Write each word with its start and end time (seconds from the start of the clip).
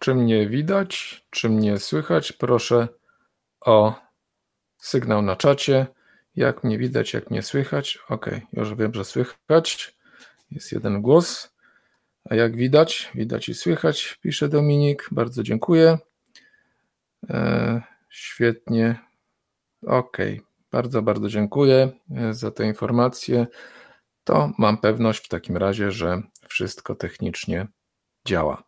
Czy 0.00 0.14
mnie 0.14 0.48
widać, 0.48 1.24
czy 1.30 1.48
mnie 1.48 1.78
słychać? 1.78 2.32
Proszę 2.32 2.88
o 3.60 3.94
sygnał 4.78 5.22
na 5.22 5.36
czacie. 5.36 5.86
Jak 6.36 6.64
mnie 6.64 6.78
widać, 6.78 7.14
jak 7.14 7.30
mnie 7.30 7.42
słychać? 7.42 7.98
Ok, 8.08 8.30
już 8.52 8.74
wiem, 8.74 8.94
że 8.94 9.04
słychać. 9.04 9.96
Jest 10.50 10.72
jeden 10.72 11.02
głos. 11.02 11.54
A 12.24 12.34
jak 12.34 12.56
widać? 12.56 13.10
Widać 13.14 13.48
i 13.48 13.54
słychać, 13.54 14.18
pisze 14.22 14.48
Dominik. 14.48 15.08
Bardzo 15.10 15.42
dziękuję. 15.42 15.98
E, 17.30 17.82
świetnie. 18.10 18.98
Ok, 19.86 20.16
bardzo, 20.72 21.02
bardzo 21.02 21.28
dziękuję 21.28 21.90
e, 22.16 22.34
za 22.34 22.50
te 22.50 22.66
informacje. 22.66 23.46
To 24.24 24.52
mam 24.58 24.78
pewność 24.78 25.24
w 25.24 25.28
takim 25.28 25.56
razie, 25.56 25.90
że 25.90 26.22
wszystko 26.48 26.94
technicznie 26.94 27.66
działa. 28.26 28.62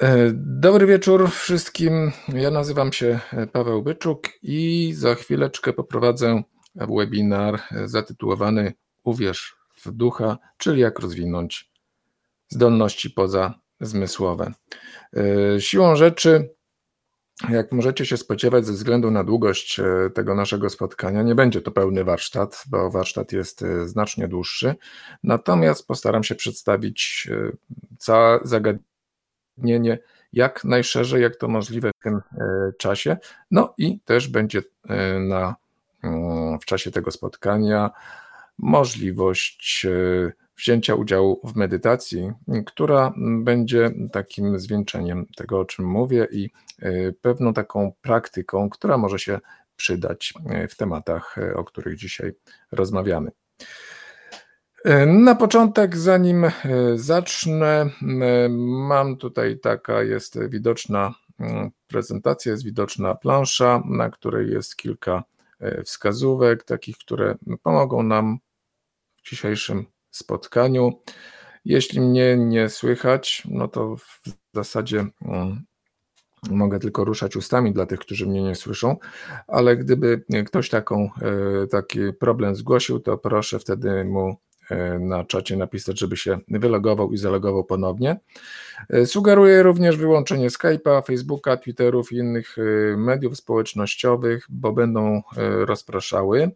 E, 0.00 0.30
dobry 0.34 0.86
wieczór 0.86 1.30
wszystkim. 1.30 2.12
Ja 2.28 2.50
nazywam 2.50 2.92
się 2.92 3.20
Paweł 3.52 3.82
Byczuk 3.82 4.28
i 4.42 4.92
za 4.96 5.14
chwileczkę 5.14 5.72
poprowadzę 5.72 6.42
webinar 6.74 7.60
zatytułowany 7.84 8.72
Uwierz 9.04 9.56
w 9.84 9.90
ducha, 9.92 10.38
czyli 10.58 10.80
jak 10.80 10.98
rozwinąć 10.98 11.70
zdolności 12.48 13.10
pozazmysłowe. 13.10 14.52
E, 15.16 15.60
siłą 15.60 15.96
rzeczy, 15.96 16.54
jak 17.48 17.72
możecie 17.72 18.06
się 18.06 18.16
spodziewać, 18.16 18.66
ze 18.66 18.72
względu 18.72 19.10
na 19.10 19.24
długość 19.24 19.80
e, 19.80 20.10
tego 20.14 20.34
naszego 20.34 20.70
spotkania, 20.70 21.22
nie 21.22 21.34
będzie 21.34 21.62
to 21.62 21.70
pełny 21.70 22.04
warsztat, 22.04 22.64
bo 22.70 22.90
warsztat 22.90 23.32
jest 23.32 23.64
znacznie 23.84 24.28
dłuższy. 24.28 24.74
Natomiast 25.22 25.86
postaram 25.86 26.24
się 26.24 26.34
przedstawić 26.34 27.28
całe 27.98 28.40
zagadnienie 28.42 28.91
zagadnienie 29.56 29.98
jak 30.32 30.64
najszerzej, 30.64 31.22
jak 31.22 31.36
to 31.36 31.48
możliwe 31.48 31.90
w 32.00 32.02
tym 32.02 32.16
e, 32.16 32.72
czasie. 32.78 33.16
No 33.50 33.74
i 33.78 34.00
też 34.00 34.28
będzie 34.28 34.62
e, 34.88 35.18
na, 35.18 35.56
mm, 36.02 36.60
w 36.60 36.64
czasie 36.64 36.90
tego 36.90 37.10
spotkania 37.10 37.90
możliwość 38.58 39.86
e, 39.86 40.32
wzięcia 40.56 40.94
udziału 40.94 41.40
w 41.44 41.56
medytacji, 41.56 42.32
która 42.66 43.12
będzie 43.16 43.90
takim 44.12 44.58
zwieńczeniem 44.58 45.26
tego, 45.36 45.60
o 45.60 45.64
czym 45.64 45.84
mówię 45.84 46.28
i 46.32 46.50
pewną 47.22 47.54
taką 47.54 47.92
praktyką, 48.02 48.70
która 48.70 48.98
może 48.98 49.18
się 49.18 49.38
przydać 49.76 50.34
w 50.68 50.76
tematach, 50.76 51.36
o 51.54 51.64
których 51.64 51.96
dzisiaj 51.96 52.32
rozmawiamy. 52.72 53.30
E, 54.84 55.06
na 55.06 55.34
początek, 55.34 55.96
zanim 55.96 56.44
e, 56.44 56.52
zacznę, 56.94 57.90
e, 58.02 58.48
mam 58.88 59.16
tutaj 59.16 59.58
taka 59.58 60.02
jest 60.02 60.48
widoczna 60.48 61.14
mm, 61.40 61.70
prezentacja, 61.88 62.52
jest 62.52 62.64
widoczna 62.64 63.14
plansza, 63.14 63.82
na 63.84 64.10
której 64.10 64.50
jest 64.50 64.76
kilka 64.76 65.24
wskazówek, 65.84 66.64
takich, 66.64 66.98
które 66.98 67.34
pomogą 67.62 68.02
nam 68.02 68.38
w 69.16 69.30
dzisiejszym 69.30 69.86
spotkaniu. 70.10 70.92
Jeśli 71.64 72.00
mnie 72.00 72.36
nie 72.36 72.68
słychać, 72.68 73.42
no 73.50 73.68
to 73.68 73.96
w 73.96 74.22
zasadzie 74.54 75.06
mm, 75.24 75.64
mogę 76.50 76.78
tylko 76.78 77.04
ruszać 77.04 77.36
ustami 77.36 77.72
dla 77.72 77.86
tych, 77.86 77.98
którzy 77.98 78.26
mnie 78.26 78.42
nie 78.42 78.54
słyszą, 78.54 78.96
ale 79.48 79.76
gdyby 79.76 80.24
ktoś 80.46 80.68
taką, 80.68 81.10
taki 81.70 82.00
problem 82.20 82.54
zgłosił, 82.54 83.00
to 83.00 83.18
proszę 83.18 83.58
wtedy 83.58 84.04
mu 84.04 84.36
na 85.00 85.24
czacie 85.24 85.56
napisać, 85.56 86.00
żeby 86.00 86.16
się 86.16 86.38
wylogował 86.48 87.12
i 87.12 87.18
zalogował 87.18 87.64
ponownie. 87.64 88.20
E, 88.90 89.06
sugeruję 89.06 89.62
również 89.62 89.96
wyłączenie 89.96 90.48
Skype'a, 90.48 91.06
Facebooka, 91.06 91.56
Twitterów 91.56 92.12
i 92.12 92.16
innych 92.16 92.56
e, 92.58 92.96
mediów 92.96 93.36
społecznościowych, 93.36 94.46
bo 94.48 94.72
będą 94.72 95.22
rozpraszały 95.66 96.50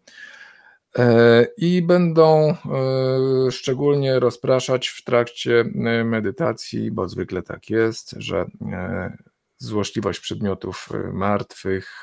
i 1.56 1.82
będą 1.82 2.56
szczególnie 3.50 4.20
rozpraszać 4.20 4.88
w 4.88 5.04
trakcie 5.04 5.64
medytacji, 6.04 6.90
bo 6.90 7.08
zwykle 7.08 7.42
tak 7.42 7.70
jest, 7.70 8.14
że 8.18 8.46
złośliwość 9.58 10.20
przedmiotów 10.20 10.88
martwych 11.12 12.02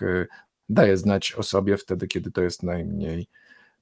daje 0.70 0.98
znać 0.98 1.34
o 1.38 1.44
sobie 1.44 1.78
wtedy, 1.78 2.08
kiedy 2.08 2.32
to 2.32 2.42
jest 2.42 2.64
najmniej 2.64 3.28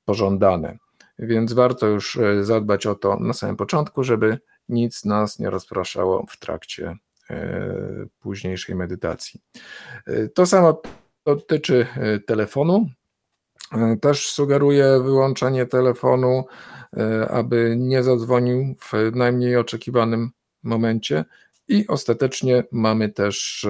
pożądane 0.06 0.78
więc 1.22 1.54
warto 1.54 1.88
już 1.88 2.18
e, 2.18 2.44
zadbać 2.44 2.86
o 2.86 2.96
to 2.96 3.20
na 3.20 3.34
samym 3.34 3.56
początku, 3.56 4.04
żeby 4.04 4.40
nic 4.70 5.06
nas 5.06 5.40
nie 5.40 5.50
rozpraszało 5.50 6.26
w 6.30 6.40
trakcie 6.40 6.96
e, 7.30 8.06
późniejszej 8.20 8.76
medytacji. 8.76 9.42
E, 10.08 10.28
to 10.28 10.46
samo 10.46 10.82
dotyczy 11.26 11.88
telefonu. 12.28 12.90
Też 14.02 14.30
sugeruję 14.30 15.00
wyłączenie 15.04 15.66
telefonu, 15.66 16.46
aby 17.30 17.76
nie 17.78 18.04
zadzwonił 18.04 18.76
w 18.80 19.16
najmniej 19.16 19.58
oczekiwanym 19.58 20.30
momencie. 20.64 21.26
I 21.68 21.88
ostatecznie 21.88 22.64
mamy 22.72 23.10
też 23.10 23.68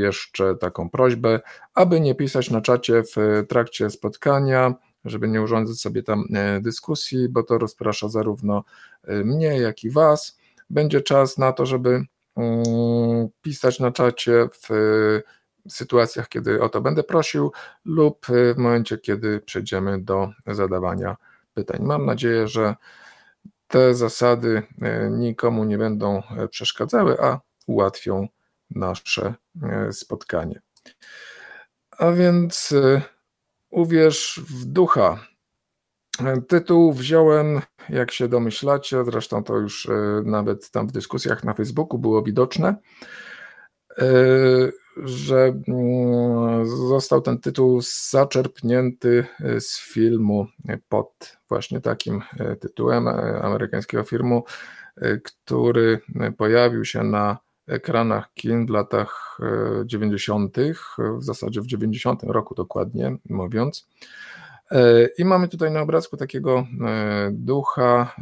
jeszcze 0.00 0.54
taką 0.54 0.90
prośbę, 0.90 1.40
aby 1.74 2.00
nie 2.00 2.14
pisać 2.14 2.50
na 2.50 2.60
czacie 2.60 3.02
w 3.02 3.44
trakcie 3.48 3.90
spotkania, 3.90 4.74
żeby 5.08 5.28
nie 5.28 5.42
urządzać 5.42 5.76
sobie 5.76 6.02
tam 6.02 6.24
e, 6.34 6.60
dyskusji, 6.60 7.28
bo 7.28 7.42
to 7.42 7.58
rozprasza 7.58 8.08
zarówno 8.08 8.64
e, 9.04 9.24
mnie, 9.24 9.58
jak 9.58 9.84
i 9.84 9.90
Was. 9.90 10.38
Będzie 10.70 11.00
czas 11.00 11.38
na 11.38 11.52
to, 11.52 11.66
żeby 11.66 12.04
mm, 12.36 13.28
pisać 13.42 13.80
na 13.80 13.92
czacie 13.92 14.48
w 14.62 14.68
sytuacjach, 15.68 16.28
kiedy 16.28 16.62
o 16.62 16.68
to 16.68 16.80
będę 16.80 17.02
prosił, 17.02 17.52
lub 17.84 18.26
w 18.54 18.58
momencie, 18.58 18.98
kiedy 18.98 19.40
przejdziemy 19.40 20.02
do 20.02 20.30
zadawania 20.46 21.16
pytań. 21.54 21.80
Mam 21.82 22.06
nadzieję, 22.06 22.48
że 22.48 22.74
te 23.68 23.94
zasady 23.94 24.62
e, 24.82 25.10
nikomu 25.10 25.64
nie 25.64 25.78
będą 25.78 26.22
przeszkadzały, 26.50 27.20
a 27.20 27.40
ułatwią 27.66 28.28
nasze 28.70 29.34
spotkanie. 29.92 30.60
A 31.98 32.12
więc 32.12 32.74
Uwierz 33.70 34.40
w 34.50 34.64
ducha. 34.64 35.18
Tytuł 36.48 36.92
wziąłem, 36.92 37.60
jak 37.88 38.10
się 38.10 38.28
domyślacie, 38.28 39.04
zresztą 39.04 39.44
to 39.44 39.56
już 39.56 39.88
e, 39.88 40.22
nawet 40.24 40.70
tam 40.70 40.88
w 40.88 40.92
dyskusjach 40.92 41.44
na 41.44 41.54
Facebooku 41.54 41.98
było 41.98 42.22
widoczne, 42.22 42.76
e, 43.98 44.04
że 44.96 45.54
mm, 45.68 46.66
został 46.66 47.20
ten 47.20 47.38
tytuł 47.38 47.80
zaczerpnięty 48.10 49.26
z 49.58 49.80
filmu 49.80 50.46
pod 50.88 51.36
właśnie 51.48 51.80
takim 51.80 52.22
e, 52.38 52.56
tytułem 52.56 53.08
amerykańskiego 53.42 54.04
filmu, 54.04 54.44
który 55.22 56.00
pojawił 56.36 56.84
się 56.84 57.02
na 57.02 57.38
ekranach 57.68 58.32
kin 58.34 58.66
w 58.66 58.70
latach 58.70 59.38
90., 59.84 60.58
e, 60.58 60.72
w 61.18 61.24
zasadzie 61.24 61.60
w 61.60 61.66
90 61.66 62.22
roku 62.22 62.54
dokładnie 62.54 63.16
mówiąc. 63.28 63.88
E, 64.70 65.08
I 65.18 65.24
mamy 65.24 65.48
tutaj 65.48 65.70
na 65.70 65.80
obrazku 65.80 66.16
takiego 66.16 66.66
e, 66.86 67.30
ducha, 67.32 68.14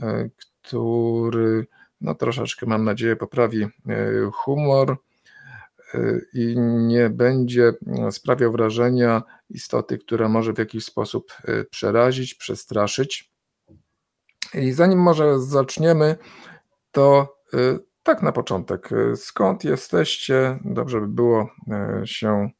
który 0.62 1.66
no 2.00 2.14
troszeczkę 2.14 2.66
mam 2.66 2.84
nadzieję 2.84 3.16
poprawi 3.16 3.66
humor 4.32 4.96
i 6.34 6.58
nie 6.58 7.10
będzie 7.10 7.72
sprawiał 8.10 8.52
wrażenia 8.52 9.22
istoty, 9.50 9.98
która 9.98 10.28
może 10.28 10.52
w 10.52 10.58
jakiś 10.58 10.84
sposób 10.84 11.32
przerazić, 11.70 12.34
przestraszyć. 12.34 13.30
I 14.54 14.72
zanim 14.72 14.98
może 14.98 15.40
zaczniemy, 15.40 16.16
to 16.92 17.36
tak 18.06 18.22
na 18.22 18.32
początek, 18.32 18.92
y, 18.92 19.16
skąd 19.16 19.64
jesteście? 19.64 20.58
Dobrze 20.64 21.00
by 21.00 21.08
było 21.08 21.50
y, 22.02 22.06
się 22.06 22.50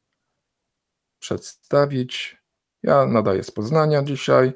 przedstawić. 1.19 2.37
Ja 2.83 3.07
nadaję 3.07 3.43
z 3.43 3.51
Poznania 3.51 4.03
dzisiaj. 4.03 4.53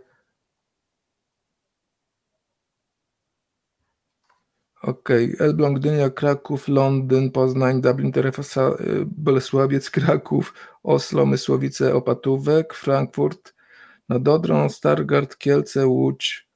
Ok, 4.83 5.09
Elbląg, 5.39 5.79
Gdynia, 5.79 6.11
Kraków, 6.11 6.69
Londyn, 6.69 7.31
Poznań, 7.31 7.81
Dublin, 7.81 8.13
Terefasa, 8.13 8.69
y, 8.69 9.05
Bolesławiec, 9.07 9.91
Kraków, 9.97 10.55
Oslo, 10.83 11.27
Mysłowice, 11.27 11.95
Opatówek, 11.95 12.75
Frankfurt 12.75 13.55
nad 14.09 14.29
Odrą, 14.29 14.69
Stargard, 14.69 15.37
Kielce, 15.37 15.87
Łódź, 15.87 16.49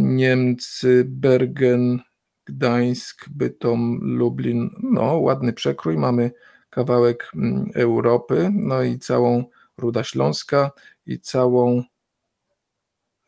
Niemcy, 0.00 1.04
Bergen, 1.06 2.00
Gdańsk, 2.46 3.28
Bytom, 3.30 3.98
Lublin. 4.02 4.70
No, 4.82 5.18
ładny 5.18 5.52
przekrój. 5.52 5.96
Mamy 5.98 6.30
kawałek 6.70 7.30
mm, 7.34 7.70
Europy, 7.74 8.50
no 8.52 8.82
i 8.82 8.98
całą 8.98 9.44
Ruda 9.78 10.04
Śląska 10.04 10.70
i 11.06 11.20
całą 11.20 11.82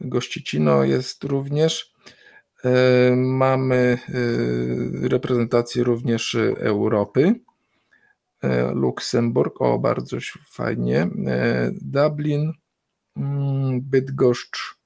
Gościcino 0.01 0.85
jest 0.85 1.25
również. 1.25 1.95
Mamy 3.17 3.99
reprezentację 5.03 5.85
również 5.85 6.35
Europy. 6.59 7.41
Luksemburg, 8.73 9.63
o 9.63 9.79
bardzo 9.79 10.17
fajnie. 10.51 11.09
Dublin, 11.73 12.53
mm, 13.17 13.81
Bydgoszcz, 13.81 14.79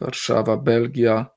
Warszawa, 0.00 0.56
Belgia, 0.56 1.35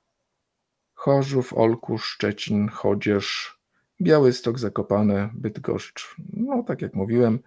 Chorzów, 0.99 1.53
Olkusz, 1.53 2.05
Szczecin, 2.05 2.67
Chodzież, 2.67 3.57
Białystok, 4.01 4.59
Zakopane, 4.59 5.29
Bydgoszcz. 5.33 6.15
No, 6.33 6.63
tak 6.63 6.81
jak 6.81 6.93
mówiłem, 6.93 7.39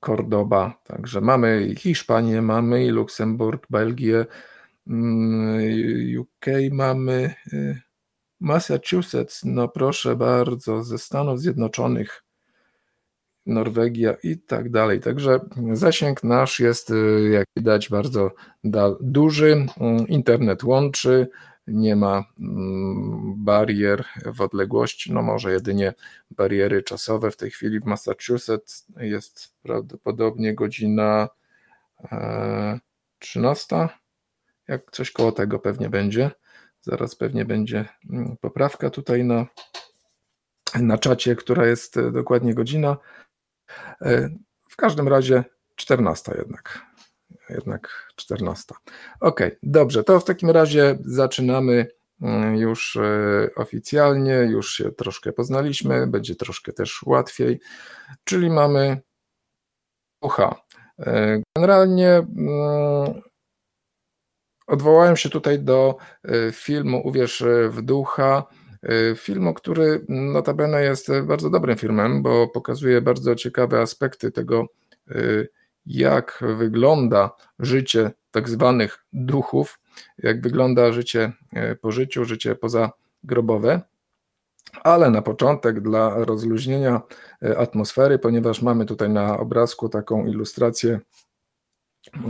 Kordoba. 0.00 0.80
Także 0.84 1.20
mamy 1.20 1.66
i 1.66 1.76
Hiszpanię, 1.76 2.42
mamy 2.42 2.84
i 2.86 2.88
Luksemburg, 2.88 3.66
Belgię, 3.70 4.26
mm, 4.86 6.20
UK 6.20 6.46
mamy, 6.72 7.34
y, 7.52 7.80
Massachusetts, 8.40 9.44
no 9.44 9.68
proszę 9.68 10.16
bardzo, 10.16 10.82
ze 10.82 10.98
Stanów 10.98 11.40
Zjednoczonych, 11.40 12.24
Norwegia 13.46 14.16
i 14.22 14.38
tak 14.38 14.70
dalej. 14.70 15.00
Także 15.00 15.40
zasięg 15.72 16.24
nasz 16.24 16.60
jest, 16.60 16.90
y, 16.90 17.30
jak 17.32 17.46
widać, 17.56 17.88
bardzo 17.88 18.30
duży. 19.00 19.66
Mm, 19.80 20.08
internet 20.08 20.64
łączy, 20.64 21.28
nie 21.68 21.96
ma 21.96 22.24
mm, 22.40 23.34
barier 23.44 24.04
w 24.34 24.40
odległości, 24.40 25.12
no 25.12 25.22
może 25.22 25.52
jedynie 25.52 25.94
bariery 26.30 26.82
czasowe. 26.82 27.30
W 27.30 27.36
tej 27.36 27.50
chwili 27.50 27.80
w 27.80 27.84
Massachusetts 27.84 28.86
jest 28.96 29.54
prawdopodobnie 29.62 30.54
godzina 30.54 31.28
13, 33.18 33.76
e, 33.76 33.88
jak 34.68 34.90
coś 34.90 35.10
koło 35.10 35.32
tego 35.32 35.58
pewnie 35.58 35.90
będzie. 35.90 36.30
Zaraz 36.80 37.16
pewnie 37.16 37.44
będzie 37.44 37.88
mm, 38.10 38.36
poprawka 38.40 38.90
tutaj 38.90 39.24
na, 39.24 39.46
na 40.74 40.98
czacie, 40.98 41.36
która 41.36 41.66
jest 41.66 41.96
e, 41.96 42.10
dokładnie 42.12 42.54
godzina. 42.54 42.96
E, 44.02 44.30
w 44.68 44.76
każdym 44.76 45.08
razie 45.08 45.44
14 45.74 46.32
jednak 46.38 46.86
jednak 47.50 48.08
14. 48.16 48.74
Ok, 49.20 49.40
dobrze, 49.62 50.04
to 50.04 50.20
w 50.20 50.24
takim 50.24 50.50
razie 50.50 50.98
zaczynamy 51.00 51.86
mm, 52.22 52.56
już 52.56 52.96
e, 52.96 53.50
oficjalnie, 53.56 54.32
już 54.32 54.72
się 54.72 54.92
troszkę 54.92 55.32
poznaliśmy, 55.32 56.06
będzie 56.06 56.34
troszkę 56.34 56.72
też 56.72 57.02
łatwiej, 57.02 57.60
czyli 58.24 58.50
mamy 58.50 59.00
ucha. 60.20 60.62
E, 60.98 61.42
generalnie 61.56 62.08
mm, 62.08 63.22
odwołałem 64.66 65.16
się 65.16 65.28
tutaj 65.28 65.58
do 65.58 65.96
e, 66.24 66.52
filmu 66.52 67.02
Uwierz 67.04 67.44
w 67.68 67.82
ducha, 67.82 68.44
filmu, 69.16 69.54
który 69.54 70.04
notabene 70.08 70.82
jest 70.82 71.08
bardzo 71.22 71.50
dobrym 71.50 71.78
filmem, 71.78 72.22
bo 72.22 72.48
pokazuje 72.48 73.02
bardzo 73.02 73.34
ciekawe 73.34 73.80
aspekty 73.80 74.32
tego, 74.32 74.66
jak 75.86 76.44
wygląda 76.58 77.30
życie 77.58 78.10
tak 78.30 78.48
zwanych 78.48 79.04
duchów, 79.12 79.80
jak 80.18 80.42
wygląda 80.42 80.92
życie 80.92 81.32
e, 81.52 81.76
po 81.76 81.92
życiu, 81.92 82.24
życie 82.24 82.54
pozagrobowe. 82.54 83.82
Ale 84.82 85.10
na 85.10 85.22
początek, 85.22 85.80
dla 85.80 86.24
rozluźnienia 86.24 87.00
e, 87.42 87.58
atmosfery, 87.58 88.18
ponieważ 88.18 88.62
mamy 88.62 88.84
tutaj 88.84 89.10
na 89.10 89.38
obrazku 89.38 89.88
taką 89.88 90.26
ilustrację 90.26 91.00
e, 92.14 92.20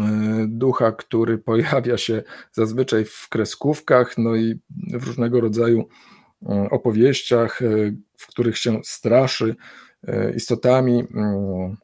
ducha, 0.48 0.92
który 0.92 1.38
pojawia 1.48 1.96
się 1.96 2.22
zazwyczaj 2.52 3.04
w 3.04 3.28
kreskówkach, 3.28 4.18
no 4.18 4.36
i 4.36 4.60
w 4.70 5.06
różnego 5.06 5.40
rodzaju 5.40 5.88
opowieściach, 6.70 7.60
w 8.18 8.26
których 8.26 8.58
się 8.58 8.80
straszy 8.84 9.56
istotami 10.34 11.06
mm, 11.14 11.76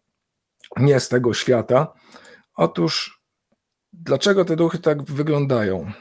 nie 0.77 1.01
z 1.01 1.09
tego 1.09 1.35
świata. 1.35 1.95
Otóż, 2.57 3.23
dlaczego 3.93 4.45
te 4.45 4.57
duchy 4.57 4.79
tak 4.79 5.03
wyglądają? 5.03 5.93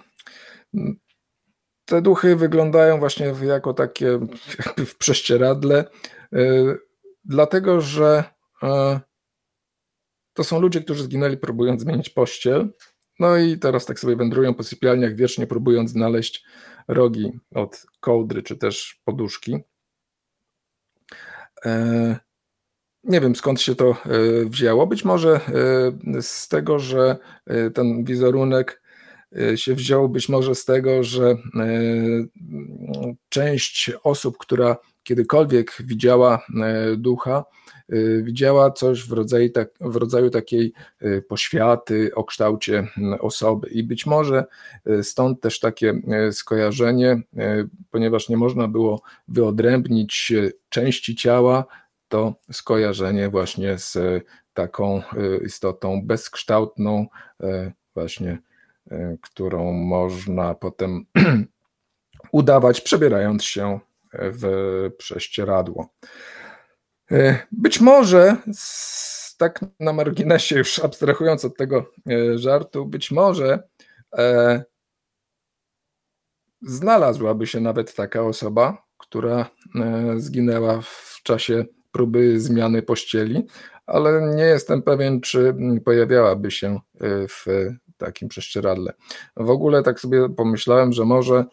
Te 1.86 2.02
duchy 2.02 2.36
wyglądają 2.36 3.00
właśnie 3.00 3.34
jako 3.44 3.74
takie 3.74 4.20
w 4.92 4.98
prześcieradle, 4.98 5.86
y, 6.36 6.78
dlatego 7.26 7.82
że 7.82 8.24
y, 8.64 8.68
to 10.34 10.44
są 10.44 10.60
ludzie, 10.60 10.82
którzy 10.82 11.04
zginęli 11.04 11.38
próbując 11.38 11.82
zmienić 11.82 12.10
pościel. 12.10 12.70
No 13.20 13.38
i 13.38 13.60
teraz 13.60 13.86
tak 13.86 14.00
sobie 14.00 14.16
wędrują 14.16 14.54
po 14.54 14.64
sypialniach, 14.64 15.16
wiecznie 15.16 15.48
próbując 15.48 15.92
znaleźć 15.92 16.46
rogi 16.88 17.40
od 17.56 17.86
kołdry 18.00 18.44
czy 18.44 18.58
też 18.58 19.02
poduszki. 19.06 19.58
Nie 23.04 23.22
wiem 23.22 23.36
skąd 23.36 23.62
się 23.62 23.76
to 23.76 23.90
e, 23.90 23.96
wzięło. 24.46 24.88
Być 24.88 25.06
może 25.06 25.36
e, 26.16 26.22
z 26.22 26.48
tego, 26.48 26.80
że 26.80 27.18
e, 27.46 27.70
ten 27.70 28.04
wizerunek 28.04 28.84
się 29.56 29.76
wziął, 29.76 30.10
być 30.10 30.30
może 30.30 30.56
z 30.56 30.66
tego, 30.66 31.04
że 31.04 31.36
część 33.30 33.92
osób, 34.04 34.38
która 34.38 34.78
kiedykolwiek 35.04 35.78
widziała 35.80 36.46
ducha, 36.98 37.46
widziała 38.24 38.72
coś 38.72 39.08
w 39.08 39.12
rodzaju, 39.12 39.50
tak, 39.50 39.70
w 39.82 39.96
rodzaju 39.96 40.30
takiej 40.30 40.74
poświaty 41.28 42.16
o 42.16 42.24
kształcie 42.24 42.88
osoby. 43.20 43.70
I 43.70 43.84
być 43.84 44.06
może 44.06 44.46
stąd 45.02 45.42
też 45.42 45.60
takie 45.60 46.02
skojarzenie, 46.32 47.22
ponieważ 47.92 48.30
nie 48.30 48.38
można 48.38 48.68
było 48.68 49.02
wyodrębnić 49.28 50.34
części 50.70 51.16
ciała 51.16 51.66
to 52.14 52.36
skojarzenie 52.52 53.30
właśnie 53.30 53.78
z 53.78 53.98
taką 54.54 55.02
y, 55.02 55.42
istotą 55.46 56.02
bezkształtną, 56.06 57.08
y, 57.44 57.72
właśnie, 57.94 58.38
którą 59.22 59.72
można 59.72 60.56
potem 60.56 61.06
udawać, 62.32 62.82
przebierając 62.82 63.44
się 63.44 63.80
w 64.14 64.44
prześcieradło. 64.98 65.90
Być 67.52 67.82
może, 67.82 68.38
tak 69.38 69.66
na 69.80 69.94
marginesie, 69.94 70.58
już 70.58 70.80
abstrahując 70.80 71.46
od 71.46 71.58
tego 71.58 71.86
żartu, 72.36 72.86
być 72.86 73.12
może 73.12 73.64
e, 74.18 74.64
znalazłaby 76.62 77.48
się 77.48 77.60
nawet 77.60 77.96
taka 77.96 78.22
osoba, 78.24 78.86
która 78.98 79.50
e, 79.76 80.14
zginęła 80.20 80.82
w 80.82 81.20
czasie 81.24 81.66
próby 81.94 82.40
zmiany 82.40 82.82
pościeli, 82.82 83.46
ale 83.86 84.36
nie 84.36 84.44
jestem 84.44 84.82
pewien, 84.82 85.22
czy 85.22 85.56
pojawiałaby 85.86 86.52
się 86.52 86.80
e, 87.02 87.28
w 87.28 87.46
takim 87.98 88.28
prześcieradle. 88.28 88.94
W 89.38 89.50
ogóle 89.50 89.84
tak 89.84 90.00
sobie 90.00 90.30
pomyślałem, 90.30 90.94
że 90.94 91.06
może 91.06 91.36
e, 91.38 91.46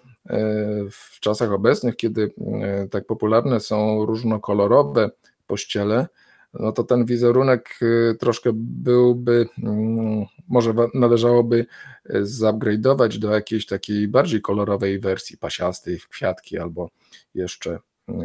w 0.90 1.20
czasach 1.20 1.52
obecnych, 1.52 1.96
kiedy 1.96 2.34
e, 2.62 2.88
tak 2.88 3.06
popularne 3.06 3.60
są 3.60 4.06
różnokolorowe 4.06 5.10
pościele, 5.46 6.06
no 6.54 6.72
to 6.72 6.84
ten 6.84 7.04
wizerunek 7.04 7.78
troszkę 8.18 8.50
byłby, 8.54 9.46
mm, 9.62 10.24
może 10.48 10.74
należałoby 10.94 11.66
zupgrade'ować 12.10 13.18
do 13.18 13.34
jakiejś 13.34 13.66
takiej 13.66 14.08
bardziej 14.08 14.40
kolorowej 14.40 15.00
wersji, 15.00 15.38
pasiastej, 15.38 15.98
w 15.98 16.08
kwiatki 16.08 16.58
albo 16.58 16.90
jeszcze 17.34 17.78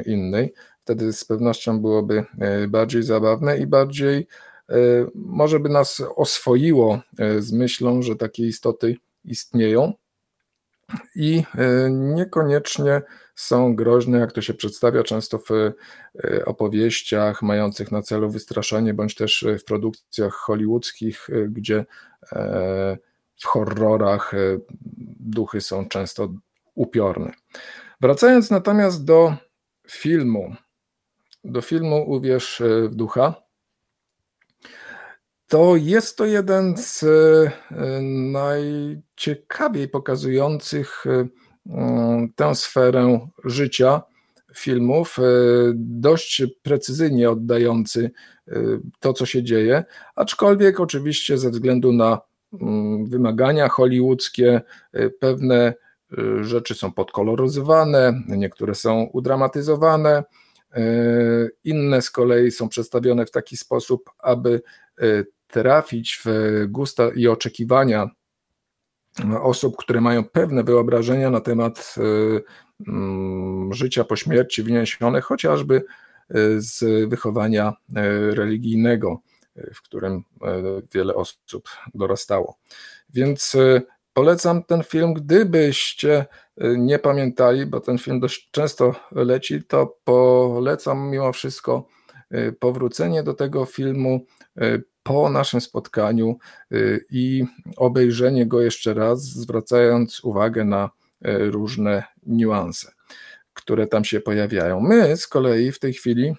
innej 0.05 0.53
wtedy 0.85 1.13
z 1.13 1.25
pewnością 1.25 1.79
byłoby 1.79 2.25
e, 2.39 2.67
bardziej 2.67 3.03
zabawne 3.03 3.57
i 3.57 3.67
bardziej 3.67 4.27
e, 4.69 4.75
może 5.15 5.59
by 5.59 5.69
nas 5.69 6.01
oswoiło 6.15 7.01
e, 7.19 7.41
z 7.41 7.51
myślą, 7.51 8.01
że 8.01 8.15
takie 8.15 8.47
istoty 8.47 8.95
istnieją 9.23 9.93
i 11.15 11.43
niekoniecznie 11.91 13.01
są 13.35 13.75
groźne, 13.75 14.19
jak 14.19 14.31
to 14.31 14.41
się 14.41 14.53
przedstawia 14.53 15.03
często 15.03 15.37
w 15.37 15.71
opowieściach 16.45 17.41
mających 17.41 17.91
na 17.91 18.01
celu 18.01 18.29
wystraszenie, 18.29 18.93
bądź 18.93 19.15
też 19.15 19.45
w 19.59 19.63
produkcjach 19.63 20.33
hollywoodzkich, 20.33 21.27
gdzie 21.49 21.85
w 23.35 23.45
horrorach 23.45 24.31
duchy 25.19 25.61
są 25.61 25.87
często 25.87 26.33
upiorne. 26.75 27.31
Wracając 28.01 28.51
natomiast 28.51 29.05
do 29.05 29.35
filmu, 29.87 30.55
do 31.45 31.61
filmu 31.61 32.11
Uwierz 32.11 32.61
e, 32.61 32.89
w 32.89 32.95
ducha, 32.95 33.35
to 35.47 35.75
jest 35.75 36.17
to 36.17 36.25
jeden 36.25 36.77
z 36.77 37.03
e, 37.03 37.51
najciekawiej 38.31 39.87
pokazujących 39.87 41.03
e, 41.05 41.27
tę 42.35 42.55
sferę 42.55 43.27
życia 43.45 44.01
filmów, 44.55 45.17
dość 45.75 46.43
precyzyjnie 46.61 47.29
oddający 47.29 48.11
to, 48.99 49.13
co 49.13 49.25
się 49.25 49.43
dzieje, 49.43 49.83
aczkolwiek 50.15 50.79
oczywiście 50.79 51.37
ze 51.37 51.49
względu 51.49 51.93
na 51.93 52.21
wymagania 53.07 53.69
hollywoodzkie, 53.69 54.61
pewne 55.19 55.73
rzeczy 56.41 56.75
są 56.75 56.91
podkoloryzowane, 56.91 58.23
niektóre 58.27 58.75
są 58.75 59.03
udramatyzowane, 59.13 60.23
inne 61.63 62.01
z 62.01 62.11
kolei 62.11 62.51
są 62.51 62.69
przedstawione 62.69 63.25
w 63.25 63.31
taki 63.31 63.57
sposób, 63.57 64.09
aby 64.19 64.61
trafić 65.47 66.21
w 66.25 66.29
gusta 66.67 67.09
i 67.15 67.27
oczekiwania 67.27 68.09
osób, 69.41 69.77
które 69.77 70.01
mają 70.01 70.23
pewne 70.23 70.63
wyobrażenia 70.63 71.29
na 71.29 71.41
temat 71.41 71.95
mm, 72.87 73.73
życia 73.73 74.03
po 74.03 74.15
śmierci, 74.15 74.63
wyniesione 74.63 75.21
chociażby 75.21 75.83
z 76.57 77.09
wychowania 77.09 77.73
religijnego, 78.29 79.19
w 79.73 79.81
którym 79.81 80.23
wiele 80.93 81.15
osób 81.15 81.69
dorastało. 81.93 82.57
Więc 83.09 83.57
polecam 84.15 84.63
ten 84.63 84.83
film, 84.83 85.13
gdybyście 85.13 86.25
nie 86.77 86.99
pamiętali, 86.99 87.65
bo 87.65 87.79
ten 87.79 87.97
film 87.97 88.19
dość 88.19 88.49
często 88.51 88.95
leci, 89.11 89.63
to 89.63 89.97
polecam 90.03 91.09
mimo 91.09 91.33
wszystko 91.33 91.87
powrócenie 92.59 93.23
do 93.23 93.33
tego 93.33 93.65
filmu, 93.65 94.25
po 95.05 95.29
naszym 95.29 95.61
spotkaniu 95.61 96.37
y, 96.71 97.05
i 97.09 97.45
obejrzenie 97.77 98.45
go 98.45 98.61
jeszcze 98.61 98.93
raz, 98.93 99.21
zwracając 99.23 100.23
uwagę 100.23 100.63
na 100.63 100.89
y, 101.27 101.51
różne 101.51 102.03
niuanse, 102.25 102.91
które 103.53 103.87
tam 103.87 104.05
się 104.05 104.19
pojawiają. 104.19 104.79
My 104.79 105.17
z 105.17 105.27
kolei 105.27 105.71
w 105.71 105.79
tej 105.79 105.93
chwili 105.93 106.35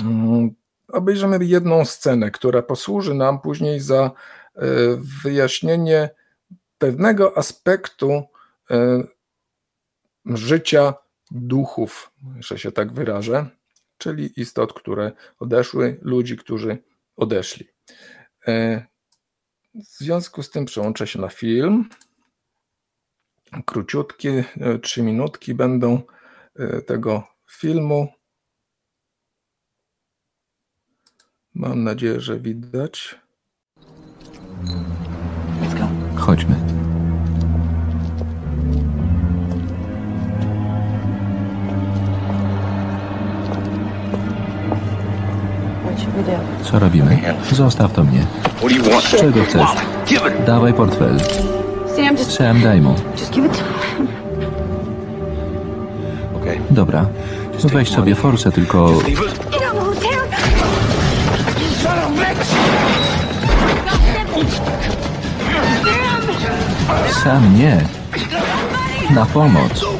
mm, 0.00 0.50
obejrzymy 0.88 1.44
jedną 1.44 1.84
scenę, 1.84 2.30
która 2.30 2.62
posłuży 2.62 3.14
nam 3.14 3.40
później 3.40 3.80
za 3.80 4.10
y, 4.56 4.60
wyjaśnienie 5.22 6.10
pewnego 6.78 7.38
aspektu 7.38 8.22
życia 10.24 10.94
duchów, 11.30 12.12
że 12.40 12.58
się 12.58 12.72
tak 12.72 12.92
wyrażę, 12.92 13.46
czyli 13.98 14.40
istot, 14.40 14.72
które 14.72 15.12
odeszły, 15.38 15.98
ludzi, 16.02 16.36
którzy 16.36 16.78
odeszli. 17.16 17.68
E, 18.46 18.86
w 19.74 19.98
związku 19.98 20.42
z 20.42 20.50
tym 20.50 20.64
przełączę 20.64 21.06
się 21.06 21.20
na 21.20 21.28
film. 21.28 21.88
Króciutkie, 23.64 24.44
e, 24.60 24.78
trzy 24.78 25.02
minutki 25.02 25.54
będą 25.54 26.02
e, 26.56 26.82
tego 26.82 27.28
filmu. 27.50 28.12
Mam 31.54 31.84
nadzieję, 31.84 32.20
że 32.20 32.40
widać. 32.40 33.20
Chodźmy. 36.16 36.65
Co 46.62 46.78
robimy? 46.78 47.18
Zostaw 47.52 47.92
to 47.92 48.04
mnie. 48.04 48.20
Czego 49.20 49.44
chcesz? 49.44 49.68
Dawaj 50.46 50.74
portfel. 50.74 51.18
Sam, 52.28 52.60
daj 52.62 52.80
mu. 52.80 52.94
Dobra. 56.70 57.06
Weź 57.64 57.88
sobie 57.88 58.14
forsę, 58.14 58.52
tylko... 58.52 58.90
Sam 67.24 67.58
nie. 67.58 67.80
Na 69.10 69.26
pomoc. 69.26 69.95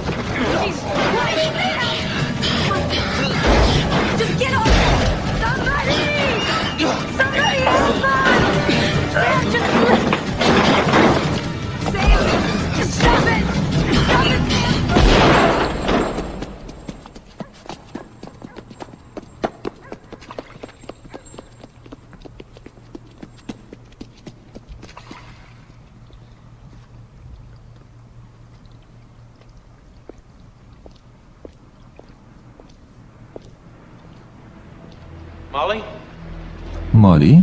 Molly? 36.97 37.43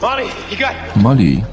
Molly, 0.00 0.30
you 0.50 0.56
got... 0.56 0.74
Molly. 0.96 1.44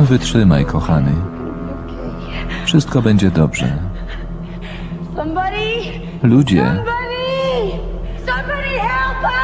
Wytrzymaj, 0.00 0.64
kochany. 0.64 1.12
Wszystko 2.64 3.02
będzie 3.02 3.30
dobrze. 3.30 3.78
Ludzie, 6.22 6.82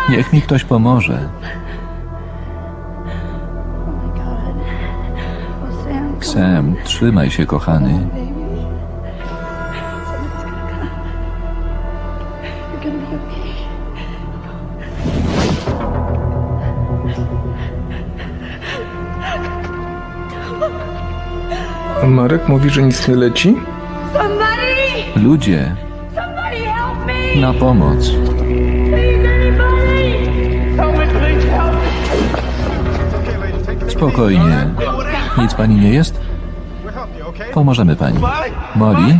niech 0.08 0.32
mi 0.32 0.42
ktoś 0.42 0.64
pomoże. 0.64 1.39
Sam, 6.32 6.76
trzymaj 6.84 7.30
się, 7.30 7.46
kochany. 7.46 8.06
Marek 22.08 22.48
mówi, 22.48 22.70
że 22.70 22.82
nic 22.82 23.08
nie 23.08 23.16
leci. 23.16 23.56
Ludzie, 25.16 25.74
na 27.36 27.52
pomoc. 27.52 28.10
Spokojnie. 33.88 34.89
Nic 35.38 35.54
pani 35.54 35.76
nie 35.76 35.90
jest? 35.90 36.20
Pomożemy 37.54 37.96
pani. 37.96 38.18
Molly? 38.76 39.18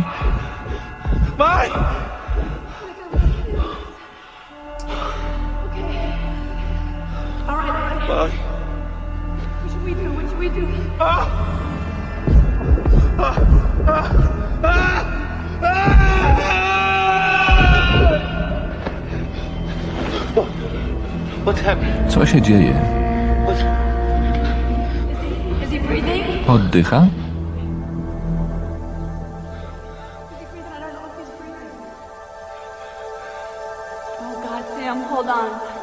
Oddycha? 26.91 27.07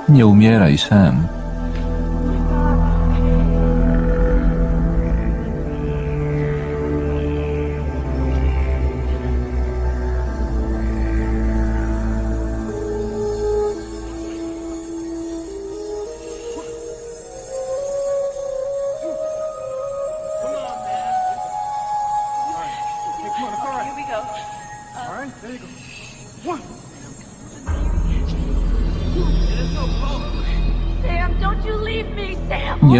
Nie 0.08 0.26
umieraj, 0.26 0.78
Sam. 0.78 1.37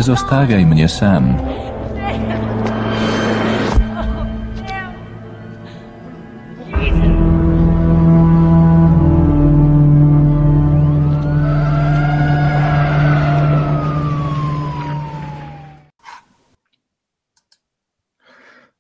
zostawiaj 0.09 0.67
mnie 0.67 0.89
sam. 0.89 1.37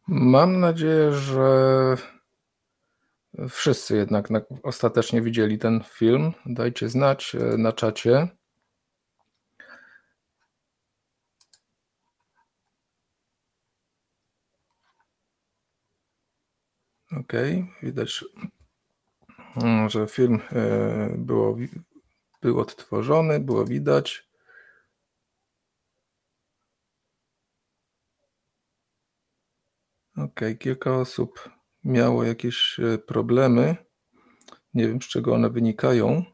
Mam 0.09 0.61
nadzieję, 0.61 1.13
że 1.13 1.49
wszyscy 3.49 3.97
jednak 3.97 4.29
ostatecznie 4.63 5.23
widzieli 5.23 5.59
ten 5.59 5.81
film. 5.85 6.33
Dajcie 6.47 6.89
znać 6.89 7.35
e, 7.35 7.59
na 7.59 7.73
czacie. 7.73 8.38
Ok, 17.21 17.33
widać, 17.83 18.25
mm, 19.57 19.89
że 19.89 20.07
film 20.07 20.41
e, 20.53 21.15
było, 21.19 21.57
był 22.43 22.61
odtworzony, 22.61 23.41
było 23.41 23.65
widać. 23.65 24.29
Ok, 30.17 30.41
kilka 30.59 30.97
osób 30.97 31.51
miało 31.85 32.25
jakieś 32.25 32.81
e, 32.81 32.99
problemy. 32.99 33.77
Nie 34.75 34.89
wiem, 34.89 35.03
z 35.03 35.09
czego 35.09 35.35
one 35.35 35.51
wynikają. 35.51 36.25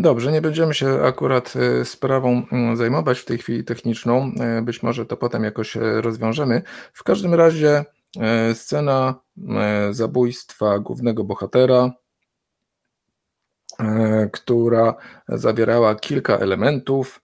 Dobrze, 0.00 0.32
nie 0.32 0.42
będziemy 0.42 0.74
się 0.74 1.02
akurat 1.02 1.54
e, 1.56 1.84
sprawą 1.84 2.42
mm, 2.52 2.76
zajmować 2.76 3.18
w 3.18 3.24
tej 3.24 3.38
chwili 3.38 3.64
techniczną. 3.64 4.32
E, 4.40 4.62
być 4.62 4.82
może 4.82 5.06
to 5.06 5.16
potem 5.16 5.44
jakoś 5.44 5.76
rozwiążemy. 5.76 6.62
W 6.92 7.04
każdym 7.04 7.34
razie 7.34 7.84
scena 8.54 9.14
zabójstwa 9.90 10.78
głównego 10.78 11.24
bohatera, 11.24 11.90
która 14.32 14.94
zawierała 15.28 15.94
kilka 15.94 16.38
elementów 16.38 17.22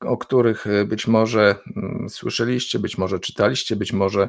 o 0.00 0.16
których 0.16 0.64
być 0.86 1.06
może 1.06 1.54
mm, 1.76 2.08
słyszeliście, 2.08 2.78
być 2.78 2.98
może 2.98 3.20
czytaliście, 3.20 3.76
być 3.76 3.92
może 3.92 4.28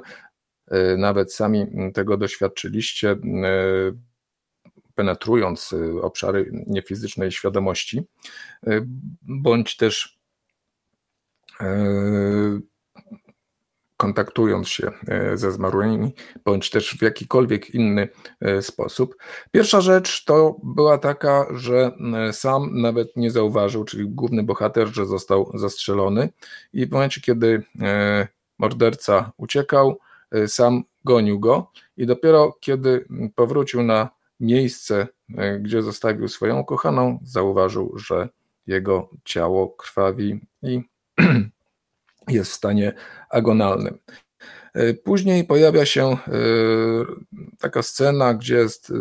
nawet 0.98 1.34
sami 1.34 1.62
mm, 1.62 1.94
tego 1.94 2.18
doświadczyliście, 2.18 3.16
penetrując 4.98 5.76
obszary 6.02 6.52
niefizycznej 6.68 7.32
świadomości, 7.32 8.04
bądź 9.22 9.78
też 9.78 10.18
kontaktując 13.98 14.68
się 14.68 14.92
ze 15.34 15.52
zmarłymi, 15.52 16.14
bądź 16.46 16.70
też 16.70 16.98
w 16.98 17.02
jakikolwiek 17.02 17.70
inny 17.70 18.10
sposób. 18.62 19.16
Pierwsza 19.52 19.82
rzecz 19.82 20.26
to 20.26 20.56
była 20.64 20.98
taka, 20.98 21.48
że 21.52 21.92
sam 22.32 22.82
nawet 22.82 23.16
nie 23.16 23.32
zauważył, 23.32 23.84
czyli 23.84 24.10
główny 24.10 24.44
bohater, 24.44 24.88
że 24.88 25.06
został 25.06 25.52
zastrzelony 25.54 26.30
i 26.74 26.86
w 26.86 26.92
momencie, 26.92 27.22
kiedy 27.22 27.64
morderca 28.58 29.32
uciekał, 29.38 30.00
sam 30.48 30.84
gonił 31.06 31.40
go 31.40 31.72
i 31.98 32.06
dopiero 32.06 32.58
kiedy 32.60 33.08
powrócił 33.36 33.84
na 33.84 34.17
miejsce, 34.40 35.08
gdzie 35.60 35.82
zostawił 35.82 36.28
swoją 36.28 36.60
ukochaną, 36.60 37.20
zauważył, 37.24 37.98
że 37.98 38.30
jego 38.68 39.10
ciało 39.24 39.70
krwawi 39.70 40.40
i 40.62 40.82
jest 42.28 42.52
w 42.52 42.56
stanie 42.56 42.94
agonalnym. 43.30 44.00
E, 44.74 44.94
później 44.94 45.44
pojawia 45.44 45.86
się 45.86 46.06
e, 46.08 46.18
taka 47.60 47.84
scena, 47.84 48.34
gdzie 48.34 48.56
jest 48.56 48.94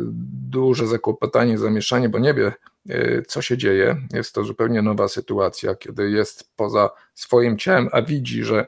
duże 0.49 0.87
zakłopotanie, 0.87 1.59
zamieszanie, 1.59 2.09
bo 2.09 2.19
nie 2.19 2.35
wie, 2.35 2.52
e, 2.88 3.23
co 3.23 3.43
się 3.43 3.57
dzieje. 3.59 3.97
Jest 4.13 4.34
to 4.34 4.45
zupełnie 4.45 4.82
nowa 4.82 5.08
sytuacja, 5.08 5.75
kiedy 5.75 6.11
jest 6.11 6.50
poza 6.56 6.91
swoim 7.15 7.58
ciałem, 7.58 7.89
a 7.93 8.02
widzi, 8.02 8.45
że 8.45 8.67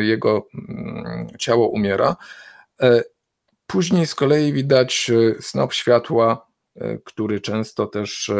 jego 0.00 0.46
mm, 0.54 1.28
ciało 1.38 1.68
umiera. 1.68 2.16
Później 3.70 4.06
z 4.06 4.14
kolei 4.14 4.52
widać 4.52 5.10
snop 5.40 5.72
światła, 5.72 6.46
który 7.04 7.40
często 7.40 7.86
też 7.86 8.30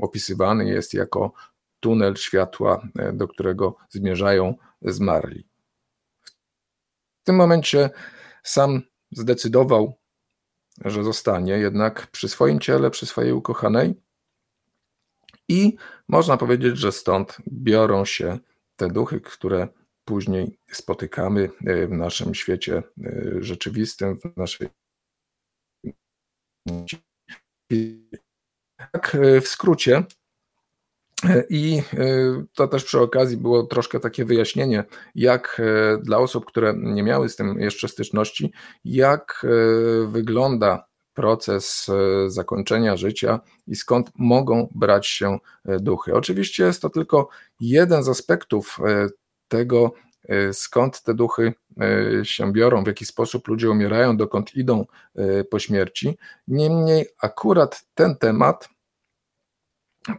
opisywany 0.00 0.68
jest 0.68 0.94
jako 0.94 1.32
tunel 1.80 2.16
światła, 2.16 2.88
e, 2.98 3.12
do 3.12 3.28
którego 3.28 3.76
zmierzają 3.88 4.54
zmarli. 4.82 5.48
W 7.22 7.24
tym 7.24 7.36
momencie 7.36 7.90
sam 8.42 8.82
zdecydował, 9.10 9.98
że 10.84 11.04
zostanie 11.04 11.52
jednak 11.52 12.06
przy 12.06 12.28
swoim 12.28 12.60
ciele, 12.60 12.90
przy 12.90 13.06
swojej 13.06 13.32
ukochanej, 13.32 13.94
i 15.48 15.76
można 16.08 16.36
powiedzieć, 16.36 16.78
że 16.78 16.92
stąd 16.92 17.36
biorą 17.48 18.04
się 18.04 18.38
te 18.76 18.88
duchy, 18.88 19.20
które 19.20 19.68
później 20.06 20.58
spotykamy 20.72 21.50
e, 21.66 21.86
w 21.86 21.92
naszym 21.92 22.34
świecie 22.34 22.82
e, 23.04 23.22
rzeczywistym, 23.40 24.18
w 24.20 24.36
naszej. 24.36 24.68
Tak, 28.92 29.16
w 29.42 29.48
skrócie, 29.48 30.04
i 31.48 31.82
e, 31.92 32.44
to 32.54 32.68
też 32.68 32.84
przy 32.84 33.00
okazji 33.00 33.36
było 33.36 33.62
troszkę 33.62 34.00
takie 34.00 34.24
wyjaśnienie, 34.24 34.84
jak 35.14 35.60
e, 35.60 35.98
dla 36.02 36.18
osób, 36.18 36.44
które 36.44 36.74
nie 36.76 37.02
miały 37.02 37.28
z 37.28 37.36
tym 37.36 37.60
jeszcze 37.60 37.88
styczności, 37.88 38.52
jak 38.84 39.44
e, 39.44 40.06
wygląda 40.06 40.86
proces 41.14 41.90
zakończenia 42.26 42.96
życia 42.96 43.40
i 43.66 43.76
skąd 43.76 44.10
mogą 44.18 44.68
brać 44.74 45.06
się 45.06 45.38
duchy. 45.64 46.14
Oczywiście 46.14 46.64
jest 46.64 46.82
to 46.82 46.90
tylko 46.90 47.28
jeden 47.60 48.02
z 48.02 48.08
aspektów 48.08 48.78
tego, 49.48 49.92
skąd 50.52 51.02
te 51.02 51.14
duchy 51.14 51.54
się 52.22 52.52
biorą, 52.52 52.84
w 52.84 52.86
jaki 52.86 53.04
sposób 53.04 53.48
ludzie 53.48 53.70
umierają, 53.70 54.16
dokąd 54.16 54.54
idą 54.54 54.86
po 55.50 55.58
śmierci. 55.58 56.18
Niemniej 56.48 57.06
akurat 57.20 57.84
ten 57.94 58.16
temat 58.16 58.68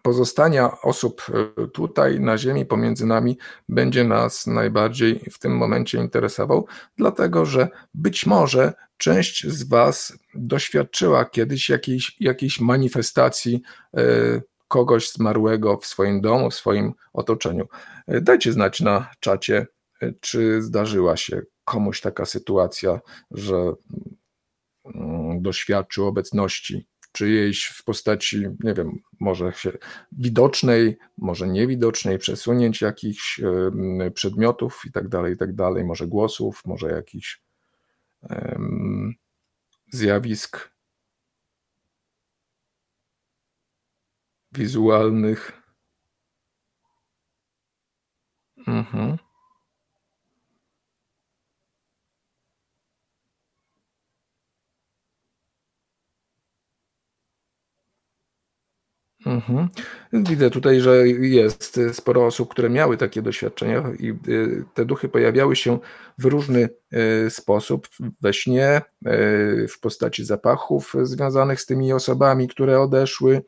pozostania 0.01 0.81
osób 0.81 1.21
e, 1.29 1.67
tutaj 1.67 2.19
na 2.19 2.37
Ziemi 2.37 2.65
pomiędzy 2.65 3.05
nami 3.05 3.37
będzie 3.69 4.03
nas 4.03 4.47
najbardziej 4.47 5.19
w 5.31 5.39
tym 5.39 5.57
momencie 5.57 5.97
interesował, 5.97 6.67
dlatego 6.97 7.45
że 7.45 7.67
być 7.93 8.25
może 8.25 8.73
część 8.97 9.47
z 9.47 9.63
Was 9.63 10.17
doświadczyła 10.33 11.25
kiedyś 11.25 11.69
jakiejś, 11.69 12.15
jakiejś 12.19 12.59
manifestacji 12.59 13.61
e, 13.97 14.01
kogoś 14.67 15.11
zmarłego 15.11 15.77
w 15.77 15.85
swoim 15.85 16.21
domu, 16.21 16.49
w 16.49 16.55
swoim 16.55 16.93
otoczeniu. 17.13 17.67
E, 18.07 18.21
dajcie 18.21 18.53
znać 18.53 18.81
na 18.81 19.09
czacie, 19.19 19.67
czy 20.19 20.61
zdarzyła 20.61 21.17
się 21.17 21.41
komuś 21.63 22.01
taka 22.01 22.25
sytuacja, 22.25 22.99
że 23.31 23.73
mm, 24.85 25.41
doświadczył 25.41 26.07
obecności 26.07 26.87
czyjejś 27.11 27.65
w 27.65 27.83
postaci, 27.83 28.45
nie 28.63 28.73
wiem, 28.73 28.99
może 29.19 29.51
widocznej, 30.11 30.97
może 31.17 31.47
niewidocznej, 31.47 32.17
przesunięć 32.17 32.81
jakichś 32.81 33.41
przedmiotów 34.13 34.81
i 34.85 34.91
tak 34.91 35.07
dalej, 35.07 35.33
i 35.33 35.37
tak 35.37 35.55
dalej, 35.55 35.83
może 35.83 36.07
głosów, 36.07 36.61
może 36.65 36.91
jakichś 36.91 37.41
zjawisk 39.91 40.76
wizualnych. 44.57 45.61
Mhm. 48.67 49.17
Mhm. 59.25 59.69
Widzę 60.13 60.49
tutaj, 60.49 60.81
że 60.81 61.07
jest 61.07 61.79
sporo 61.93 62.25
osób, 62.25 62.49
które 62.49 62.69
miały 62.69 62.97
takie 62.97 63.21
doświadczenia 63.21 63.83
i 63.99 64.09
y, 64.27 64.63
te 64.73 64.85
duchy 64.85 65.09
pojawiały 65.09 65.55
się 65.55 65.79
w 66.17 66.25
różny 66.25 66.69
y, 67.25 67.29
sposób 67.29 67.87
we 68.21 68.33
śnie, 68.33 68.81
y, 69.07 69.67
w 69.69 69.79
postaci 69.79 70.25
zapachów 70.25 70.93
związanych 71.01 71.61
z 71.61 71.65
tymi 71.65 71.93
osobami, 71.93 72.47
które 72.47 72.81
odeszły. 72.81 73.41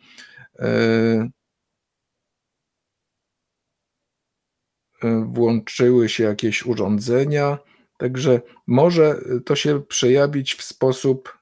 Włączyły 5.26 6.10
się 6.10 6.24
jakieś 6.24 6.66
urządzenia, 6.66 7.58
także 7.98 8.42
może 8.68 9.22
to 9.46 9.56
się 9.56 9.82
przejawić 9.82 10.56
w 10.56 10.64
sposób 10.64 11.38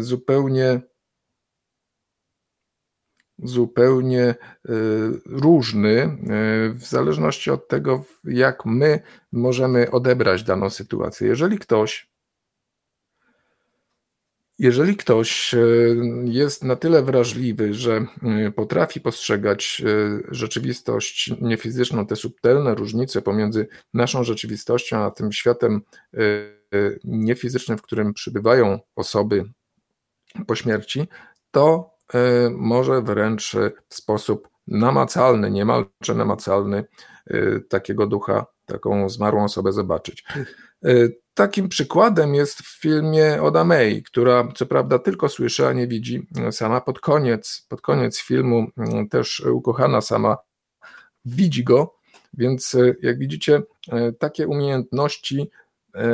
zupełnie 0.00 0.80
zupełnie 3.38 4.22
e, 4.24 4.34
różny, 5.26 6.02
e, 6.02 6.18
w 6.74 6.84
zależności 6.84 7.50
od 7.50 7.68
tego, 7.68 8.04
jak 8.24 8.66
my 8.66 9.00
możemy 9.32 9.90
odebrać 9.90 10.42
daną 10.42 10.70
sytuację. 10.70 11.28
Jeżeli 11.28 11.58
ktoś 11.58 12.07
jeżeli 14.58 14.96
ktoś 14.96 15.54
e, 15.54 15.58
jest 16.24 16.64
na 16.64 16.76
tyle 16.76 17.02
wrażliwy, 17.02 17.74
że 17.74 18.06
e, 18.22 18.50
potrafi 18.50 19.00
postrzegać 19.00 19.82
e, 19.86 20.20
rzeczywistość 20.34 21.30
niefizyczną, 21.40 22.06
te 22.06 22.16
subtelne 22.16 22.74
różnice 22.74 23.22
pomiędzy 23.22 23.68
naszą 23.94 24.24
rzeczywistością 24.24 24.98
a 24.98 25.10
tym 25.10 25.32
światem 25.32 25.82
niefizycznym, 27.04 27.78
w 27.78 27.82
którym 27.82 28.14
przybywają 28.14 28.78
osoby 28.96 29.44
po 30.46 30.54
śmierci, 30.54 31.08
to 31.50 31.90
może 32.50 33.02
wręcz 33.02 33.56
w 33.88 33.94
sposób 33.94 34.48
namacalny, 34.70 35.50
niemalże 35.50 36.14
namacalny, 36.14 36.84
takiego 37.68 38.06
ducha, 38.06 38.46
taką 38.66 39.08
zmarłą 39.08 39.44
osobę 39.44 39.72
zobaczyć. 39.72 40.24
Takim 41.34 41.68
przykładem 41.68 42.34
jest 42.34 42.58
w 42.58 42.80
filmie 42.80 43.42
Oda 43.42 43.64
May, 43.64 44.02
która 44.02 44.48
co 44.56 44.66
prawda 44.66 44.98
tylko 44.98 45.28
słyszy, 45.28 45.66
a 45.66 45.72
nie 45.72 45.86
widzi. 45.86 46.26
Sama 46.50 46.80
pod 46.80 47.00
koniec, 47.00 47.66
pod 47.68 47.80
koniec 47.80 48.20
filmu 48.20 48.66
mm, 48.76 49.08
też 49.08 49.40
ukochana 49.40 50.00
sama 50.00 50.36
widzi 51.24 51.64
go, 51.64 51.94
więc 52.34 52.74
e, 52.74 52.94
jak 53.02 53.18
widzicie, 53.18 53.62
takie 54.18 54.48
umiejętności 54.48 55.50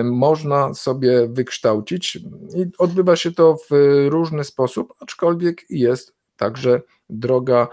można 0.04 0.74
sobie 0.74 1.28
wykształcić 1.28 2.16
i 2.56 2.66
odbywa 2.78 3.16
się 3.16 3.32
to 3.32 3.56
w 3.70 3.74
różny 4.08 4.44
sposób, 4.44 4.94
aczkolwiek 5.00 5.70
jest 5.70 6.14
także 6.36 6.80
droga 7.08 7.68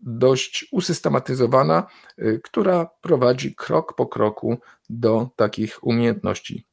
dość 0.00 0.66
usystematyzowana, 0.72 1.86
y, 2.18 2.40
która 2.44 2.86
prowadzi 3.00 3.54
krok 3.54 3.94
po 3.96 4.06
kroku 4.06 4.58
do 4.90 5.30
takich 5.36 5.84
umiejętności. 5.84 6.66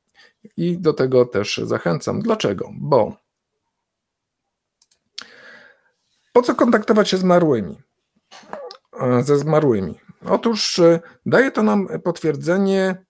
I 0.58 0.78
do 0.78 0.94
tego 0.94 1.26
też 1.26 1.58
zachęcam. 1.58 2.22
Dlaczego? 2.22 2.70
Bo 2.74 3.18
po 6.34 6.42
co 6.42 6.56
kontaktować 6.56 7.10
się 7.10 7.18
zmarłymi? 7.18 7.78
E, 9.00 9.24
ze 9.24 9.38
zmarłymi. 9.38 10.00
Otóż 10.26 10.82
daje 11.26 11.52
to 11.52 11.64
nam 11.64 11.88
potwierdzenie 12.04 13.06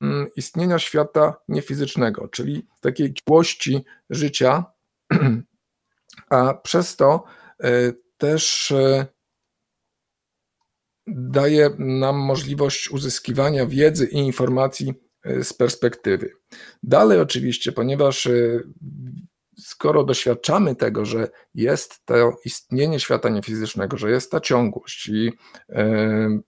mm, 0.00 0.26
istnienia 0.36 0.78
świata 0.78 1.34
niefizycznego, 1.48 2.28
czyli 2.28 2.66
takiej 2.80 3.14
ciągłości 3.14 3.84
życia, 4.10 4.64
a 6.30 6.54
przez 6.54 6.96
to 6.96 7.24
y, 7.64 7.94
też 8.18 8.74
daje 11.16 11.70
nam 11.78 12.16
możliwość 12.16 12.90
uzyskiwania 12.90 13.66
wiedzy 13.66 14.06
i 14.06 14.16
informacji 14.16 14.94
e, 15.24 15.44
z 15.44 15.52
perspektywy. 15.52 16.32
Dalej, 16.82 17.20
oczywiście, 17.20 17.72
ponieważ 17.72 18.26
e, 18.26 18.60
skoro 19.58 20.04
doświadczamy 20.04 20.76
tego, 20.76 21.04
że 21.04 21.28
jest 21.54 22.04
to 22.04 22.36
istnienie 22.44 23.00
świata 23.00 23.28
niefizycznego, 23.28 23.96
że 23.96 24.10
jest 24.10 24.30
ta 24.30 24.40
ciągłość 24.40 25.08
i 25.08 25.32
e, 25.68 26.40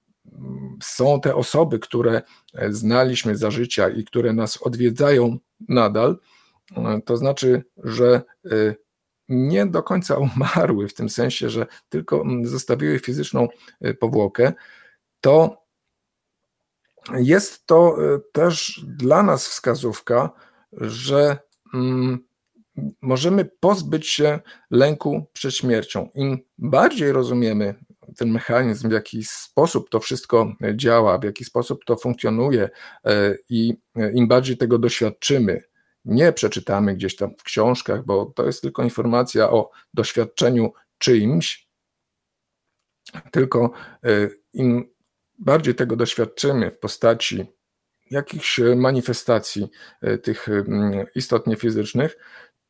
są 0.82 1.20
te 1.20 1.34
osoby, 1.34 1.78
które 1.78 2.22
znaliśmy 2.68 3.36
za 3.36 3.50
życia 3.50 3.88
i 3.88 4.04
które 4.04 4.32
nas 4.32 4.62
odwiedzają 4.62 5.38
nadal, 5.68 6.18
to 7.04 7.16
znaczy, 7.16 7.64
że 7.84 8.22
nie 9.30 9.66
do 9.66 9.82
końca 9.82 10.16
umarły, 10.18 10.88
w 10.88 10.94
tym 10.94 11.08
sensie, 11.08 11.50
że 11.50 11.66
tylko 11.88 12.24
zostawiły 12.42 12.98
fizyczną 12.98 13.48
y, 13.86 13.94
powłokę, 13.94 14.52
to 15.20 15.64
jest 17.14 17.66
to 17.66 17.96
y, 18.14 18.20
też 18.32 18.84
dla 18.86 19.22
nas 19.22 19.48
wskazówka, 19.48 20.30
że 20.72 21.38
mm, 21.74 22.24
możemy 23.00 23.44
pozbyć 23.44 24.08
się 24.08 24.40
lęku 24.70 25.26
przed 25.32 25.54
śmiercią. 25.54 26.08
Im 26.14 26.38
bardziej 26.58 27.12
rozumiemy 27.12 27.74
ten 28.16 28.30
mechanizm, 28.30 28.88
w 28.88 28.92
jaki 28.92 29.24
sposób 29.24 29.90
to 29.90 30.00
wszystko 30.00 30.52
działa, 30.74 31.18
w 31.18 31.24
jaki 31.24 31.44
sposób 31.44 31.84
to 31.84 31.96
funkcjonuje 31.96 32.64
y, 32.64 33.38
i 33.48 33.74
im 34.14 34.28
bardziej 34.28 34.56
tego 34.56 34.78
doświadczymy, 34.78 35.62
nie 36.04 36.32
przeczytamy 36.32 36.94
gdzieś 36.94 37.16
tam 37.16 37.30
w 37.38 37.42
książkach, 37.42 38.04
bo 38.04 38.26
to 38.26 38.46
jest 38.46 38.62
tylko 38.62 38.82
informacja 38.82 39.50
o 39.50 39.70
doświadczeniu 39.94 40.72
czyimś, 40.98 41.68
tylko 43.32 43.70
e, 44.04 44.28
im 44.52 44.94
bardziej 45.38 45.74
tego 45.74 45.96
doświadczymy 45.96 46.70
w 46.70 46.78
postaci 46.78 47.46
jakichś 48.10 48.60
manifestacji 48.76 49.68
e, 50.02 50.18
tych 50.18 50.48
mm, 50.48 51.06
istot 51.14 51.46
niefizycznych, 51.46 52.16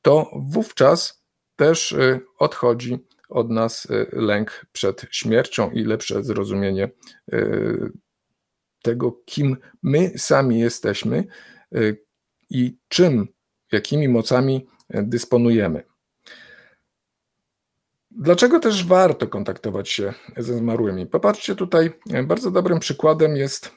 to 0.03 0.31
wówczas 0.37 1.25
też 1.57 1.95
odchodzi 2.39 2.99
od 3.29 3.51
nas 3.51 3.89
lęk 4.13 4.67
przed 4.73 5.07
śmiercią 5.11 5.71
i 5.71 5.85
lepsze 5.85 6.25
zrozumienie 6.25 6.91
tego, 8.83 9.13
kim 9.25 9.57
my 9.83 10.19
sami 10.19 10.61
jesteśmy, 10.61 11.25
i 12.51 12.77
czym, 12.89 13.29
jakimi 13.73 14.09
mocami 14.09 14.67
e, 14.89 15.03
dysponujemy. 15.03 15.83
Dlaczego 18.11 18.61
też 18.61 18.87
warto 18.87 19.27
kontaktować 19.27 19.89
się 19.89 20.15
ze 20.37 20.57
zmarłymi? 20.57 21.07
Popatrzcie 21.07 21.55
tutaj, 21.55 21.91
e, 22.13 22.23
bardzo 22.23 22.51
dobrym 22.51 22.81
przykładem 22.81 23.37
jest 23.37 23.71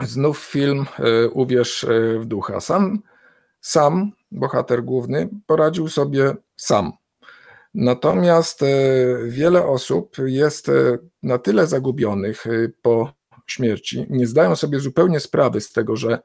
znów 0.00 0.38
film 0.38 0.86
e, 0.98 1.28
Uwierz 1.28 1.86
w 2.20 2.24
ducha. 2.24 2.60
Sam, 2.60 3.02
sam 3.60 4.12
bohater 4.32 4.84
główny 4.84 5.28
poradził 5.46 5.88
sobie 5.88 6.34
sam. 6.56 6.92
Natomiast 7.74 8.64
wiele 9.28 9.66
osób 9.66 10.16
jest 10.18 10.70
na 11.22 11.38
tyle 11.38 11.66
zagubionych 11.66 12.44
po 12.82 13.12
śmierci, 13.46 14.06
nie 14.10 14.26
zdają 14.26 14.56
sobie 14.56 14.80
zupełnie 14.80 15.20
sprawy 15.20 15.60
z 15.60 15.72
tego, 15.72 15.96
że 15.96 16.18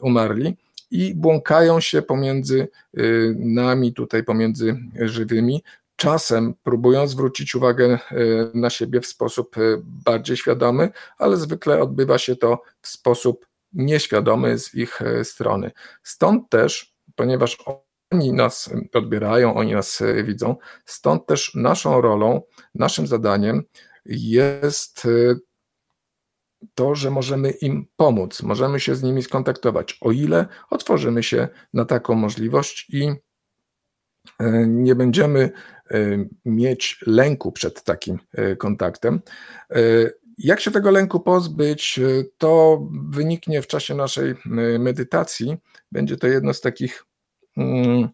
umarli, 0.00 0.56
i 0.90 1.14
błąkają 1.14 1.80
się 1.80 2.02
pomiędzy 2.02 2.68
y, 2.98 3.34
nami, 3.38 3.92
tutaj 3.92 4.24
pomiędzy 4.24 4.76
żywymi, 5.00 5.62
czasem 5.96 6.54
próbują 6.62 7.08
zwrócić 7.08 7.54
uwagę 7.54 7.98
y, 8.12 8.50
na 8.54 8.70
siebie 8.70 9.00
w 9.00 9.06
sposób 9.06 9.58
y, 9.58 9.80
bardziej 9.84 10.36
świadomy, 10.36 10.90
ale 11.18 11.36
zwykle 11.36 11.82
odbywa 11.82 12.18
się 12.18 12.36
to 12.36 12.62
w 12.82 12.88
sposób 12.88 13.46
nieświadomy 13.72 14.58
z 14.58 14.74
ich 14.74 15.00
strony. 15.22 15.70
Stąd 16.02 16.50
też, 16.50 16.94
ponieważ 17.14 17.58
oni 18.10 18.32
nas 18.32 18.70
odbierają, 18.94 19.54
oni 19.54 19.72
nas 19.72 20.02
widzą, 20.24 20.56
stąd 20.84 21.26
też 21.26 21.54
naszą 21.54 22.00
rolą, 22.00 22.42
naszym 22.74 23.06
zadaniem 23.06 23.62
jest 24.06 25.06
to, 26.74 26.94
że 26.94 27.10
możemy 27.10 27.50
im 27.50 27.86
pomóc, 27.96 28.42
możemy 28.42 28.80
się 28.80 28.94
z 28.94 29.02
nimi 29.02 29.22
skontaktować, 29.22 29.98
o 30.00 30.12
ile 30.12 30.46
otworzymy 30.70 31.22
się 31.22 31.48
na 31.74 31.84
taką 31.84 32.14
możliwość 32.14 32.86
i 32.90 33.12
e, 34.40 34.66
nie 34.66 34.94
będziemy 34.94 35.50
e, 35.90 35.98
mieć 36.44 37.00
lęku 37.06 37.52
przed 37.52 37.82
takim 37.82 38.18
e, 38.32 38.56
kontaktem. 38.56 39.20
Jak 40.38 40.60
się 40.60 40.70
tego 40.70 40.90
lęku 40.90 41.20
pozbyć, 41.20 42.00
to 42.38 42.82
wyniknie 43.10 43.62
w 43.62 43.66
czasie 43.66 43.94
naszej 43.94 44.34
medytacji. 44.78 45.56
Będzie 45.92 46.16
to 46.16 46.26
jedno 46.26 46.54
z 46.54 46.60
takich 46.60 47.04
mm, 47.56 48.08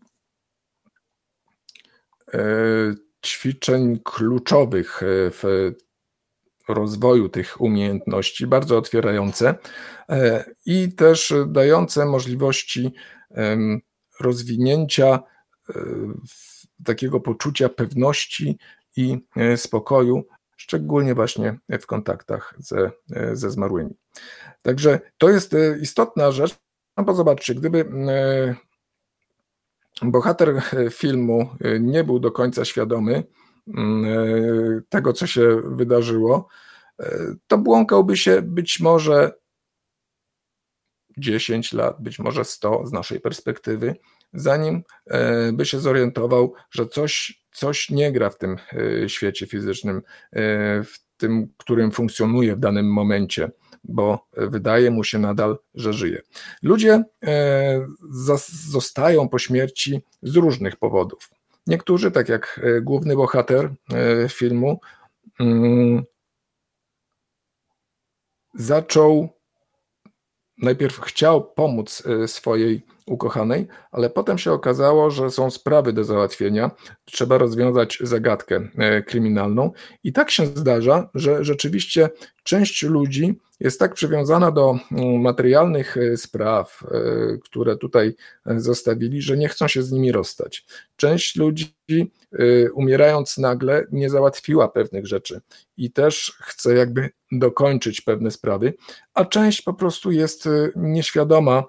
ćwiczeń 3.25 3.99
kluczowych 4.05 5.01
w 5.07 5.73
rozwoju 6.69 7.29
tych 7.29 7.61
umiejętności, 7.61 8.47
bardzo 8.47 8.79
otwierające 8.79 9.55
e, 10.09 10.45
i 10.67 10.93
też 10.93 11.35
dające 11.47 12.07
możliwości 12.07 12.95
rozwinięcia 14.21 15.21
e, 15.69 15.75
takiego 16.85 17.21
poczucia 17.21 17.69
pewności 17.69 18.59
i 18.97 19.19
e, 19.37 19.57
spokoju, 19.57 20.27
szczególnie 20.57 21.15
właśnie 21.15 21.59
w 21.81 21.87
kontaktach 21.87 22.55
ze, 22.59 22.91
ze 23.33 23.51
zmarłymi. 23.51 23.91
Także 24.63 25.01
to 25.19 25.31
jest 25.31 25.57
istotna 25.81 26.33
rzecz, 26.33 26.57
no 26.97 27.05
bo 27.05 27.15
zobaczcie, 27.15 27.55
gdyby 27.55 27.85
bohater 30.03 30.63
filmu 30.91 31.49
nie 31.81 32.05
był 32.05 32.19
do 32.19 32.33
końca 32.33 32.65
świadomy, 32.65 33.25
tego, 34.89 35.13
co 35.13 35.27
się 35.27 35.61
wydarzyło, 35.65 36.49
e, 37.01 37.35
to 37.47 37.59
błąkałby 37.59 38.17
się 38.17 38.43
być 38.43 38.81
może 38.81 39.33
10 41.19 41.73
lat, 41.73 42.03
być 42.03 42.19
może 42.19 42.45
100 42.45 42.87
z 42.87 42.93
naszej 42.93 43.21
perspektywy, 43.21 43.97
zanim 44.33 44.83
e, 45.07 45.53
by 45.53 45.67
się 45.67 45.81
zorientował, 45.81 46.55
że 46.71 46.87
coś, 46.87 47.43
coś 47.53 47.91
nie 47.91 48.13
gra 48.13 48.31
w 48.31 48.39
tym 48.39 48.57
świecie 49.07 49.47
fizycznym, 49.47 50.03
w 50.85 50.95
tym, 51.17 51.49
którym 51.57 51.91
funkcjonuje 51.91 52.57
w 52.57 52.61
danym 52.61 52.93
momencie. 52.93 53.51
bo 53.85 54.27
wydaje 54.37 54.91
mu 54.91 55.05
się 55.05 55.19
nadal, 55.19 55.59
że 55.75 55.93
żyje. 55.93 56.23
Ludzie 56.63 57.03
zostają 58.71 59.29
po 59.29 59.39
śmierci 59.39 60.03
z 60.23 60.37
różnych 60.37 60.77
powodów. 60.77 61.34
Niektórzy, 61.67 62.11
tak 62.11 62.29
jak 62.29 62.61
główny 62.83 63.17
bohater 63.17 63.75
filmu, 64.29 64.81
mm, 65.41 66.05
zaczął 68.55 69.29
najpierw 70.59 71.01
chciał 71.01 71.45
pomóc 71.45 72.03
y, 72.07 72.29
swojej 72.29 72.83
ukochanej, 73.07 73.67
ale 73.93 74.11
potem 74.11 74.39
się 74.39 74.53
okazało, 74.53 75.11
że 75.11 75.31
są 75.31 75.51
sprawy 75.51 75.93
do 75.93 76.05
załatwienia, 76.05 76.71
trzeba 77.05 77.39
rozwiązać 77.39 77.99
zagadkę 78.01 78.57
y, 78.99 79.03
kryminalną 79.03 79.73
i 80.05 80.13
tak 80.13 80.31
się 80.31 80.47
zdarza, 80.47 81.11
że 81.15 81.45
rzeczywiście 81.45 82.11
część 82.43 82.83
ludzi 82.83 83.41
jest 83.61 83.79
tak 83.79 83.95
przywiązana 83.95 84.51
do 84.51 84.79
mm, 84.93 85.21
materialnych 85.21 85.97
y, 85.97 86.17
spraw, 86.17 86.85
które 87.45 87.77
tutaj 87.77 88.15
zostawili, 88.47 89.23
że 89.23 89.37
nie 89.37 89.49
chcą 89.49 89.69
się 89.69 89.83
z 89.83 89.93
nimi 89.93 90.13
rozstać. 90.13 90.67
Część 90.97 91.37
ludzi 91.37 91.75
umierając 92.75 93.39
nagle 93.39 93.87
nie 93.93 94.11
załatwiła 94.11 94.69
pewnych 94.69 95.07
rzeczy 95.07 95.41
i 95.77 95.91
też 95.91 96.37
chce 96.41 96.75
jakby 96.75 97.11
dokończyć 97.33 98.01
pewne 98.01 98.31
sprawy, 98.31 98.75
a 99.15 99.25
część 99.25 99.63
po 99.63 99.75
prostu 99.75 100.11
jest 100.11 100.49
nieświadoma 100.77 101.65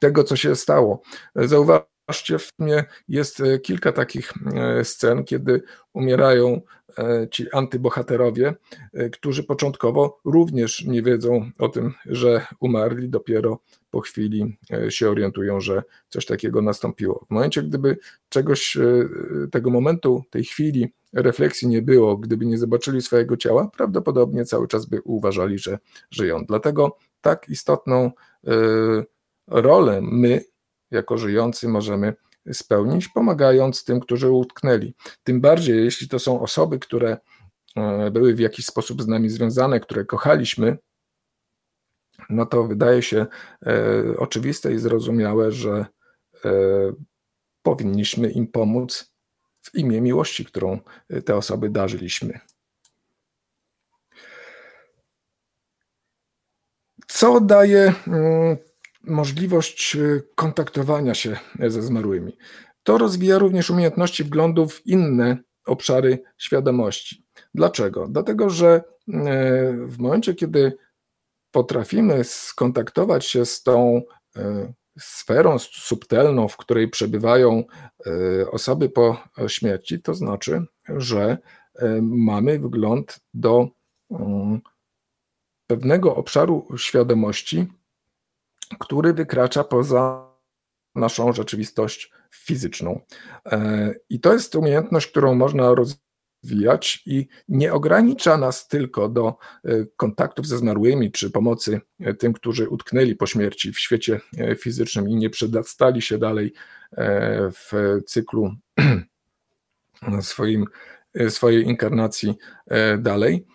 tego, 0.00 0.24
co 0.24 0.36
się 0.36 0.56
stało. 0.56 1.02
Zauważcie, 1.36 2.38
w 2.38 2.50
filmie 2.56 2.84
jest 3.08 3.40
y, 3.40 3.60
kilka 3.60 3.92
takich 3.92 4.32
y, 4.80 4.84
scen, 4.84 5.24
kiedy 5.24 5.62
umierają 5.92 6.60
ci 7.30 7.50
antybohaterowie, 7.52 8.54
którzy 9.12 9.44
początkowo 9.44 10.20
również 10.24 10.84
nie 10.84 11.02
wiedzą 11.02 11.50
o 11.58 11.68
tym, 11.68 11.92
że 12.06 12.46
umarli, 12.60 13.08
dopiero 13.08 13.60
po 13.90 14.00
chwili 14.00 14.56
się 14.88 15.10
orientują, 15.10 15.60
że 15.60 15.82
coś 16.08 16.26
takiego 16.26 16.62
nastąpiło. 16.62 17.24
W 17.26 17.30
momencie, 17.30 17.62
gdyby 17.62 17.98
czegoś, 18.28 18.78
tego 19.50 19.70
momentu, 19.70 20.22
tej 20.30 20.44
chwili 20.44 20.92
refleksji 21.14 21.68
nie 21.68 21.82
było, 21.82 22.16
gdyby 22.16 22.46
nie 22.46 22.58
zobaczyli 22.58 23.02
swojego 23.02 23.36
ciała, 23.36 23.70
prawdopodobnie 23.76 24.44
cały 24.44 24.68
czas 24.68 24.86
by 24.86 25.00
uważali, 25.04 25.58
że 25.58 25.78
żyją. 26.10 26.44
Dlatego 26.48 26.96
tak 27.20 27.48
istotną 27.48 28.10
y, 28.48 28.50
rolę 29.46 30.00
my, 30.02 30.44
jako 30.90 31.18
żyjący, 31.18 31.68
możemy 31.68 32.14
spełnić, 32.52 33.08
pomagając 33.08 33.84
tym, 33.84 34.00
którzy 34.00 34.30
utknęli. 34.30 34.94
Tym 35.22 35.40
bardziej, 35.40 35.84
jeśli 35.84 36.08
to 36.08 36.18
są 36.18 36.40
osoby, 36.40 36.78
które 36.78 37.16
y, 38.06 38.10
były 38.10 38.34
w 38.34 38.38
jakiś 38.40 38.66
sposób 38.66 39.02
z 39.02 39.06
nami 39.06 39.28
związane, 39.28 39.80
które 39.80 40.04
kochaliśmy, 40.04 40.78
no 42.30 42.46
to 42.46 42.64
wydaje 42.64 43.02
się 43.02 43.26
y, 43.66 44.18
oczywiste 44.18 44.74
i 44.74 44.78
zrozumiałe, 44.78 45.52
że 45.52 45.86
powinniśmy 47.62 48.30
im 48.30 48.46
pomóc 48.46 49.14
w 49.62 49.74
imię 49.74 50.00
miłości, 50.00 50.44
którą 50.44 50.78
te 51.24 51.36
osoby 51.36 51.70
darzyliśmy. 51.70 52.40
Co 57.06 57.40
daje 57.40 57.94
mm, 58.06 58.56
możliwość 59.06 59.96
y, 59.96 60.22
kontaktowania 60.34 61.14
się 61.14 61.36
ze 61.68 61.82
zmarłymi? 61.82 62.36
To 62.82 62.98
rozwija 62.98 63.38
również 63.38 63.70
umiejętności 63.70 64.24
wglądu 64.24 64.68
w 64.68 64.86
inne 64.86 65.38
obszary 65.66 66.22
świadomości. 66.38 67.24
Dlaczego? 67.54 68.08
Dlatego, 68.08 68.50
że 68.50 68.76
y, 68.76 69.12
w 69.86 69.98
momencie, 69.98 70.34
kiedy 70.34 70.76
potrafimy 71.50 72.24
skontaktować 72.24 73.26
się 73.26 73.46
z 73.46 73.62
tą 73.62 74.02
sferą 74.98 75.58
subtelną, 75.58 76.48
w 76.48 76.56
której 76.56 76.88
przebywają 76.88 77.64
e, 78.06 78.50
osoby 78.50 78.88
po 78.88 79.16
śmierci, 79.48 80.02
to 80.02 80.14
znaczy, 80.14 80.66
że 80.88 81.38
e, 81.74 82.00
mamy 82.02 82.58
wgląd 82.58 83.20
do 83.34 83.68
mm, 84.10 84.60
pewnego 85.66 86.16
obszaru 86.16 86.66
świadomości, 86.76 87.66
który 88.78 89.12
wykracza 89.12 89.64
poza 89.64 90.34
naszą 90.94 91.32
rzeczywistość 91.32 92.12
fizyczną. 92.34 93.00
E, 93.46 93.94
I 94.10 94.20
to 94.20 94.32
jest 94.32 94.54
umiejętność, 94.54 95.06
którą 95.06 95.34
można 95.34 95.74
rozwijać 95.74 97.02
i 97.06 97.26
nie 97.48 97.72
ogranicza 97.72 98.36
nas 98.36 98.68
tylko 98.68 99.08
do 99.08 99.36
e, 99.64 99.84
kontaktów 99.96 100.46
ze 100.46 100.58
zmarłymi 100.58 101.12
czy 101.12 101.30
pomocy 101.30 101.80
e, 102.00 102.14
tym, 102.14 102.32
którzy 102.32 102.68
utknęli 102.68 103.16
po 103.16 103.26
śmierci 103.26 103.72
w 103.72 103.78
świecie 103.78 104.20
fizycznym 104.58 105.08
i 105.08 105.16
nie 105.16 105.30
przedstali 105.30 106.02
się 106.02 106.18
dalej 106.18 106.52
w 107.52 108.00
cyklu 108.06 108.54
swoim, 110.20 110.64
swojej 111.28 111.64
inkarnacji 111.64 112.34
dalej. 112.98 113.46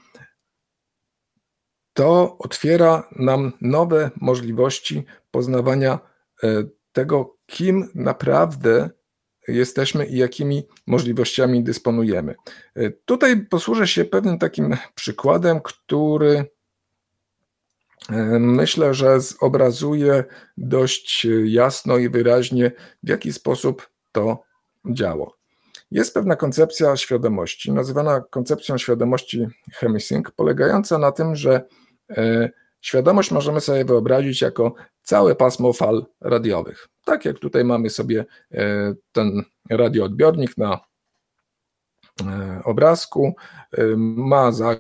To 2.00 2.38
otwiera 2.38 3.10
nam 3.16 3.52
nowe 3.62 4.12
możliwości 4.22 5.04
poznawania 5.32 6.00
tego, 6.92 7.38
kim 7.46 7.90
naprawdę 7.96 8.90
jesteśmy 9.48 10.06
i 10.06 10.18
jakimi 10.18 10.64
możliwościami 10.88 11.64
dysponujemy. 11.64 12.36
E, 12.76 12.90
tutaj 12.90 13.46
posłużę 13.46 13.88
się 13.88 14.06
pewnym 14.06 14.38
takim 14.38 14.78
przykładem, 14.96 15.62
który 15.62 16.46
e, 18.10 18.40
myślę, 18.40 18.94
że 18.94 19.20
zobrazuje 19.20 20.24
dość 20.58 21.28
jasno 21.46 21.98
i 21.98 22.10
wyraźnie, 22.10 22.72
w 23.04 23.10
jaki 23.10 23.34
sposób 23.34 23.90
to 24.12 24.44
działo. 24.92 25.40
Jest 25.92 26.14
pewna 26.14 26.36
koncepcja 26.36 26.96
świadomości, 26.98 27.72
nazywana 27.72 28.22
koncepcją 28.22 28.78
świadomości 28.78 29.48
Hemisync, 29.74 30.32
polegająca 30.36 30.98
na 30.98 31.12
tym, 31.12 31.36
że 31.36 31.56
e, 31.56 31.89
świadomość 32.82 33.32
możemy 33.32 33.62
sobie 33.62 33.86
wyobrazić 33.86 34.42
jako 34.42 34.76
całe 35.02 35.36
pasmo 35.36 35.74
fal 35.74 36.06
radiowych. 36.22 36.88
Tak 37.06 37.26
jak 37.26 37.40
tutaj 37.40 37.64
mamy 37.66 37.90
sobie 37.90 38.26
e, 38.52 38.94
ten 39.12 39.44
radioodbiornik 39.70 40.58
na 40.58 40.80
e, 42.28 42.62
obrazku, 42.64 43.34
e, 43.78 43.86
ma 43.98 44.52
za 44.52 44.76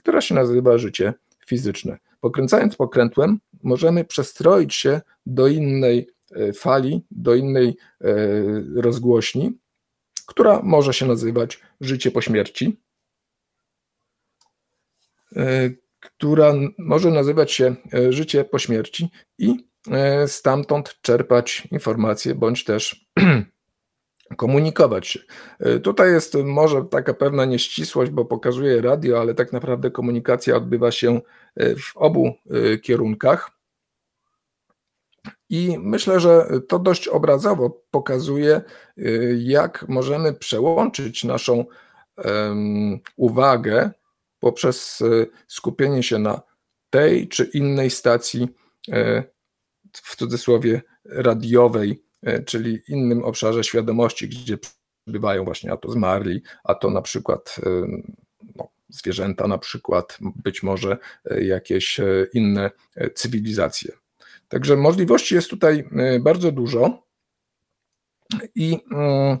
która 0.00 0.20
się 0.20 0.34
nazywa 0.34 0.78
życie 0.78 1.14
fizyczne. 1.46 1.98
Pokręcając 2.20 2.76
pokrętłem, 2.76 3.38
możemy 3.62 4.04
przestroić 4.04 4.74
się 4.74 5.00
do 5.26 5.48
innej 5.48 6.08
e, 6.36 6.52
fali, 6.52 7.04
do 7.10 7.34
innej 7.34 7.68
e, 7.68 8.14
rozgłośni, 8.76 9.58
która 10.26 10.60
może 10.62 10.92
się 10.94 11.06
nazywać 11.06 11.60
życie 11.80 12.10
po 12.10 12.20
śmierci, 12.20 12.80
e, 15.36 15.70
która 16.00 16.54
może 16.78 17.10
nazywać 17.10 17.52
się 17.52 17.74
życie 18.10 18.44
po 18.44 18.58
śmierci 18.58 19.10
i 19.38 19.72
stamtąd 20.26 20.98
czerpać 21.02 21.68
informacje 21.70 22.34
bądź 22.34 22.64
też 22.64 23.06
komunikować 24.36 25.06
się. 25.08 25.20
E, 25.60 25.80
tutaj 25.80 26.12
jest 26.12 26.34
może 26.34 26.84
taka 26.84 27.14
pewna 27.14 27.44
nieścisłość, 27.44 28.10
bo 28.10 28.24
pokazuje 28.24 28.82
radio, 28.82 29.20
ale 29.20 29.34
tak 29.34 29.52
naprawdę 29.52 29.90
komunikacja 29.90 30.56
odbywa 30.56 30.92
się 30.92 31.20
e, 31.56 31.76
w 31.76 31.96
obu 31.96 32.26
e, 32.50 32.78
kierunkach. 32.78 33.50
I 35.50 35.78
myślę, 35.80 36.20
że 36.20 36.46
to 36.68 36.78
dość 36.78 37.08
obrazowo 37.08 37.82
pokazuje, 37.90 38.62
jak 39.38 39.88
możemy 39.88 40.32
przełączyć 40.32 41.24
naszą 41.24 41.64
uwagę 43.16 43.90
poprzez 44.40 45.02
skupienie 45.48 46.02
się 46.02 46.18
na 46.18 46.42
tej 46.90 47.28
czy 47.28 47.44
innej 47.44 47.90
stacji, 47.90 48.48
w 49.92 50.16
cudzysłowie 50.16 50.82
radiowej, 51.04 52.02
czyli 52.46 52.82
innym 52.88 53.24
obszarze 53.24 53.64
świadomości, 53.64 54.28
gdzie 54.28 54.58
przebywają 55.04 55.44
właśnie 55.44 55.72
a 55.72 55.76
to 55.76 55.90
zmarli, 55.90 56.42
a 56.64 56.74
to 56.74 56.90
na 56.90 57.02
przykład 57.02 57.56
e, 57.66 57.70
no, 58.56 58.68
zwierzęta, 58.88 59.46
na 59.48 59.58
przykład 59.58 60.18
być 60.20 60.62
może 60.62 60.98
e, 61.24 61.44
jakieś 61.44 62.00
inne 62.32 62.70
cywilizacje. 63.14 63.92
Także 64.48 64.76
możliwości 64.76 65.34
jest 65.34 65.50
tutaj 65.50 65.88
bardzo 66.20 66.52
dużo 66.52 67.06
i 68.54 68.78
mm, 68.92 69.38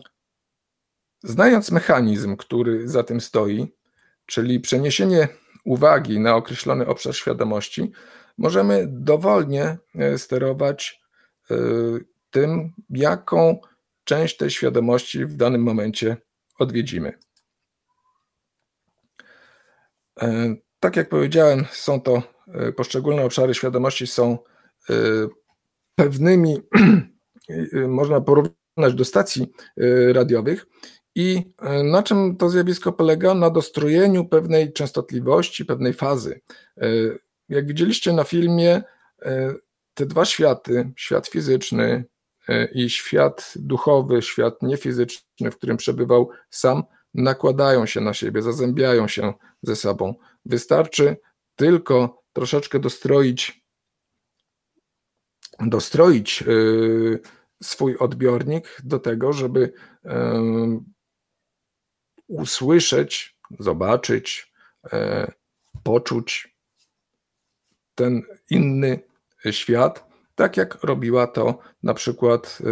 znając 1.22 1.70
mechanizm, 1.70 2.36
który 2.36 2.88
za 2.88 3.02
tym 3.02 3.20
stoi, 3.20 3.72
czyli 4.26 4.60
przeniesienie 4.60 5.28
uwagi 5.64 6.20
na 6.20 6.36
określony 6.36 6.86
obszar 6.86 7.14
świadomości, 7.16 7.92
możemy 8.38 8.86
dowolnie 8.88 9.78
e, 9.94 10.18
sterować 10.18 11.02
e, 11.50 11.54
tym, 12.32 12.72
jaką 12.90 13.60
część 14.04 14.36
tej 14.36 14.50
świadomości 14.50 15.24
w 15.26 15.36
danym 15.36 15.62
momencie 15.62 16.16
odwiedzimy. 16.58 17.12
E, 20.22 20.54
tak 20.80 20.96
jak 20.96 21.08
powiedziałem, 21.08 21.64
są 21.72 22.00
to 22.00 22.22
poszczególne 22.76 23.24
obszary 23.24 23.54
świadomości 23.54 24.06
są 24.06 24.38
pewnymi, 25.94 26.60
można 27.88 28.20
porównać 28.20 28.94
do 28.94 29.04
stacji 29.04 29.52
radiowych, 30.12 30.66
i 31.14 31.52
e, 31.62 31.82
na 31.82 32.02
czym 32.02 32.36
to 32.36 32.50
zjawisko 32.50 32.92
polega? 32.92 33.34
Na 33.34 33.50
dostrojeniu 33.50 34.24
pewnej 34.24 34.72
częstotliwości, 34.72 35.64
pewnej 35.64 35.92
fazy. 35.92 36.40
E, 36.76 36.86
jak 37.48 37.66
widzieliście 37.66 38.12
na 38.12 38.24
filmie, 38.24 38.82
e, 39.22 39.54
te 39.94 40.06
dwa 40.06 40.24
światy, 40.24 40.90
świat 40.96 41.28
fizyczny 41.28 42.04
i 42.74 42.90
świat 42.90 43.52
duchowy, 43.56 44.22
świat 44.22 44.62
niefizyczny, 44.62 45.50
w 45.50 45.56
którym 45.56 45.76
przebywał 45.76 46.30
sam, 46.50 46.82
nakładają 47.14 47.86
się 47.86 48.00
na 48.00 48.14
siebie, 48.14 48.42
zazębiają 48.42 49.08
się 49.08 49.32
ze 49.62 49.76
sobą. 49.76 50.14
Wystarczy 50.44 51.16
tylko 51.56 52.22
troszeczkę 52.32 52.78
dostroić, 52.78 53.62
dostroić 55.60 56.44
swój 57.62 57.96
odbiornik 57.96 58.78
do 58.84 58.98
tego, 58.98 59.32
żeby 59.32 59.72
usłyszeć, 62.28 63.36
zobaczyć, 63.58 64.52
e, 64.92 65.32
poczuć 65.82 66.56
ten 67.94 68.22
inny 68.50 69.00
świat, 69.50 70.11
tak 70.34 70.56
jak 70.56 70.84
robiła 70.84 71.26
to 71.26 71.58
na 71.82 71.94
przykład 71.94 72.58
e, 72.60 72.64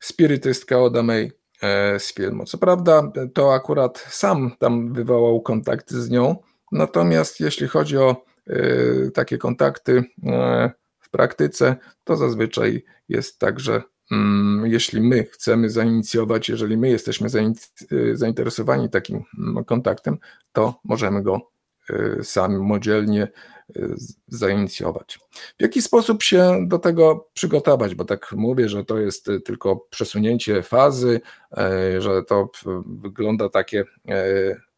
spirytystka 0.00 0.78
Oda 0.78 1.02
May 1.02 1.32
e, 1.62 1.98
z 2.00 2.14
filmu. 2.14 2.44
Co 2.44 2.58
prawda, 2.58 3.12
to 3.34 3.54
akurat 3.54 3.98
sam 3.98 4.50
tam 4.58 4.92
wywołał 4.92 5.40
kontakt 5.40 5.90
z 5.90 6.10
nią, 6.10 6.36
natomiast 6.72 7.40
jeśli 7.40 7.68
chodzi 7.68 7.96
o 7.98 8.24
takie 9.14 9.38
kontakty 9.38 10.04
w 11.00 11.10
praktyce, 11.10 11.76
to 12.04 12.16
zazwyczaj 12.16 12.84
jest 13.08 13.38
tak, 13.38 13.60
że 13.60 13.82
Mm, 14.12 14.66
jeśli 14.66 15.00
my 15.00 15.24
chcemy 15.24 15.70
zainicjować, 15.70 16.48
jeżeli 16.48 16.76
my 16.76 16.88
jesteśmy 16.88 17.28
y, 17.92 18.16
zainteresowani 18.16 18.90
takim 18.90 19.24
mm, 19.38 19.64
kontaktem, 19.64 20.18
to 20.52 20.80
możemy 20.84 21.22
go 21.22 21.50
y, 21.90 22.18
samodzielnie 22.22 23.22
y, 23.22 23.30
zainicjować. 24.28 25.18
W 25.58 25.62
jaki 25.62 25.82
sposób 25.82 26.22
się 26.22 26.68
do 26.68 26.78
tego 26.78 27.30
przygotować? 27.32 27.94
Bo 27.94 28.04
tak 28.04 28.32
mówię, 28.32 28.68
że 28.68 28.84
to 28.84 28.98
jest 28.98 29.26
tylko 29.44 29.76
przesunięcie 29.76 30.62
fazy, 30.62 31.20
e, 31.56 32.00
że 32.00 32.22
to 32.22 32.50
wygląda 32.86 33.48
takie 33.48 33.84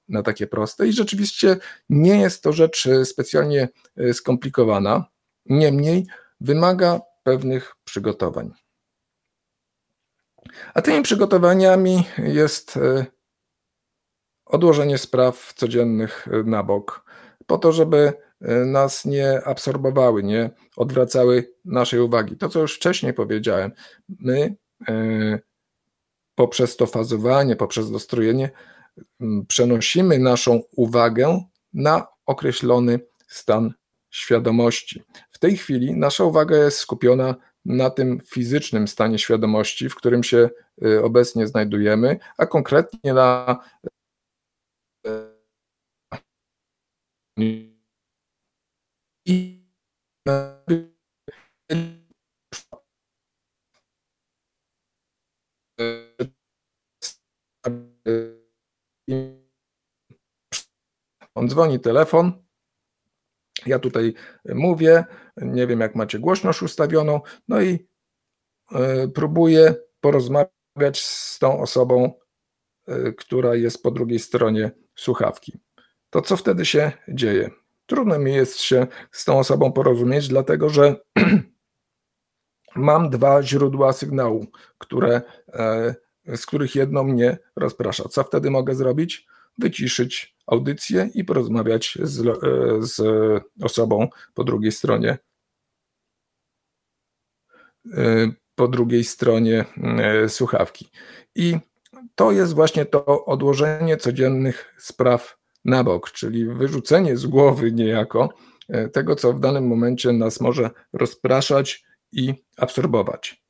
na 0.09 0.23
takie 0.23 0.47
proste 0.47 0.89
i 0.89 0.93
rzeczywiście 0.93 1.57
nie 1.89 2.21
jest 2.21 2.43
to 2.43 2.53
rzecz 2.53 2.89
specjalnie 3.05 3.69
skomplikowana. 4.13 5.05
Niemniej 5.47 6.07
wymaga 6.41 7.01
pewnych 7.23 7.75
przygotowań. 7.85 8.53
A 10.75 10.83
tymi 10.83 11.03
przygotowaniami 11.03 12.05
jest 12.19 12.79
odłożenie 14.47 14.99
spraw 14.99 15.53
codziennych 15.55 16.29
na 16.45 16.63
bok, 16.63 17.05
po 17.47 17.59
to, 17.59 17.73
żeby 17.73 18.13
nas 18.67 19.05
nie 19.05 19.45
absorbowały, 19.45 20.23
nie 20.23 20.51
odwracały 20.77 21.53
naszej 21.65 22.01
uwagi. 22.01 22.37
To, 22.37 22.49
co 22.49 22.61
już 22.61 22.77
wcześniej 22.77 23.15
powiedziałem, 23.15 23.73
my 24.09 24.57
poprzez 26.35 26.77
to 26.77 26.87
fazowanie, 26.87 27.57
poprzez 27.57 27.91
dostrojenie 27.91 28.51
przenosimy 29.49 30.19
naszą 30.19 30.63
uwagę 30.77 31.45
na 31.73 32.07
określony 32.27 33.01
stan 33.29 33.75
świadomości. 34.11 35.03
W 35.31 35.39
tej 35.39 35.57
chwili 35.57 35.97
nasza 35.97 36.25
uwaga 36.25 36.57
jest 36.57 36.79
skupiona 36.79 37.35
na 37.65 37.91
tym 37.91 38.21
fizycznym 38.21 38.89
stanie 38.89 39.19
świadomości, 39.19 39.89
w 39.89 39.95
którym 39.95 40.25
się 40.25 40.51
y, 40.85 41.05
obecnie 41.05 41.47
znajdujemy, 41.47 42.19
a 42.39 42.47
konkretnie 42.47 43.15
na 43.15 43.59
i 49.27 49.65
on 61.35 61.49
dzwoni 61.49 61.81
telefon, 61.81 62.45
ja 63.67 63.79
tutaj 63.79 64.15
mówię, 64.55 65.05
nie 65.37 65.67
wiem 65.67 65.81
jak 65.81 65.95
macie 65.95 66.19
głośność 66.19 66.63
ustawioną, 66.63 67.21
no 67.49 67.63
i 67.63 67.89
e, 68.73 69.09
próbuję 69.09 69.75
porozmawiać 70.01 71.01
z 71.01 71.39
tą 71.39 71.61
osobą, 71.61 72.13
e, 72.89 73.13
która 73.13 73.55
jest 73.55 73.83
po 73.83 73.91
drugiej 73.91 74.19
stronie 74.19 74.71
słuchawki. 74.95 75.59
To 76.11 76.23
co 76.23 76.37
wtedy 76.37 76.67
się 76.67 76.93
dzieje? 77.09 77.64
Trudno 77.87 78.19
mi 78.19 78.35
jest 78.35 78.61
się 78.61 78.87
z 79.11 79.25
tą 79.25 79.39
osobą 79.39 79.73
porozumieć, 79.73 80.29
dlatego 80.29 80.69
że 80.69 80.97
mam 82.77 83.11
dwa 83.11 83.43
źródła 83.43 83.93
sygnału, 83.93 84.47
które, 84.79 85.23
e, 85.49 85.95
z 86.37 86.47
których 86.47 86.75
jedno 86.75 87.05
mnie 87.05 87.39
rozprasza. 87.57 88.09
Co 88.09 88.25
wtedy 88.25 88.51
mogę 88.51 88.75
zrobić? 88.75 89.27
Wyciszyć 89.59 90.37
audycję 90.47 91.11
i 91.15 91.25
porozmawiać 91.25 91.99
z, 92.03 92.27
e, 92.27 92.33
z 92.81 93.03
osobą 93.63 94.09
po 94.35 94.45
drugiej 94.45 94.73
stronie 94.73 95.19
e, 97.93 98.33
po 98.55 98.69
drugiej 98.69 99.05
stronie 99.05 99.65
słuchawki. 100.29 100.89
I 101.35 101.59
to 102.15 102.33
jest 102.33 102.55
właśnie 102.55 102.87
to 102.87 103.25
odłożenie 103.25 103.97
codziennych 103.97 104.75
spraw 104.79 105.39
na 105.65 105.85
bok, 105.85 106.11
czyli 106.11 106.47
wyrzucenie 106.47 107.17
z 107.17 107.27
głowy 107.27 107.73
niejako 107.73 108.29
tego, 108.93 109.17
co 109.17 109.33
w 109.33 109.41
danym 109.41 109.67
momencie 109.67 110.13
nas 110.13 110.41
może 110.41 110.71
rozpraszać 110.93 111.85
i 112.13 112.35
absorbować. 112.57 113.45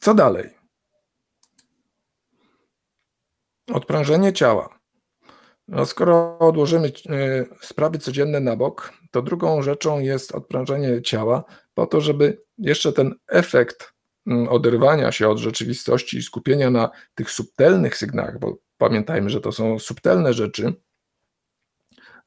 Co 0.00 0.14
dalej? 0.14 0.50
Odprężenie 3.72 4.32
ciała. 4.32 4.78
No 5.68 5.86
skoro 5.86 6.38
odłożymy 6.38 6.92
e, 7.08 7.44
sprawy 7.60 7.98
codzienne 7.98 8.40
na 8.40 8.56
bok, 8.56 8.92
to 9.10 9.22
drugą 9.22 9.62
rzeczą 9.62 9.98
jest 10.00 10.32
odprężenie 10.32 11.02
ciała, 11.02 11.44
po 11.74 11.86
to, 11.86 12.00
żeby 12.00 12.42
jeszcze 12.58 12.92
ten 12.92 13.14
efekt 13.28 13.92
oderwania 14.48 15.12
się 15.12 15.28
od 15.28 15.38
rzeczywistości 15.38 16.18
i 16.18 16.22
skupienia 16.22 16.70
na 16.70 16.90
tych 17.14 17.30
subtelnych 17.30 17.96
sygnałach, 17.96 18.38
bo 18.38 18.58
pamiętajmy, 18.78 19.30
że 19.30 19.40
to 19.40 19.52
są 19.52 19.78
subtelne 19.78 20.34
rzeczy, 20.34 20.74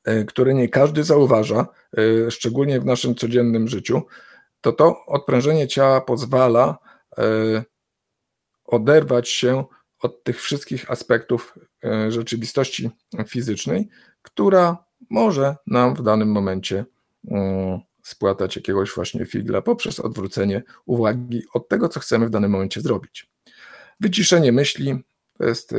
e, 0.03 0.23
które 0.23 0.53
nie 0.53 0.69
każdy 0.69 1.03
zauważa, 1.03 1.67
e, 1.97 2.31
szczególnie 2.31 2.79
w 2.79 2.86
naszym 2.86 3.15
codziennym 3.15 3.67
życiu, 3.67 4.01
to 4.62 4.71
to 4.71 5.05
odprężenie 5.05 5.67
ciała 5.67 6.01
pozwala 6.01 6.77
E, 7.17 7.63
oderwać 8.65 9.29
się 9.29 9.65
od 10.02 10.23
tych 10.23 10.41
wszystkich 10.41 10.91
aspektów 10.91 11.60
rzeczywistości 12.10 12.89
fizycznej, 13.27 13.89
która 14.21 14.85
może 15.10 15.56
nam 15.67 15.96
w 15.96 16.04
danym 16.04 16.31
momencie 16.31 16.85
mm, 17.27 17.79
spłatać 18.08 18.56
jakiegoś 18.56 18.91
właśnie 18.91 19.25
figla 19.25 19.62
poprzez 19.62 19.99
odwrócenie 19.99 20.63
uwagi 20.85 21.43
od 21.53 21.69
tego, 21.69 21.89
co 21.89 21.99
chcemy 21.99 22.27
w 22.27 22.29
danym 22.29 22.51
momencie 22.51 22.81
zrobić. 22.81 23.29
Wyciszenie 23.99 24.51
myśli 24.51 25.03
to 25.37 25.45
jest 25.45 25.73
e, 25.73 25.77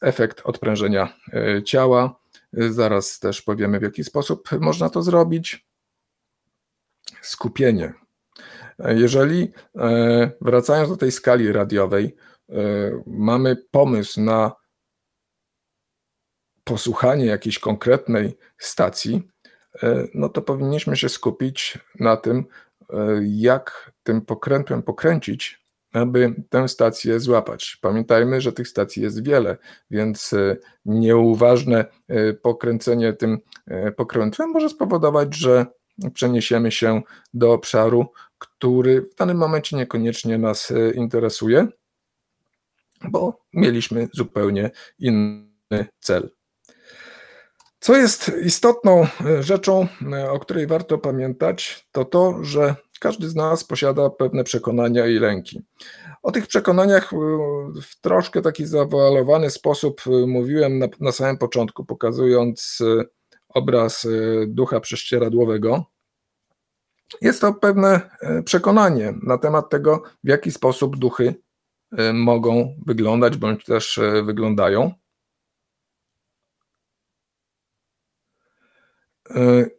efekt 0.00 0.40
odprężenia 0.44 1.16
ciała. 1.64 2.20
Zaraz 2.52 3.18
też 3.18 3.42
powiemy, 3.42 3.78
w 3.78 3.82
jaki 3.82 4.04
sposób 4.04 4.48
można 4.60 4.90
to 4.90 5.02
zrobić. 5.02 5.66
Skupienie 7.22 7.94
jeżeli 8.78 9.52
e, 9.76 10.30
wracając 10.40 10.88
do 10.88 10.96
tej 10.96 11.12
skali 11.12 11.52
radiowej, 11.52 12.16
e, 12.48 12.52
mamy 13.06 13.56
pomysł 13.70 14.20
na 14.20 14.52
posłuchanie 16.64 17.26
jakiejś 17.26 17.58
konkretnej 17.58 18.36
stacji, 18.58 19.28
no 20.14 20.28
to 20.28 20.42
powinniśmy 20.42 20.96
się 20.96 21.08
skupić 21.08 21.78
na 22.00 22.16
tym, 22.16 22.44
jak 23.20 23.92
tym 24.02 24.20
pokrętłem 24.20 24.82
pokręcić 24.82 25.66
aby 25.92 26.34
tę 26.48 26.68
stację 26.68 27.20
złapać. 27.20 27.78
Pamiętajmy, 27.80 28.40
że 28.40 28.52
tych 28.52 28.68
stacji 28.68 29.02
jest 29.02 29.24
wiele, 29.24 29.56
więc 29.90 30.34
nieuważne 30.84 31.84
pokręcenie 32.42 33.12
tym 33.12 33.38
pokrętłem 33.96 34.50
może 34.50 34.68
spowodować, 34.68 35.36
że 35.36 35.66
przeniesiemy 36.14 36.72
się 36.72 37.02
do 37.34 37.52
obszaru, 37.52 38.06
który 38.38 39.02
w 39.02 39.14
danym 39.14 39.36
momencie 39.36 39.76
niekoniecznie 39.76 40.38
nas 40.38 40.72
interesuje, 40.94 41.68
bo 43.08 43.44
mieliśmy 43.52 44.08
zupełnie 44.12 44.70
inny 44.98 45.86
cel. 46.00 46.35
Co 47.86 47.96
jest 47.96 48.32
istotną 48.44 49.06
e, 49.26 49.42
rzeczą, 49.42 49.86
e, 50.12 50.30
o 50.30 50.38
której 50.38 50.66
warto 50.66 50.98
pamiętać, 50.98 51.86
to 51.92 52.04
to, 52.04 52.44
że 52.44 52.74
każdy 53.00 53.28
z 53.28 53.34
nas 53.34 53.64
posiada 53.64 54.10
pewne 54.10 54.44
przekonania 54.44 55.06
i 55.06 55.18
lęki. 55.18 55.62
O 56.22 56.32
tych 56.32 56.46
przekonaniach 56.46 57.12
e, 57.12 57.16
w 57.82 58.00
troszkę 58.00 58.42
taki 58.42 58.66
zawoalowany 58.66 59.50
sposób 59.50 60.02
mówiłem 60.26 60.78
na, 60.78 60.86
na 61.00 61.12
samym 61.12 61.38
początku, 61.38 61.84
pokazując 61.84 62.78
obraz 63.48 64.06
ducha 64.46 64.80
prześcieradłowego. 64.80 65.84
Jest 67.20 67.40
to 67.40 67.54
pewne 67.54 68.00
przekonanie 68.44 69.14
na 69.22 69.38
temat 69.38 69.70
tego, 69.70 70.02
w 70.24 70.28
jaki 70.28 70.50
sposób 70.50 70.96
duchy 70.96 71.34
mogą 72.14 72.76
wyglądać 72.86 73.36
bądź 73.36 73.64
też 73.64 74.00
wyglądają. 74.24 74.92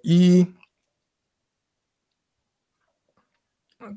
I 0.04 0.46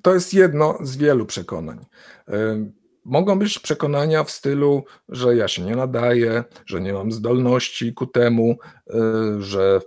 to 0.03 0.14
jest 0.14 0.34
jedno 0.34 0.78
z 0.82 0.96
wielu 0.96 1.26
przekonań. 1.26 1.86
E, 2.28 2.70
mogą 3.05 3.38
być 3.38 3.59
przekonania 3.59 4.24
w 4.24 4.30
stylu, 4.30 4.84
że 5.09 5.36
ja 5.36 5.48
się 5.48 5.62
nie 5.62 5.76
nadaję, 5.76 6.44
że 6.66 6.80
nie 6.80 6.92
mam 6.92 7.12
zdolności 7.12 7.94
ku 7.94 8.07
temu, 8.07 8.59
e, 8.90 8.94
że 9.40 9.80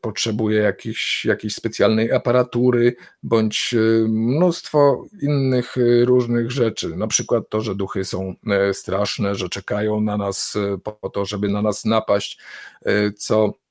potrzebuję 0.00 0.60
jakiejś, 0.60 1.24
jakiejś 1.24 1.54
specjalnej 1.54 2.12
aparatury, 2.12 2.96
bądź 3.22 3.74
mnóstwo 4.08 5.04
innych 5.22 5.76
różnych 6.04 6.50
rzeczy. 6.50 6.96
Na 6.96 7.06
przykład 7.06 7.44
to, 7.48 7.60
że 7.60 7.74
duchy 7.74 8.04
są 8.04 8.34
straszne, 8.72 9.34
że 9.34 9.48
czekają 9.48 10.00
na 10.00 10.16
nas 10.16 10.58
po 11.02 11.10
to, 11.10 11.24
żeby 11.24 11.48
na 11.48 11.62
nas 11.62 11.84
napaść, 11.84 12.38
co 13.16 13.44
E, 13.44 13.69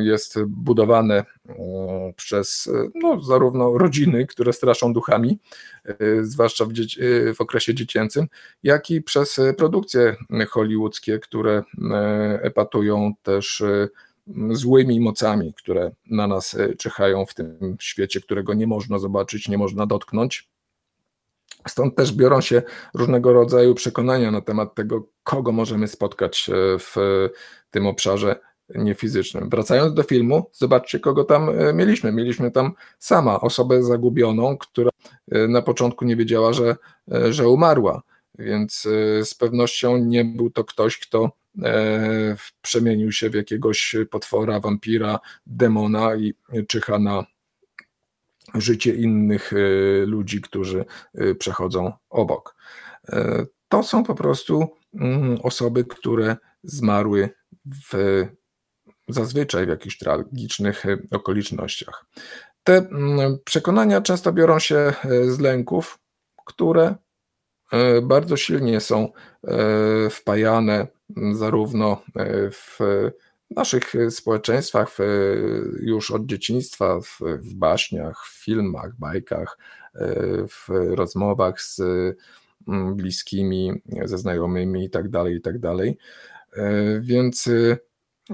jest 0.00 0.42
budowane 0.44 1.24
e, 1.48 1.54
przez 2.16 2.70
no, 2.94 3.22
zarówno 3.22 3.78
rodziny, 3.78 4.26
które 4.26 4.52
straszą 4.52 4.92
duchami, 4.92 5.38
e, 5.84 5.96
zwłaszcza 6.24 6.64
w, 6.64 6.72
dzieci, 6.72 7.00
w 7.34 7.40
okresie 7.40 7.74
dziecięcym, 7.74 8.26
jak 8.62 8.90
i 8.90 9.02
przez 9.02 9.40
produkcje 9.56 10.16
hollywoodzkie, 10.50 11.18
które 11.18 11.62
epatują 12.42 13.12
też 13.22 13.62
złymi 14.50 15.00
mocami, 15.00 15.54
które 15.54 15.90
na 16.10 16.26
nas 16.26 16.56
czyhają 16.78 17.26
w 17.26 17.34
tym 17.34 17.76
świecie, 17.80 18.20
którego 18.20 18.54
nie 18.54 18.66
można 18.66 18.98
zobaczyć, 18.98 19.48
nie 19.48 19.58
można 19.58 19.86
dotknąć. 19.86 20.48
Stąd 21.68 21.96
też 21.96 22.12
biorą 22.12 22.40
się 22.40 22.62
różnego 22.94 23.32
rodzaju 23.32 23.74
przekonania 23.74 24.30
na 24.30 24.40
temat 24.40 24.74
tego, 24.74 25.06
kogo 25.22 25.52
możemy 25.52 25.88
spotkać 25.88 26.50
w 26.78 26.94
tym 27.70 27.86
obszarze 27.86 28.36
niefizycznym. 28.74 29.48
Wracając 29.48 29.94
do 29.94 30.02
filmu, 30.02 30.50
zobaczcie, 30.52 31.00
kogo 31.00 31.24
tam 31.24 31.48
e, 31.48 31.72
mieliśmy. 31.72 32.12
Mieliśmy 32.12 32.50
tam 32.50 32.72
sama 32.98 33.40
osobę 33.40 33.82
zagubioną, 33.82 34.58
która 34.58 34.90
e, 35.30 35.48
na 35.48 35.62
początku 35.62 36.04
nie 36.04 36.16
wiedziała, 36.16 36.52
że, 36.52 36.76
e, 37.12 37.32
że 37.32 37.48
umarła, 37.48 38.02
więc 38.38 38.88
z 39.22 39.34
pewnością 39.34 39.96
nie 39.96 40.24
był 40.24 40.50
to 40.50 40.64
ktoś, 40.64 40.98
kto 40.98 41.30
przemienił 42.62 43.12
się 43.12 43.30
w 43.30 43.34
jakiegoś 43.34 43.96
potwora, 44.10 44.60
wampira, 44.60 45.18
demona 45.46 46.16
i 46.16 46.34
czyha 46.68 46.98
na 46.98 47.24
życie 48.54 48.94
innych 48.94 49.52
ludzi, 50.06 50.40
którzy 50.40 50.84
przechodzą 51.38 51.92
obok. 52.10 52.56
To 53.68 53.82
są 53.82 54.04
po 54.04 54.14
prostu 54.14 54.66
mm, 54.94 55.38
osoby, 55.42 55.84
które 55.84 56.36
zmarły 56.62 57.30
w 57.90 58.24
zazwyczaj 59.08 59.66
w 59.66 59.68
jakichś 59.68 59.98
tragicznych 59.98 60.86
e, 60.86 60.98
okolicznościach. 61.10 62.04
Te 62.64 62.76
mm, 62.76 63.38
przekonania 63.44 64.00
często 64.00 64.32
biorą 64.32 64.58
się 64.58 64.76
e, 64.76 64.94
z 65.24 65.40
lęków, 65.40 65.98
które 66.46 66.94
e, 67.72 68.00
bardzo 68.02 68.36
silnie 68.36 68.80
są 68.80 69.12
wpajane 70.10 70.86
zarówno 71.32 72.02
w 72.52 72.78
naszych 73.50 73.92
społeczeństwach 74.10 74.96
już 75.80 76.10
od 76.10 76.26
dzieciństwa, 76.26 77.00
w, 77.00 77.18
w 77.20 77.54
baśniach, 77.54 78.24
w 78.26 78.44
filmach, 78.44 78.98
bajkach, 78.98 79.58
w 80.48 80.68
rozmowach 80.68 81.62
z 81.62 81.82
bliskimi, 82.94 83.82
ze 84.04 84.18
znajomymi 84.18 84.82
itd., 84.82 85.10
tak 85.10 85.32
itd. 85.32 85.60
Tak 85.60 85.94
więc 87.00 87.48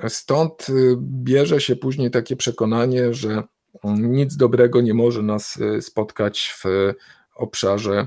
Stąd 0.09 0.69
y, 0.69 0.97
bierze 1.01 1.61
się 1.61 1.77
później 1.77 2.11
takie 2.11 2.37
przekonanie, 2.37 3.15
że 3.15 3.43
nic 3.85 4.37
dobrego 4.37 4.81
nie 4.81 4.95
może 4.95 5.23
nas 5.23 5.57
y, 5.57 5.83
spotkać 5.83 6.55
w 6.65 6.93
obszarze, 7.35 8.07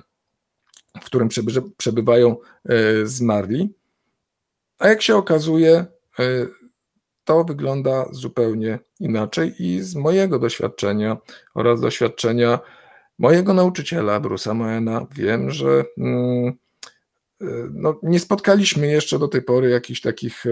w 1.01 1.05
którym 1.05 1.29
przebywają 1.77 2.35
y, 2.71 3.07
zmarli. 3.07 3.73
A 4.79 4.87
jak 4.87 5.01
się 5.01 5.15
okazuje, 5.15 5.85
to 7.23 7.43
wygląda 7.43 8.05
zupełnie 8.11 8.79
inaczej 8.99 9.53
i 9.59 9.81
z 9.81 9.95
mojego 9.95 10.39
doświadczenia 10.39 11.17
oraz 11.53 11.81
doświadczenia 11.81 12.59
mojego 13.19 13.53
nauczyciela, 13.53 14.19
Brusa 14.19 14.53
Moena, 14.53 15.07
wiem, 15.11 15.51
że 15.51 15.85
mm, 15.97 16.53
no, 17.73 17.99
nie 18.03 18.19
spotkaliśmy 18.19 18.87
jeszcze 18.87 19.19
do 19.19 19.27
tej 19.27 19.41
pory 19.41 19.69
jakichś 19.69 20.01
takich 20.01 20.45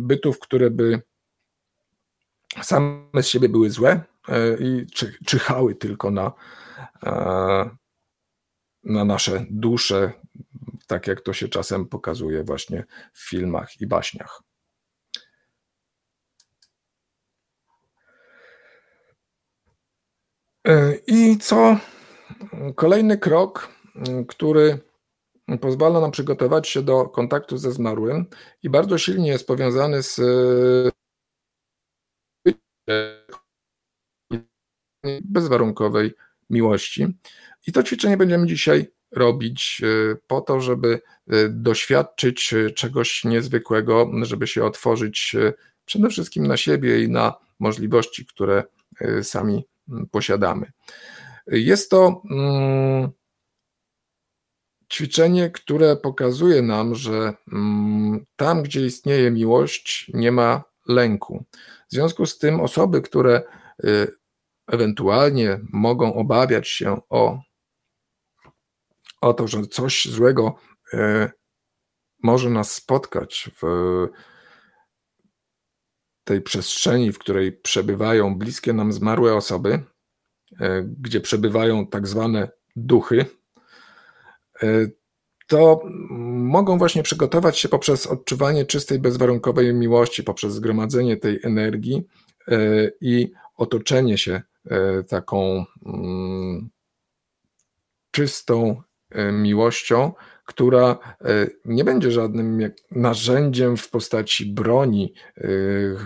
bytów, 0.00 0.38
które 0.38 0.70
by 0.70 1.02
same 2.62 3.22
z 3.22 3.26
siebie 3.26 3.48
były 3.48 3.70
złe 3.70 4.00
e, 4.28 4.56
i 4.60 4.86
czyhały 5.26 5.74
tylko 5.74 6.10
na, 6.10 6.32
e, 7.02 7.70
na 8.84 9.04
nasze 9.04 9.46
dusze, 9.50 10.12
tak 10.86 11.06
jak 11.06 11.20
to 11.20 11.32
się 11.32 11.48
czasem 11.48 11.86
pokazuje 11.86 12.44
właśnie 12.44 12.84
w 13.12 13.28
filmach 13.28 13.80
i 13.80 13.86
baśniach. 13.86 14.42
E, 20.68 20.94
I 21.06 21.38
co? 21.38 21.76
Kolejny 22.74 23.18
krok, 23.18 23.68
który 24.28 24.87
pozwala 25.60 26.00
nam 26.00 26.10
przygotować 26.10 26.68
się 26.68 26.82
do 26.82 27.04
kontaktu 27.04 27.58
ze 27.58 27.72
zmarłym 27.72 28.26
i 28.62 28.70
bardzo 28.70 28.98
silnie 28.98 29.28
jest 29.28 29.46
powiązany 29.46 30.02
z 30.02 30.20
bezwarunkowej 35.24 36.14
miłości. 36.50 37.06
I 37.66 37.72
to 37.72 37.82
ćwiczenie 37.82 38.16
będziemy 38.16 38.46
dzisiaj 38.46 38.86
robić 39.10 39.82
e, 39.84 40.16
po 40.26 40.40
to, 40.40 40.60
żeby 40.60 41.00
e, 41.28 41.48
doświadczyć 41.48 42.54
e, 42.54 42.70
czegoś 42.70 43.24
niezwykłego, 43.24 44.10
żeby 44.22 44.46
się 44.46 44.64
otworzyć 44.64 45.36
przede 45.84 46.08
wszystkim 46.08 46.46
na 46.46 46.56
siebie 46.56 47.02
i 47.02 47.08
na 47.08 47.34
możliwości, 47.58 48.26
które 48.26 48.64
sami 49.22 49.64
posiadamy. 50.10 50.72
Jest 51.46 51.90
to 51.90 52.22
mm, 52.30 53.10
ćwiczenie, 54.92 55.50
które 55.50 55.96
pokazuje 55.96 56.62
nam, 56.62 56.94
że 56.94 57.34
mm, 57.52 58.26
tam, 58.36 58.62
gdzie 58.62 58.86
istnieje 58.86 59.30
miłość, 59.30 60.10
nie 60.14 60.32
ma 60.32 60.64
lęku. 60.88 61.44
W 61.90 61.92
związku 61.92 62.26
z 62.26 62.38
tym 62.38 62.60
osoby, 62.60 63.02
które 63.02 63.42
y, 63.84 64.12
ewentualnie 64.66 65.60
mogą 65.72 66.14
obawiać 66.14 66.68
się 66.68 67.00
o, 67.08 67.40
o 69.20 69.34
to, 69.34 69.48
że 69.48 69.66
coś 69.66 70.04
złego 70.04 70.54
y, 70.94 71.30
może 72.22 72.50
nas 72.50 72.74
spotkać 72.74 73.50
w 73.62 73.66
tej 76.24 76.40
przestrzeni, 76.42 77.12
w 77.12 77.18
której 77.18 77.52
przebywają 77.52 78.38
bliskie 78.38 78.72
nam 78.72 78.92
zmarłe 78.92 79.34
osoby, 79.34 79.82
y, 80.52 80.56
gdzie 81.00 81.20
przebywają 81.20 81.86
tak 81.86 82.06
zwane 82.06 82.48
duchy, 82.76 83.37
to 85.48 85.80
mogą 86.30 86.78
właśnie 86.78 87.02
przygotować 87.02 87.58
się 87.58 87.68
poprzez 87.68 88.06
odczuwanie 88.06 88.64
czystej, 88.64 88.98
bezwarunkowej 88.98 89.74
miłości, 89.74 90.22
poprzez 90.22 90.52
zgromadzenie 90.52 91.16
tej 91.16 91.40
energii 91.42 92.02
e, 92.48 92.56
i 93.00 93.32
otoczenie 93.56 94.18
się 94.18 94.42
e, 94.70 95.02
taką 95.02 95.64
mm, 95.86 96.68
czystą 98.10 98.82
miłością, 99.32 100.12
która 100.44 100.98
nie 101.64 101.84
będzie 101.84 102.10
żadnym 102.10 102.70
narzędziem 102.90 103.76
w 103.76 103.90
postaci 103.90 104.46
broni 104.46 105.14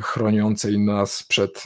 chroniącej 0.02 0.78
nas 0.78 1.22
przed 1.22 1.64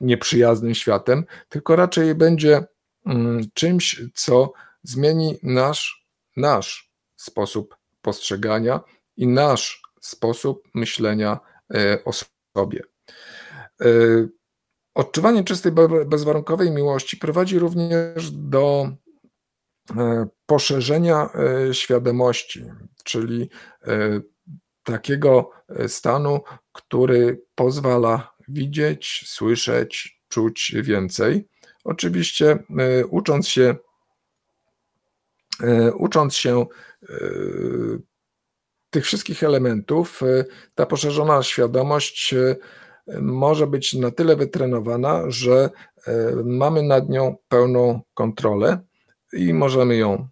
nieprzyjaznym 0.00 0.74
światem, 0.74 1.24
tylko 1.48 1.76
raczej 1.76 2.14
będzie 2.14 2.64
mm, 3.06 3.40
czymś, 3.54 4.02
co 4.14 4.52
zmieni 4.88 5.38
nasz, 5.42 6.06
nasz 6.36 6.92
sposób 7.16 7.76
postrzegania 8.02 8.80
i 9.16 9.26
nasz 9.26 9.82
sposób 10.00 10.68
myślenia 10.74 11.40
e, 11.74 12.04
o 12.04 12.10
sobie. 12.12 12.82
E, 13.80 13.86
odczuwanie 14.94 15.44
czystej, 15.44 15.72
bezwarunkowej 16.06 16.70
miłości 16.70 17.16
prowadzi 17.16 17.58
również 17.58 18.30
do 18.30 18.90
e, 19.96 20.26
poszerzenia 20.46 21.30
świadomości, 21.72 22.64
czyli 23.04 23.50
takiego 24.82 25.50
stanu, 25.86 26.40
który 26.72 27.42
pozwala 27.54 28.34
widzieć, 28.48 29.24
słyszeć, 29.26 30.20
czuć 30.28 30.74
więcej. 30.82 31.48
Oczywiście 31.84 32.58
ucząc 33.10 33.48
się 33.48 33.74
ucząc 35.98 36.34
się 36.34 36.66
tych 38.90 39.04
wszystkich 39.04 39.42
elementów 39.42 40.22
e, 40.22 40.44
ta 40.74 40.86
poszerzona 40.86 41.42
świadomość 41.42 42.34
e, 42.34 42.56
może 43.20 43.66
być 43.66 43.94
na 43.94 44.10
tyle 44.10 44.36
wytrenowana, 44.36 45.22
że 45.28 45.70
e, 46.06 46.32
mamy 46.44 46.82
nad 46.82 47.08
nią 47.08 47.36
pełną 47.48 48.00
kontrolę 48.14 48.80
i 49.32 49.54
możemy 49.54 49.96
ją 49.96 50.28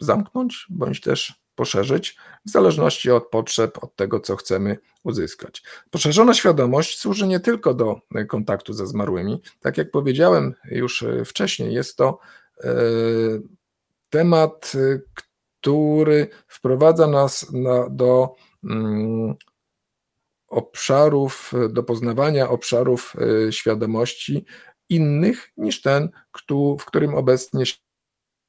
zamknąć 0.00 0.66
bądź 0.70 1.00
też 1.00 1.40
poszerzyć 1.54 2.16
w 2.46 2.50
zależności 2.50 3.10
od 3.10 3.28
potrzeb, 3.28 3.84
od 3.84 3.96
tego, 3.96 4.20
co 4.20 4.36
chcemy 4.36 4.76
uzyskać. 5.04 5.62
Poszerzona 5.90 6.34
świadomość 6.34 6.98
służy 6.98 7.26
nie 7.26 7.40
tylko 7.40 7.74
do 7.74 8.00
kontaktu 8.28 8.72
ze 8.72 8.86
zmarłymi. 8.86 9.42
Tak 9.60 9.78
jak 9.78 9.90
powiedziałem 9.90 10.54
już 10.64 11.04
wcześniej, 11.24 11.74
jest 11.74 11.96
to 11.96 12.18
temat, 14.10 14.72
który 15.60 16.28
wprowadza 16.48 17.06
nas 17.06 17.52
na, 17.52 17.88
do 17.90 18.34
mm, 18.64 19.34
obszarów, 20.48 21.52
do 21.70 21.82
poznawania 21.82 22.48
obszarów 22.48 23.14
y, 23.48 23.52
świadomości 23.52 24.44
innych 24.88 25.50
niż 25.56 25.82
ten, 25.82 26.08
w 26.78 26.84
którym 26.84 27.14
obecnie 27.14 27.64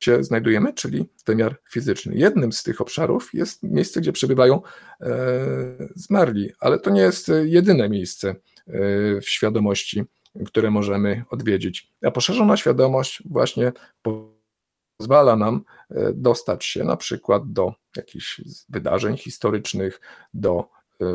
się 0.04 0.24
znajdujemy, 0.24 0.74
czyli 0.74 1.10
wymiar 1.26 1.60
fizyczny. 1.72 2.16
Jednym 2.16 2.52
z 2.52 2.64
tych 2.64 2.82
obszarów 2.82 3.30
jest 3.34 3.64
miejsce, 3.64 4.02
gdzie 4.02 4.12
przebywają 4.12 4.62
e, 5.02 5.10
zmarli, 5.96 6.52
ale 6.60 6.80
to 6.80 6.90
nie 6.90 7.02
jest 7.02 7.32
jedyne 7.44 7.90
miejsce 7.90 8.30
e, 8.30 8.36
w 9.22 9.30
świadomości, 9.30 10.04
które 10.46 10.72
możemy 10.72 11.24
odwiedzić. 11.30 11.94
A 12.06 12.12
poszerzona 12.12 12.58
świadomość 12.58 13.24
właśnie 13.26 13.72
pozwala 15.02 15.36
nam 15.36 15.64
e, 15.90 16.14
dostać 16.14 16.66
się 16.66 16.84
na 16.84 16.98
przykład 16.98 17.52
do 17.52 17.74
jakichś 17.98 18.42
wydarzeń 18.70 19.18
historycznych, 19.18 20.02
do 20.34 20.70
e, 21.02 21.06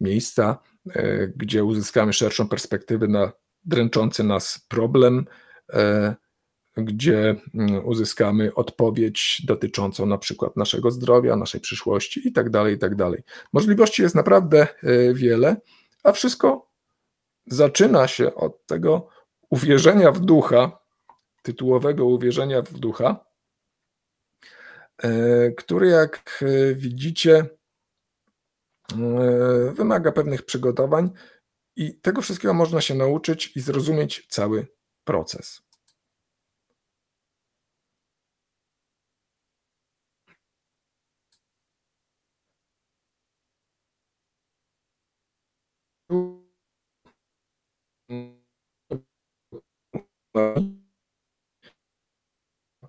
miejsca, 0.00 0.58
e, 0.90 1.28
gdzie 1.28 1.64
uzyskamy 1.64 2.12
szerszą 2.12 2.48
perspektywę 2.48 3.08
na 3.08 3.32
dręczący 3.64 4.24
nas 4.24 4.66
problem, 4.68 5.26
gdzie 6.76 7.36
mm, 7.54 7.86
uzyskamy 7.86 8.54
odpowiedź 8.54 9.42
dotyczącą 9.44 10.06
na 10.06 10.18
przykład 10.18 10.56
naszego 10.56 10.90
zdrowia, 10.90 11.36
naszej 11.36 11.60
przyszłości 11.60 12.24
itd. 12.24 12.50
Tak 12.50 12.70
itd. 12.70 13.10
Tak 13.10 13.20
Możliwości 13.52 14.02
jest 14.02 14.14
naprawdę 14.14 14.66
wiele, 15.14 15.56
a 16.04 16.12
wszystko 16.12 16.70
zaczyna 17.46 18.08
się 18.08 18.34
od 18.34 18.66
tego 18.66 19.08
uwierzenia 19.50 20.12
w 20.12 20.20
ducha, 20.20 20.78
tytułowego 21.42 22.06
uwierzenia 22.06 22.62
w 22.62 22.72
ducha, 22.72 23.31
który 25.56 25.88
jak 25.88 26.42
e, 26.42 26.74
widzicie 26.74 27.46
e, 28.92 29.72
wymaga 29.72 30.12
pewnych 30.12 30.42
przygotowań 30.42 31.10
i 31.76 32.00
tego 32.00 32.22
wszystkiego 32.22 32.54
można 32.54 32.80
się 32.80 32.94
nauczyć 32.94 33.56
i 33.56 33.60
zrozumieć 33.60 34.26
cały 34.28 34.66
proces. 35.04 35.62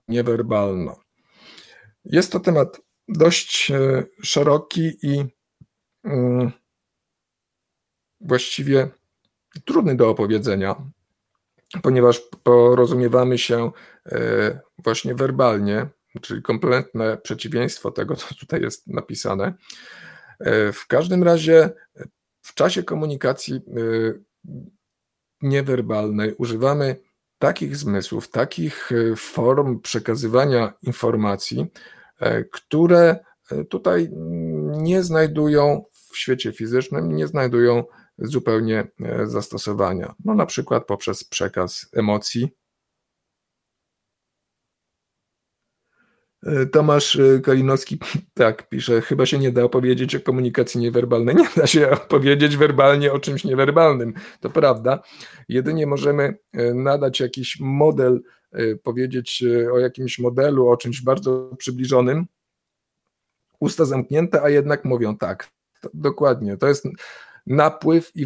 Niewerbalna. 0.08 1.03
Jest 2.06 2.32
to 2.32 2.40
temat 2.40 2.82
dość 3.08 3.72
e, 3.72 4.04
szeroki 4.24 4.98
i 5.02 5.26
mm, 6.04 6.52
właściwie 8.22 8.90
trudny 9.66 9.96
do 9.96 10.10
opowiedzenia, 10.10 10.76
ponieważ 11.82 12.22
porozumiewamy 12.44 13.38
się 13.38 13.72
e, 14.06 14.60
właśnie 14.78 15.16
werbalnie, 15.16 15.88
czyli 16.22 16.42
kompletne 16.42 17.18
przeciwieństwo 17.18 17.92
tego, 17.92 18.16
co 18.16 18.36
tutaj 18.36 18.62
jest 18.62 18.88
napisane. 18.88 19.54
E, 20.40 20.72
w 20.72 20.88
każdym 20.88 21.24
razie 21.24 21.70
w 22.42 22.54
czasie 22.54 22.84
komunikacji 22.84 23.62
niewerbalnej 25.42 26.36
używamy 26.38 26.96
takich 27.44 27.76
zmysłów, 27.78 28.30
takich 28.30 28.92
e, 28.92 29.16
form 29.16 29.80
przekazywania 29.80 30.74
informacji, 30.82 31.66
e, 32.20 32.44
które 32.44 33.20
e, 33.52 33.66
tutaj 33.66 34.10
nie 34.66 35.04
znajdują 35.04 35.84
w 36.12 36.18
świecie 36.18 36.52
fizycznym, 36.52 37.16
nie 37.16 37.28
znajdują 37.28 37.84
zupełnie 38.18 38.88
zastosowania. 39.24 40.14
No 40.26 40.34
na 40.34 40.46
przykład 40.46 40.86
poprzez 40.86 41.24
przekaz 41.24 41.90
emocji, 41.94 42.50
Tomasz 46.72 47.16
e, 47.16 47.40
Kalinowski 47.40 48.00
tak 48.34 48.70
pisze, 48.70 49.02
chyba 49.02 49.26
się 49.26 49.40
nie 49.40 49.52
da 49.52 49.64
opowiedzieć 49.64 50.16
o 50.16 50.20
komunikacji 50.20 50.82
niewerbalnej. 50.82 51.36
Nie 51.42 51.48
da 51.58 51.68
się 51.68 51.90
opowiedzieć 51.92 52.58
werbalnie 52.58 53.14
o 53.14 53.20
czymś 53.20 53.44
niewerbalnym, 53.44 54.14
to 54.40 54.50
prawda. 54.50 55.00
Jedynie 55.50 55.88
możemy 55.88 56.38
e, 56.54 56.74
nadać 56.74 57.20
jakiś 57.20 57.60
model, 57.60 58.22
powiedzieć 58.84 59.44
o 59.74 59.80
jakimś 59.80 60.20
modelu, 60.20 60.68
o 60.68 60.78
czymś 60.78 61.02
bardzo 61.02 61.50
przybliżonym. 61.58 62.26
Usta 63.60 63.86
zamknięte, 63.86 64.42
a 64.42 64.50
jednak 64.50 64.86
mówią 64.86 65.18
tak. 65.18 65.48
To, 65.82 65.90
dokładnie. 65.94 66.58
To 66.58 66.68
jest 66.68 66.88
napływ 67.48 68.12
i 68.16 68.26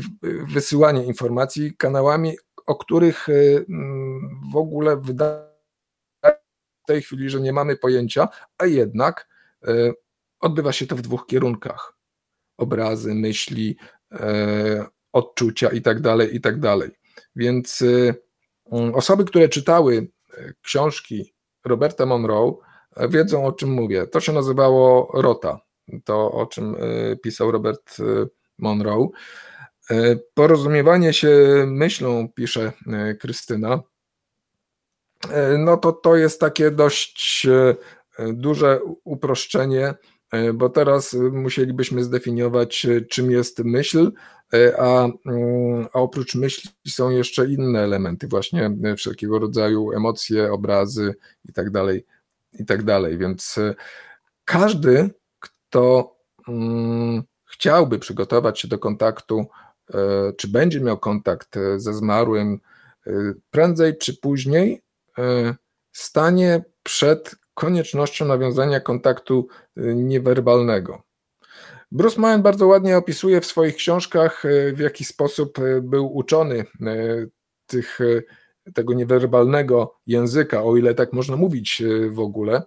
wysyłanie 0.53 1.05
informacji 1.05 1.74
kanałami, 1.78 2.38
o 2.65 2.76
których 2.76 3.28
w 4.53 4.55
ogóle 4.55 4.97
wydaje 4.97 5.46
tej 6.88 7.01
chwili, 7.01 7.29
że 7.29 7.41
nie 7.41 7.53
mamy 7.53 7.75
pojęcia, 7.75 8.27
a 8.57 8.65
jednak 8.65 9.27
e, 9.63 9.91
odbywa 10.39 10.71
się 10.71 10.88
to 10.88 10.95
w 10.95 11.01
dwóch 11.01 11.25
kierunkach: 11.27 11.97
obrazy, 12.57 13.15
myśli, 13.15 13.77
e, 14.11 14.85
odczucia 15.13 15.69
itd. 15.69 16.17
Tak 16.17 16.33
itd. 16.33 16.77
Tak 16.79 16.91
Więc 17.35 17.81
e, 17.81 18.13
osoby, 18.93 19.25
które 19.25 19.49
czytały 19.49 20.07
książki 20.61 21.33
Roberta 21.65 22.05
Monroe, 22.05 22.53
wiedzą 23.09 23.45
o 23.45 23.51
czym 23.51 23.69
mówię. 23.69 24.07
To 24.07 24.19
się 24.19 24.33
nazywało 24.33 25.11
Rota, 25.21 25.59
to 26.03 26.31
o 26.31 26.45
czym 26.45 26.75
pisał 27.23 27.51
Robert 27.51 27.97
Monroe. 28.57 29.07
Porozumiewanie 30.33 31.13
się 31.13 31.29
myślą, 31.67 32.29
pisze 32.35 32.71
Krystyna, 33.19 33.83
no 35.57 35.78
to 35.78 35.91
to 35.91 36.15
jest 36.15 36.39
takie 36.39 36.72
dość 36.72 37.47
e, 38.20 38.34
duże 38.34 38.80
uproszczenie, 39.03 39.93
e, 40.32 40.53
bo 40.53 40.70
teraz 40.70 41.13
musielibyśmy 41.32 42.03
zdefiniować, 42.03 42.88
czym 43.09 43.32
jest 43.32 43.59
myśl, 43.59 44.11
a, 44.78 45.05
mm, 45.05 45.88
a 45.93 45.99
oprócz 45.99 46.36
myśli 46.36 46.70
są 46.88 47.09
jeszcze 47.09 47.47
inne 47.47 47.80
elementy, 47.80 48.28
właśnie 48.28 48.72
wszelkiego 48.97 49.39
rodzaju 49.39 49.91
emocje, 49.91 50.51
obrazy 50.51 51.15
itd. 51.45 51.72
Tak 51.72 51.95
itd. 52.59 53.01
Tak 53.01 53.18
Więc 53.18 53.55
każdy, 54.45 55.09
kto 55.39 56.15
mm, 56.47 57.24
chciałby 57.45 57.99
przygotować 57.99 58.59
się 58.59 58.68
do 58.68 58.80
kontaktu, 58.80 59.45
czy 60.38 60.47
będzie 60.47 60.80
miał 60.80 60.97
kontakt 60.97 61.55
ze 61.78 61.93
zmarłym, 61.93 62.59
prędzej 63.51 63.97
czy 63.97 64.18
później 64.18 64.82
E, 64.82 64.86
stanie 65.91 66.63
przed 66.84 67.36
koniecznością 67.53 68.26
nawiązania 68.26 68.80
kontaktu 68.80 69.47
niewerbalnego. 69.95 71.03
Bruce 71.91 72.22
Moyen 72.22 72.41
bardzo 72.41 72.68
ładnie 72.68 72.97
opisuje 72.97 73.41
w 73.41 73.45
swoich 73.45 73.76
książkach, 73.76 74.43
w 74.74 74.80
jaki 74.80 75.05
sposób 75.05 75.57
był 75.82 76.15
uczony 76.15 76.65
tych, 77.68 77.99
tego 78.74 78.93
niewerbalnego 78.93 79.95
języka, 80.07 80.63
o 80.63 80.78
ile 80.78 80.95
tak 80.95 81.13
można 81.13 81.36
mówić 81.36 81.84
w 82.09 82.20
ogóle. 82.20 82.61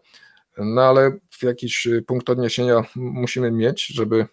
No 0.59 0.83
ale 0.83 1.19
jakiś 1.43 1.89
punkt 2.07 2.31
odniesienia 2.31 2.85
musimy 2.97 3.51
mieć, 3.51 3.87
żeby 3.87 4.27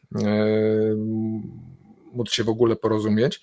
móc 2.14 2.32
się 2.32 2.44
w 2.44 2.50
ogóle 2.50 2.76
porozumieć. 2.76 3.42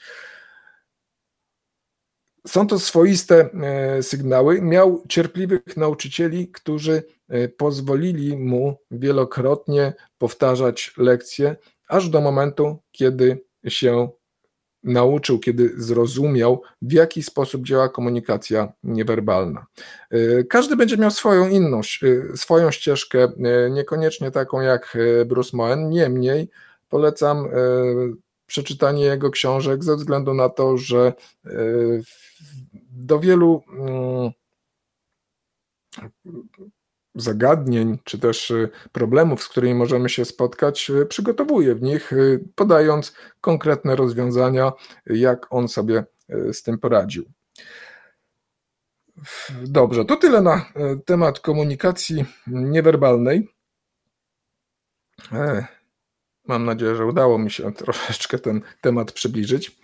Są 2.47 2.67
to 2.67 2.79
swoiste 2.79 3.51
e, 3.53 4.03
sygnały. 4.03 4.63
Miał 4.63 5.03
cierpliwych 5.09 5.77
nauczycieli, 5.77 6.49
którzy 6.49 7.03
e, 7.29 7.49
pozwolili 7.49 8.37
mu 8.37 8.77
wielokrotnie 8.91 9.93
powtarzać 10.19 10.95
lekcje, 10.97 11.57
aż 11.89 12.09
do 12.09 12.21
momentu, 12.21 12.79
kiedy 12.93 13.45
się 13.69 14.09
nauczył, 14.83 15.39
kiedy 15.39 15.73
zrozumiał, 15.77 16.63
w 16.83 16.93
jaki 16.93 17.23
sposób 17.23 17.67
działa 17.67 17.89
komunikacja 17.89 18.73
niewerbalna. 18.83 19.67
E, 20.11 20.45
każdy 20.45 20.77
będzie 20.77 20.97
miał 20.97 21.11
swoją 21.11 21.49
inną, 21.49 21.81
swoją 22.37 22.71
ścieżkę, 22.71 23.33
niekoniecznie 23.71 24.31
taką 24.31 24.61
jak 24.61 24.99
Bruce 25.27 25.57
Moen, 25.57 25.91
niemniej 25.91 26.51
polecam 26.89 27.49
przeczytanie 28.47 29.05
jego 29.05 29.31
książek 29.31 29.85
ze 29.85 29.97
względu 29.97 30.35
na 30.35 30.49
to, 30.49 30.77
że 30.77 31.13
do 32.91 33.21
wielu 33.21 33.63
mm, 33.69 34.31
zagadnień, 37.15 37.99
czy 38.05 38.19
też 38.19 38.51
y, 38.51 38.69
problemów, 38.93 39.43
z 39.43 39.49
którymi 39.49 39.75
możemy 39.75 40.09
się 40.09 40.25
spotkać, 40.25 40.91
y, 40.91 41.07
przygotowuje 41.07 41.75
w 41.75 41.83
nich, 41.83 42.13
podając 42.55 43.15
konkretne 43.41 43.97
rozwiązania, 43.97 44.73
jak 45.07 45.47
on 45.51 45.69
sobie 45.69 46.05
z 46.53 46.63
tym 46.63 46.79
poradził. 46.79 47.25
Dobrze, 49.63 50.05
to 50.05 50.17
tyle 50.17 50.43
na 50.43 50.73
temat 51.05 51.41
komunikacji 51.41 52.25
niewerbalnej. 52.47 53.49
Mam 56.47 56.65
nadzieję, 56.65 56.97
że 56.97 57.07
udało 57.07 57.39
mi 57.39 57.51
się 57.51 57.73
troszeczkę 57.83 58.39
ten 58.39 58.61
temat 58.81 59.13
przybliżyć. 59.13 59.79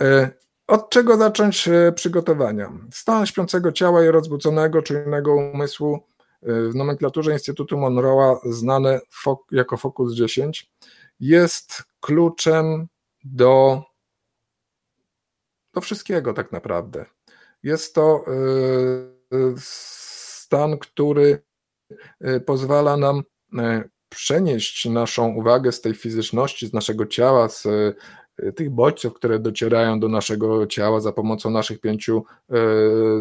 E, 0.00 0.30
od 0.66 0.90
czego 0.90 1.16
zacząć 1.16 1.68
e, 1.68 1.92
przygotowania? 1.92 2.72
Stan 2.92 3.26
śpiącego 3.26 3.72
ciała 3.72 4.04
i 4.04 4.08
rozbudzonego, 4.08 4.82
czujnego 4.82 5.34
umysłu 5.34 5.94
e, 5.94 6.52
w 6.68 6.74
nomenklaturze 6.74 7.32
Instytutu 7.32 7.76
Monroe'a 7.76 8.36
znane 8.44 9.00
jako 9.50 9.76
Focus 9.76 10.14
10 10.14 10.70
jest 11.20 11.82
kluczem 12.00 12.86
do, 13.24 13.82
do 15.74 15.80
wszystkiego 15.80 16.32
tak 16.32 16.52
naprawdę. 16.52 17.06
Jest 17.62 17.94
to 17.94 18.24
stan, 19.58 20.78
który 20.78 21.42
pozwala 22.46 22.96
nam 22.96 23.22
przenieść 24.10 24.86
naszą 24.86 25.28
uwagę 25.28 25.72
z 25.72 25.80
tej 25.80 25.94
fizyczności, 25.94 26.66
z 26.66 26.72
naszego 26.72 27.06
ciała, 27.06 27.48
z 27.48 27.66
tych 28.56 28.70
bodźców, 28.70 29.14
które 29.14 29.38
docierają 29.38 30.00
do 30.00 30.08
naszego 30.08 30.66
ciała 30.66 31.00
za 31.00 31.12
pomocą 31.12 31.50
naszych 31.50 31.80
pięciu 31.80 32.24
e, 32.50 32.54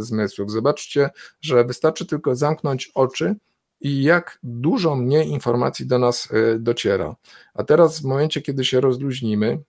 zmysłów. 0.02 0.52
Zobaczcie, 0.52 1.10
że 1.42 1.64
wystarczy 1.66 2.06
tylko 2.06 2.36
zamknąć 2.36 2.92
oczy 2.94 3.36
i 3.82 4.04
jak 4.04 4.40
dużo 4.44 4.96
mniej 4.96 5.30
informacji 5.30 5.88
do 5.88 6.00
nas 6.00 6.30
e, 6.32 6.60
dociera. 6.60 7.16
A 7.54 7.64
teraz 7.64 8.02
w 8.02 8.06
momencie, 8.06 8.42
kiedy 8.42 8.66
się 8.66 8.82
rozluźnimy, 8.82 9.60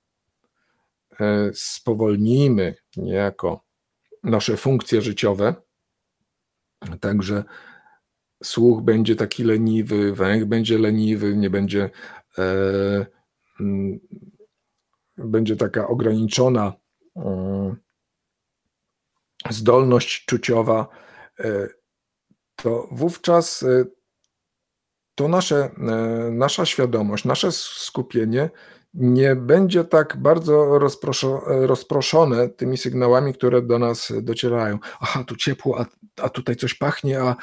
e, 1.21 1.51
spowolnimy 1.55 2.75
niejako 2.97 3.61
nasze 4.25 4.57
funkcje 4.57 5.03
życiowe, 5.03 5.55
także 7.01 7.45
słuch 8.45 8.83
będzie 8.83 9.17
taki 9.17 9.45
leniwy, 9.45 10.15
węch 10.15 10.45
będzie 10.45 10.79
leniwy, 10.79 11.37
nie 11.37 11.51
będzie 11.51 11.91
będzie 15.25 15.57
taka 15.57 15.89
ograniczona 15.89 16.73
e, 17.17 17.77
zdolność 19.51 20.25
czuciowa, 20.25 20.89
e, 21.41 21.69
to 22.57 22.89
wówczas 22.91 23.63
e, 23.63 23.85
to 25.15 25.29
nasze, 25.29 25.71
nasza 26.33 26.67
świadomość, 26.67 27.25
nasze 27.25 27.53
skupienie 27.53 28.51
nie 28.95 29.37
będzie 29.37 29.85
tak 29.85 30.17
bardzo 30.17 30.79
rozproszone 31.47 32.49
tymi 32.49 32.77
sygnałami, 32.79 33.35
które 33.35 33.63
do 33.63 33.79
nas 33.79 34.13
docierają. 34.23 34.79
Aha, 35.01 35.25
tu 35.25 35.37
ciepło, 35.37 35.81
a, 35.81 35.87
a 36.23 36.29
tutaj 36.29 36.57
coś 36.57 36.75
pachnie, 36.75 37.21
a 37.21 37.37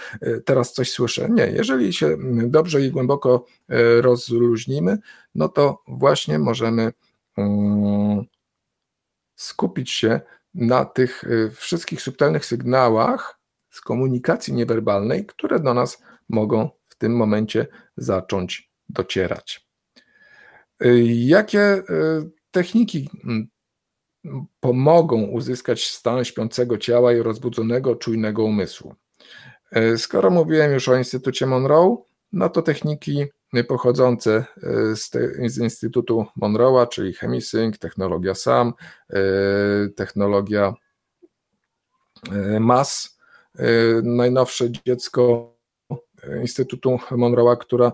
teraz 0.46 0.74
coś 0.74 0.92
słyszę. 0.92 1.30
Nie, 1.30 1.48
jeżeli 1.48 1.94
się 1.94 2.18
dobrze 2.46 2.82
i 2.82 2.92
głęboko 2.92 3.46
rozluźnimy, 4.02 4.98
no 5.36 5.50
to 5.50 5.82
właśnie 5.88 6.40
możemy 6.40 6.92
Mm, 7.38 8.26
skupić 9.36 9.92
się 9.92 10.22
na 10.54 10.86
tych 10.86 11.24
y, 11.24 11.52
wszystkich 11.52 12.02
subtelnych 12.02 12.46
sygnałach 12.46 13.40
z 13.70 13.82
komunikacji 13.82 14.54
niewerbalnej, 14.54 15.26
które 15.26 15.60
do 15.60 15.74
nas 15.74 16.04
mogą 16.30 16.70
w 16.90 16.96
tym 16.96 17.16
momencie 17.16 17.68
zacząć 17.98 18.72
docierać. 18.90 19.67
Y, 20.86 21.04
jakie 21.08 21.60
y, 21.60 21.84
techniki 22.52 23.10
mm, 23.24 23.48
pomogą 24.60 25.24
uzyskać 25.24 25.88
stan 25.88 26.26
śpiącego 26.26 26.78
ciała 26.78 27.14
i 27.14 27.22
rozbudzonego, 27.22 27.96
czujnego 27.96 28.44
umysłu? 28.44 28.96
Skoro 29.98 30.30
mówiłem 30.30 30.72
już 30.72 30.90
o 30.90 30.98
Instytucie 30.98 31.46
Monroe, 31.46 31.98
no 32.32 32.50
to 32.50 32.62
techniki 32.62 33.26
pochodzące 33.68 34.46
z, 34.96 35.10
te, 35.10 35.50
z 35.50 35.58
Instytutu 35.58 36.26
Monroe'a, 36.42 36.88
czyli 36.88 37.14
Chemisync, 37.14 37.80
technologia 37.80 38.36
SAM, 38.36 38.74
technologia 39.96 40.74
MAS, 42.60 43.20
najnowsze 44.04 44.72
dziecko 44.72 45.54
Instytutu 46.42 47.00
Monroe'a, 47.12 47.58
która 47.58 47.92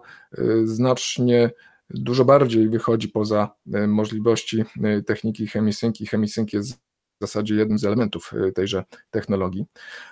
znacznie 0.63 1.49
dużo 1.94 2.26
bardziej 2.26 2.70
wychodzi 2.70 3.10
poza 3.10 3.56
możliwości 3.88 4.64
techniki 5.06 5.48
Chemisync 5.48 6.02
i 6.02 6.08
Chemisync 6.08 6.54
jest 6.54 6.74
w 6.74 7.22
zasadzie 7.22 7.56
jednym 7.56 7.80
z 7.80 7.86
elementów 7.86 8.32
tejże 8.56 8.84
technologii. 9.12 9.66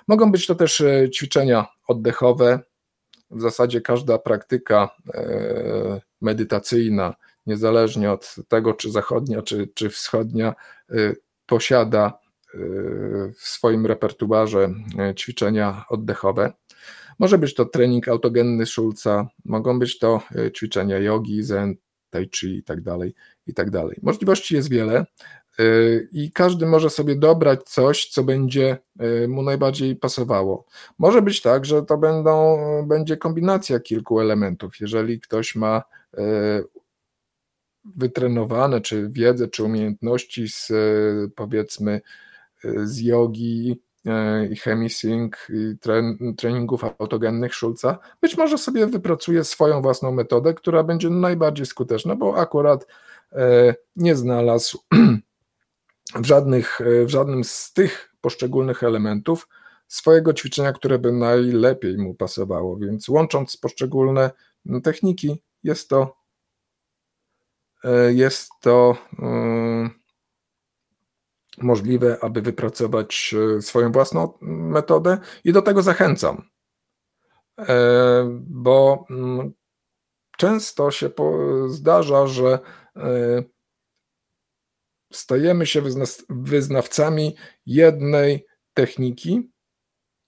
Mogą 0.07 0.31
być 0.31 0.47
to 0.47 0.55
też 0.55 0.83
ćwiczenia 1.11 1.65
oddechowe, 1.87 2.59
w 3.31 3.41
zasadzie 3.41 3.81
każda 3.81 4.17
praktyka 4.17 4.89
e, 5.13 6.01
medytacyjna, 6.21 7.15
niezależnie 7.45 8.11
od 8.11 8.35
tego, 8.47 8.73
czy 8.73 8.91
zachodnia, 8.91 9.41
czy, 9.41 9.67
czy 9.73 9.89
wschodnia, 9.89 10.55
e, 10.89 10.93
posiada 11.45 12.05
e, 12.53 12.57
w 13.33 13.41
swoim 13.41 13.85
repertuarze 13.85 14.69
ćwiczenia 15.17 15.85
oddechowe. 15.89 16.53
Może 17.21 17.37
być 17.37 17.53
to 17.53 17.65
trening 17.65 18.07
autogenny 18.07 18.65
Schulza, 18.65 19.27
mogą 19.45 19.79
być 19.79 19.99
to 19.99 20.21
ćwiczenia 20.55 20.99
jogi, 20.99 21.43
zen, 21.43 21.75
tai 22.09 22.29
chi 22.29 22.57
i 22.57 22.63
tak 22.63 22.81
dalej, 22.81 23.13
i 23.47 23.53
tak 23.53 23.69
dalej. 23.69 23.99
Możliwości 24.01 24.55
jest 24.55 24.69
wiele. 24.69 25.05
Y, 25.59 26.09
i 26.11 26.31
każdy 26.31 26.65
może 26.65 26.89
sobie 26.89 27.15
dobrać 27.15 27.63
coś, 27.63 28.09
co 28.09 28.23
będzie 28.23 28.77
y, 29.23 29.27
mu 29.27 29.43
najbardziej 29.43 29.95
pasowało. 29.95 30.65
Może 30.97 31.21
być 31.21 31.41
tak, 31.41 31.65
że 31.65 31.83
to 31.83 31.97
będą, 31.97 32.57
będzie 32.87 33.17
kombinacja 33.17 33.79
kilku 33.79 34.19
elementów. 34.19 34.79
Jeżeli 34.79 35.19
ktoś 35.19 35.55
ma 35.55 35.83
wytrenowane, 37.95 38.81
czy 38.81 39.09
wiedzę, 39.09 39.47
czy 39.47 39.63
umiejętności 39.63 40.47
z 40.47 40.71
powiedzmy 41.35 42.01
z 42.83 42.99
jogi 42.99 43.81
i 44.51 44.55
chemisync, 44.55 45.33
i 45.49 45.77
treningów 46.37 46.83
autogennych 46.83 47.55
Schulza, 47.55 47.99
być 48.21 48.37
może 48.37 48.57
sobie 48.57 48.87
wypracuje 48.87 49.43
swoją 49.43 49.81
własną 49.81 50.11
metodę, 50.11 50.53
która 50.53 50.83
będzie 50.83 51.09
najbardziej 51.09 51.65
skuteczna, 51.65 52.15
bo 52.15 52.37
akurat 52.37 52.87
nie 53.95 54.15
znalazł 54.15 54.79
w, 56.15 56.25
żadnych, 56.25 56.81
e, 56.81 57.05
w 57.05 57.09
żadnym 57.09 57.43
z 57.43 57.73
tych 57.73 58.15
poszczególnych 58.21 58.83
elementów 58.83 59.47
swojego 59.87 60.33
ćwiczenia, 60.33 60.73
które 60.73 60.99
by 60.99 61.11
najlepiej 61.11 61.97
mu 61.97 62.13
pasowało. 62.13 62.77
Więc 62.77 63.09
łącząc 63.09 63.57
poszczególne 63.57 64.31
techniki, 64.83 65.41
jest 65.63 65.89
to 65.89 66.15
e, 67.83 68.13
jest 68.13 68.49
to 68.61 68.97
e, 69.19 69.89
możliwe, 71.63 72.17
aby 72.21 72.41
wypracować 72.41 73.35
swoją 73.61 73.91
własną 73.91 74.33
metodę 74.41 75.17
i 75.43 75.53
do 75.53 75.61
tego 75.61 75.81
zachęcam. 75.81 76.49
bo 78.39 79.05
mm, 79.09 79.51
często 80.37 80.91
się 80.91 81.09
zdarza, 81.67 82.27
że 82.27 82.59
stajemy 85.13 85.65
się 85.65 85.81
wyznawcami 86.29 87.35
jednej 87.65 88.45
techniki 88.73 89.51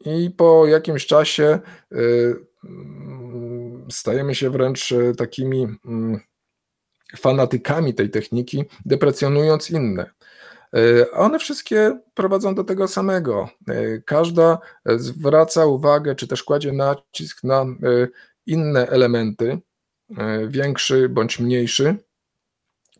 i 0.05 0.31
po 0.37 0.67
jakimś 0.67 1.05
czasie 1.05 1.59
mm, 2.63 3.87
stajemy 3.91 4.35
się 4.35 4.49
wręcz 4.49 4.93
takimi 5.17 5.67
mm, 5.85 6.19
fanatykami 7.17 7.93
tej 7.93 8.09
techniki, 8.09 8.63
deprecjonując 8.85 9.71
inne. 9.71 10.09
E, 10.73 11.11
one 11.11 11.39
wszystkie 11.39 11.99
prowadzą 12.13 12.55
do 12.55 12.63
tego 12.63 12.87
samego. 12.87 13.49
E, 13.67 14.01
każda 14.01 14.57
zwraca 14.85 15.65
uwagę, 15.65 16.15
czy 16.15 16.27
też 16.27 16.43
kładzie 16.43 16.71
nacisk 16.71 17.43
na 17.43 17.61
e, 17.61 17.67
inne 18.45 18.87
elementy, 18.87 19.59
większy 20.47 21.09
bądź 21.09 21.39
mniejszy. 21.39 21.95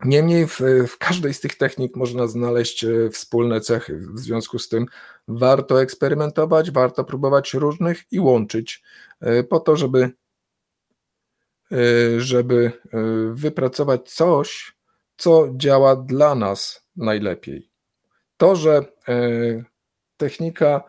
Niemniej 0.06 0.48
w, 0.48 0.60
w, 0.88 0.98
każdej 0.98 1.34
z 1.34 1.40
tych 1.40 1.56
technik 1.56 1.96
można 1.96 2.28
znaleźć 2.28 2.86
wspólne 3.12 3.62
cechy. 3.62 3.98
W 4.14 4.20
związku 4.20 4.60
z 4.60 4.70
tym 4.70 4.86
warto 5.28 5.82
eksperymentować, 5.82 6.72
warto 6.72 7.04
próbować 7.04 7.54
różnych 7.54 8.04
i 8.12 8.20
łączyć 8.20 8.84
po 9.50 9.60
to, 9.60 9.76
żeby 9.76 10.12
żeby 12.18 12.72
wypracować 13.34 14.12
coś, 14.12 14.78
co 15.18 15.48
działa 15.56 15.96
dla 15.96 16.36
nas 16.36 16.83
najlepiej. 16.96 17.70
To, 18.38 18.56
że 18.56 18.86
y, 19.10 19.64
technika 20.18 20.84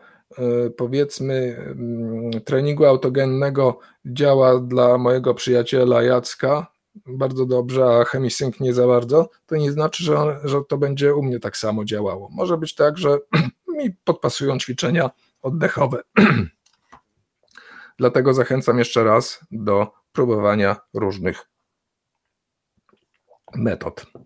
powiedzmy 0.77 1.57
mm, 1.57 2.31
treningu 2.31 2.85
autogennego 2.85 3.79
działa 4.05 4.59
dla 4.59 4.97
mojego 4.97 5.33
przyjaciela 5.33 6.03
Jacka 6.03 6.67
bardzo 7.05 7.45
dobrze, 7.45 7.85
a 7.85 8.05
chemisync 8.05 8.59
nie 8.59 8.73
za 8.73 8.87
bardzo, 8.87 9.29
to 9.45 9.55
nie 9.55 9.71
znaczy, 9.71 10.03
że, 10.03 10.39
że 10.43 10.61
to 10.69 10.77
będzie 10.77 11.15
u 11.15 11.23
mnie 11.23 11.39
tak 11.39 11.57
samo 11.57 11.85
działało. 11.85 12.29
Może 12.31 12.57
być 12.57 12.75
tak, 12.75 12.97
że 12.97 13.17
mi 13.77 13.91
podpasują 14.03 14.57
ćwiczenia 14.57 15.09
oddechowe. 15.41 16.01
Dlatego 17.99 18.33
zachęcam 18.33 18.79
jeszcze 18.79 19.03
raz 19.03 19.39
do 19.51 19.87
próbowania 20.11 20.75
różnych 20.93 21.49
metod. 23.55 24.05
E, 24.15 24.19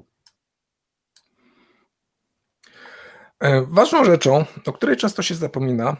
ważną 3.67 4.05
rzeczą, 4.05 4.45
o 4.65 4.73
której 4.73 4.97
często 4.97 5.21
się 5.21 5.35
zapomina, 5.35 5.97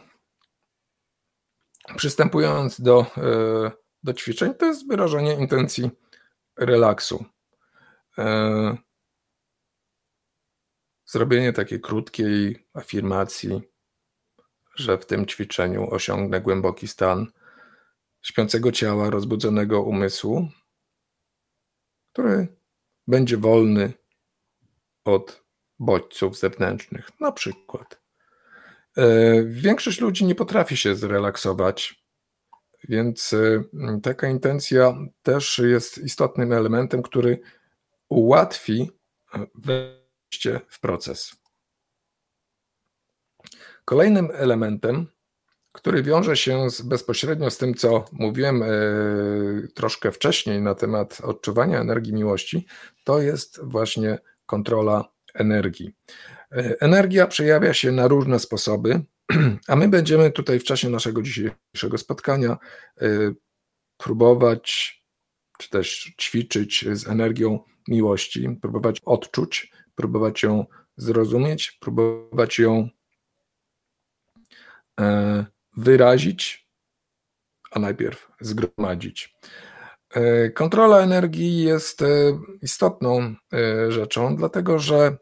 przystępując 1.95 2.81
do, 2.81 3.05
e, 3.17 3.71
do 4.03 4.13
ćwiczeń, 4.13 4.53
to 4.55 4.65
jest 4.65 4.87
wyrażenie 4.87 5.33
intencji 5.33 5.89
relaksu. 6.57 7.25
E, 8.17 8.77
zrobienie 11.05 11.53
takiej 11.53 11.81
krótkiej 11.81 12.67
afirmacji, 12.73 13.61
że 14.75 14.97
w 14.97 15.05
tym 15.05 15.25
ćwiczeniu 15.25 15.89
osiągnę 15.93 16.41
głęboki 16.41 16.87
stan 16.87 17.27
śpiącego 18.21 18.71
ciała, 18.71 19.09
rozbudzonego 19.09 19.81
umysłu, 19.81 20.47
który 22.11 22.47
będzie 23.07 23.37
wolny 23.37 23.93
od 25.05 25.48
bodźców 25.79 26.39
zewnętrznych, 26.39 27.09
na 27.19 27.31
przykład. 27.31 28.01
E, 28.97 29.43
większość 29.43 30.01
ludzi 30.01 30.25
nie 30.25 30.35
potrafi 30.35 30.77
się 30.77 30.95
zrelaksować, 30.95 32.03
więc 32.89 33.33
e, 33.33 33.63
taka 34.03 34.29
intencja 34.29 34.97
też 35.23 35.59
jest 35.59 35.97
istotnym 35.97 36.53
elementem, 36.53 37.01
który 37.01 37.39
ułatwi 38.09 38.91
wejście 39.55 40.61
w 40.69 40.79
proces. 40.79 41.35
Kolejnym 43.85 44.29
elementem 44.33 45.07
który 45.71 46.03
wiąże 46.03 46.37
się 46.37 46.69
z, 46.69 46.81
bezpośrednio 46.81 47.49
z 47.49 47.57
tym, 47.57 47.73
co 47.73 48.05
mówiłem 48.11 48.63
e, 48.63 48.67
troszkę 49.73 50.11
wcześniej 50.11 50.61
na 50.61 50.75
temat 50.75 51.21
odczuwania 51.23 51.79
energii 51.79 52.13
miłości, 52.13 52.65
to 53.03 53.21
jest 53.21 53.59
właśnie 53.63 54.19
kontrola 54.45 55.09
energii. 55.39 55.93
E, 56.51 56.81
energia 56.81 57.27
przejawia 57.27 57.73
się 57.73 57.91
na 57.91 58.07
różne 58.07 58.39
sposoby, 58.39 59.01
a 59.67 59.75
my 59.75 59.87
będziemy 59.87 60.31
tutaj 60.31 60.59
w 60.59 60.63
czasie 60.63 60.89
naszego 60.89 61.21
dzisiejszego 61.21 61.97
spotkania 61.97 62.57
e, 63.01 63.07
próbować, 63.97 64.95
czy 65.59 65.69
też 65.69 66.13
ćwiczyć 66.21 66.85
z 66.91 67.07
energią 67.07 67.59
miłości, 67.87 68.49
próbować 68.61 69.01
odczuć, 69.05 69.71
próbować 69.95 70.43
ją 70.43 70.65
zrozumieć, 70.97 71.71
próbować 71.71 72.59
ją 72.59 72.89
wyrazić, 75.77 76.69
a 77.71 77.79
najpierw 77.79 78.31
zgromadzić. 78.41 79.35
E, 80.13 80.49
kontrola 80.49 80.99
energii 80.99 81.63
jest 81.63 82.01
e, 82.01 82.05
istotną 82.61 83.35
e, 83.53 83.91
rzeczą, 83.91 84.35
dlatego 84.35 84.79
że 84.79 85.17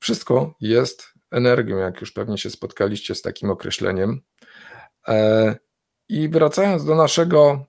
wszystko 0.00 0.54
jest 0.60 1.06
energią, 1.30 1.76
jak 1.76 2.00
już 2.00 2.12
pewnie 2.12 2.38
się 2.38 2.50
spotkaliście 2.50 3.14
z 3.14 3.22
takim 3.22 3.50
określeniem. 3.50 4.20
I 6.08 6.28
wracając 6.28 6.84
do 6.84 6.94
naszego 6.94 7.66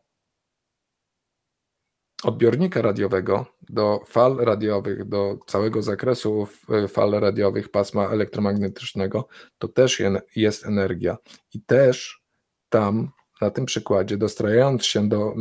odbiornika 2.24 2.82
radiowego, 2.82 3.46
do 3.70 4.00
fal 4.08 4.38
radiowych, 4.38 5.06
do 5.06 5.38
całego 5.48 5.82
zakresu 5.82 6.48
fal 6.88 7.12
radiowych 7.12 7.72
pasma 7.72 8.10
elektromagnetycznego, 8.10 9.28
to 9.58 9.68
też 9.68 10.02
jest 10.36 10.66
energia. 10.66 11.18
I 11.54 11.62
też 11.62 12.24
tam, 12.70 13.12
na 13.42 13.50
tym 13.52 13.66
przykładzie, 13.66 14.18
dostrajając 14.18 14.86
się 14.86 15.10
do, 15.10 15.36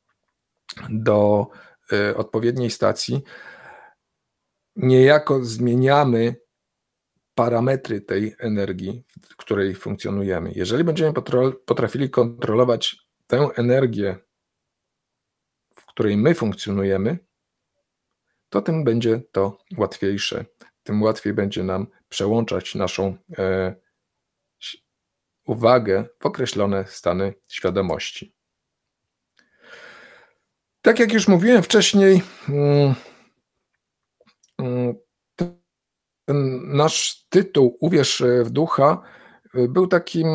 do 0.90 1.46
y, 1.92 2.16
odpowiedniej 2.16 2.70
stacji, 2.70 3.22
niejako 4.76 5.44
zmieniamy 5.44 6.34
parametry 7.34 8.00
tej 8.00 8.36
energii, 8.38 9.04
w 9.22 9.36
której 9.36 9.74
funkcjonujemy. 9.74 10.52
Jeżeli 10.54 10.84
będziemy 10.84 11.12
potrafili 11.66 12.10
kontrolować 12.10 12.96
tę 13.26 13.48
energię 13.56 14.18
której 15.92 16.16
my 16.16 16.34
funkcjonujemy, 16.34 17.18
to 18.48 18.62
tym 18.62 18.84
będzie 18.84 19.20
to 19.32 19.58
łatwiejsze. 19.76 20.44
Tym 20.82 21.02
łatwiej 21.02 21.34
będzie 21.34 21.62
nam 21.62 21.86
przełączać 22.08 22.74
naszą 22.74 23.16
e, 23.38 23.74
uwagę 25.44 26.04
w 26.20 26.26
określone 26.26 26.84
stany 26.88 27.34
świadomości. 27.48 28.34
Tak 30.82 30.98
jak 30.98 31.12
już 31.12 31.28
mówiłem 31.28 31.62
wcześniej, 31.62 32.22
mm, 32.48 32.94
mm, 34.58 34.94
nasz 36.76 37.26
tytuł 37.28 37.76
Uwierz 37.80 38.22
w 38.44 38.50
ducha 38.50 39.02
był 39.54 39.86
takim, 39.86 40.28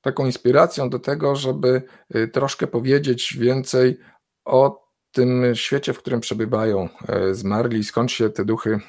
taką 0.00 0.26
inspiracją 0.26 0.90
do 0.90 0.98
tego, 0.98 1.36
żeby 1.36 1.82
y, 2.16 2.28
troszkę 2.28 2.66
powiedzieć 2.66 3.36
więcej 3.38 3.98
o 4.44 4.90
tym 5.12 5.54
świecie, 5.54 5.92
w 5.92 5.98
którym 5.98 6.20
przebywają 6.20 6.88
e, 7.08 7.34
zmarli, 7.34 7.84
skąd 7.84 8.12
się 8.12 8.30
te 8.30 8.44
duchy 8.44 8.80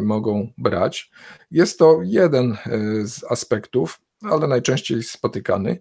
mogą 0.00 0.52
brać. 0.58 1.10
Jest 1.50 1.78
to 1.78 2.00
jeden 2.02 2.56
z 3.04 3.24
aspektów, 3.24 4.00
ale 4.30 4.46
najczęściej 4.46 5.02
spotykany. 5.02 5.78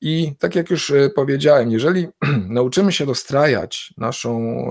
I 0.00 0.36
tak 0.38 0.54
jak 0.54 0.70
już 0.70 0.92
powiedziałem, 1.14 1.70
jeżeli 1.70 2.08
nauczymy 2.48 2.92
się 2.92 3.06
dostrajać 3.06 3.94
naszą 3.96 4.64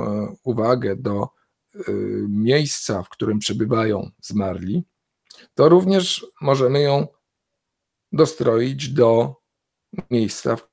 uwagę 0.43 0.95
do 0.95 1.27
miejsca, 2.27 3.03
w 3.03 3.09
którym 3.09 3.39
przebywają 3.39 4.11
zmarli, 4.21 4.83
to 5.53 5.69
również 5.69 6.25
możemy 6.41 6.81
ją 6.81 7.07
dostroić 8.11 8.89
do 8.89 9.35
miejsca, 10.09 10.55
w 10.55 10.69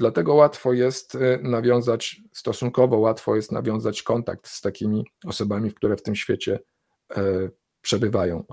Dlatego 0.00 0.34
łatwo 0.34 0.72
jest 0.72 1.14
e, 1.14 1.38
nawiązać, 1.42 2.20
stosunkowo 2.32 2.98
łatwo 2.98 3.36
jest 3.36 3.52
nawiązać 3.52 4.02
kontakt 4.02 4.48
z 4.48 4.60
takimi 4.60 5.06
osobami, 5.24 5.72
które 5.72 5.96
w 5.96 6.02
tym 6.02 6.14
świecie 6.14 6.60
e, 7.16 7.22
przebywają. 7.80 8.44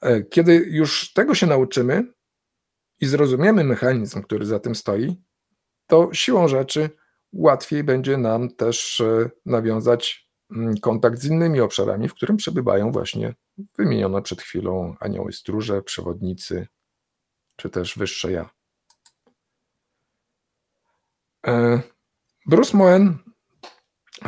E, 0.00 0.22
kiedy 0.22 0.54
już 0.54 1.12
tego 1.12 1.34
się 1.34 1.46
nauczymy 1.46 2.12
i 3.00 3.06
zrozumiemy 3.06 3.64
mechanizm, 3.64 4.22
który 4.22 4.46
za 4.46 4.60
tym 4.60 4.74
stoi, 4.74 5.22
to 5.86 6.08
siłą 6.12 6.48
rzeczy 6.48 6.90
łatwiej 7.32 7.84
będzie 7.84 8.16
nam 8.16 8.50
też 8.50 9.00
e, 9.00 9.30
nawiązać 9.46 10.30
mm, 10.50 10.76
kontakt 10.76 11.18
z 11.18 11.24
innymi 11.24 11.60
obszarami, 11.60 12.08
w 12.08 12.14
którym 12.14 12.36
przebywają 12.36 12.92
właśnie 12.92 13.34
wymienione 13.78 14.22
przed 14.22 14.42
chwilą 14.42 14.94
anioły 15.00 15.32
stróże, 15.32 15.82
przewodnicy, 15.82 16.66
czy 17.56 17.70
też 17.70 17.98
wyższe 17.98 18.32
ja. 18.32 18.57
E, 21.46 21.80
Bruce 22.46 22.76
Moen 22.76 23.18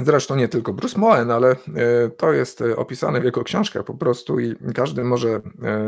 Zresztą 0.05 0.37
nie 0.37 0.49
tylko 0.49 0.73
Bruce 0.73 0.99
Moen, 0.99 1.31
ale 1.31 1.51
e, 1.51 1.57
to 2.17 2.33
jest 2.33 2.61
e, 2.61 2.77
opisane 2.77 3.21
w 3.21 3.25
jego 3.25 3.45
książkach 3.45 3.85
po 3.85 3.95
prostu 3.95 4.41
i 4.41 4.57
każdy 4.75 5.05
może 5.05 5.41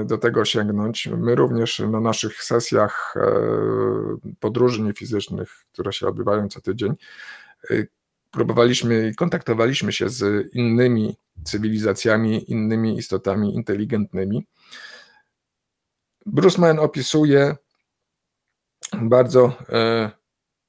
do 0.04 0.18
tego 0.18 0.44
sięgnąć. 0.44 1.08
My 1.16 1.34
również 1.34 1.78
na 1.78 2.00
naszych 2.00 2.42
sesjach 2.42 3.14
podróży 4.40 4.82
niefizycznych, 4.82 5.64
które 5.72 5.92
się 5.92 6.08
odbywają 6.08 6.48
co 6.48 6.60
tydzień, 6.60 6.94
próbowaliśmy 8.30 9.08
i 9.08 9.14
kontaktowaliśmy 9.14 9.92
się 9.92 10.08
z 10.08 10.48
innymi 10.54 11.16
cywilizacjami, 11.44 12.50
innymi 12.50 12.98
istotami 12.98 13.54
inteligentnymi. 13.54 14.46
Bruce 16.26 16.60
Moen 16.60 16.78
opisuje 16.78 17.56
bardzo 18.92 19.52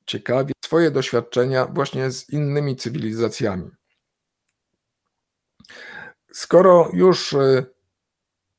ciekawie 0.05 0.53
swoje 0.65 0.91
doświadczenia 0.91 1.65
właśnie 1.65 2.11
z 2.11 2.29
innymi 2.29 2.75
cywilizacjami. 2.75 3.71
Skoro 6.31 6.89
już 6.93 7.33
y, 7.33 7.65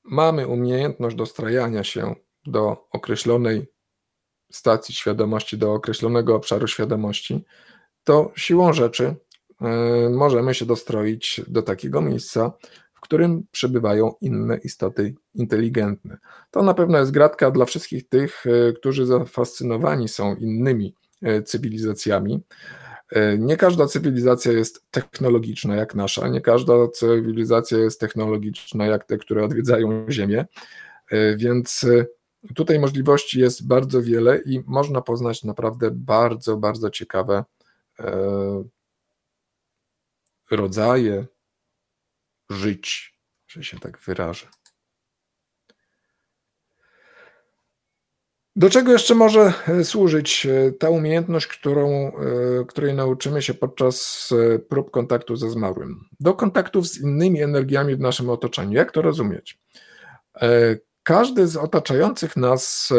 mamy 0.04 0.46
umiejętność 0.48 1.16
dostrajania 1.16 1.84
się 1.84 2.14
do 2.46 2.88
określonej 2.90 3.66
stacji 4.52 4.94
świadomości, 4.94 5.58
do 5.58 5.74
określonego 5.74 6.34
obszaru 6.34 6.66
świadomości, 6.66 7.44
to 8.04 8.32
siłą 8.36 8.72
rzeczy 8.72 9.04
y, 10.06 10.10
możemy 10.10 10.54
się 10.54 10.66
dostroić 10.66 11.40
do 11.48 11.62
takiego 11.62 12.00
miejsca, 12.00 12.52
w 12.94 13.00
którym 13.00 13.46
przebywają 13.50 14.12
inne 14.20 14.56
istoty 14.56 15.14
inteligentne. 15.34 16.18
To 16.50 16.62
na 16.62 16.74
pewno 16.74 16.98
jest 16.98 17.10
gratka 17.10 17.50
dla 17.50 17.64
wszystkich 17.64 18.08
tych, 18.08 18.46
y, 18.46 18.74
którzy 18.76 19.06
zafascynowani 19.06 20.08
są 20.08 20.36
innymi 20.36 20.94
cywilizacjami. 21.44 22.40
E, 23.10 23.38
nie 23.38 23.56
każda 23.56 23.86
cywilizacja 23.86 24.52
jest 24.52 24.90
technologiczna 24.90 25.76
jak 25.76 25.94
nasza, 25.94 26.28
nie 26.28 26.40
każda 26.40 26.88
cywilizacja 26.88 27.78
jest 27.78 28.00
technologiczna 28.00 28.86
jak 28.86 29.04
te, 29.04 29.18
które 29.18 29.44
odwiedzają 29.44 30.06
Ziemię, 30.10 30.46
e, 31.10 31.36
więc 31.36 31.86
tutaj 32.54 32.78
możliwości 32.78 33.40
jest 33.40 33.66
bardzo 33.66 34.02
wiele 34.02 34.38
i 34.38 34.60
można 34.66 35.00
poznać 35.00 35.44
naprawdę 35.44 35.90
bardzo, 35.90 36.56
bardzo 36.56 36.90
ciekawe 36.90 37.44
rodzaje 40.50 41.26
żyć, 42.50 43.14
że 43.46 43.64
się 43.64 43.78
tak 43.78 43.98
wyrażę. 43.98 44.46
Do 48.56 48.70
czego 48.70 48.92
jeszcze 48.92 49.14
może 49.14 49.52
e, 49.68 49.84
służyć 49.84 50.46
e, 50.46 50.72
ta 50.72 50.90
umiejętność, 50.90 51.46
którą, 51.46 51.88
e, 51.90 52.64
której 52.68 52.94
nauczymy 52.94 53.42
się 53.42 53.54
podczas 53.54 54.28
prób 54.68 54.90
kontaktu 54.90 55.36
ze 55.36 55.50
zmarłym? 55.50 56.04
Do 56.20 56.34
kontaktów 56.34 56.88
z 56.88 57.00
innymi 57.00 57.42
energiami 57.42 57.96
w 57.96 58.00
naszym 58.00 58.30
otoczeniu. 58.30 58.72
Jak 58.72 58.92
to 58.92 59.02
rozumieć? 59.02 59.58
Każdy 61.02 61.46
z 61.46 61.56
otaczających 61.56 62.36
nas 62.36 62.92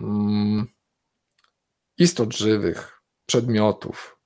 mm, 0.00 0.66
istot 1.98 2.36
żywych, 2.36 3.00
przedmiotów 3.26 4.18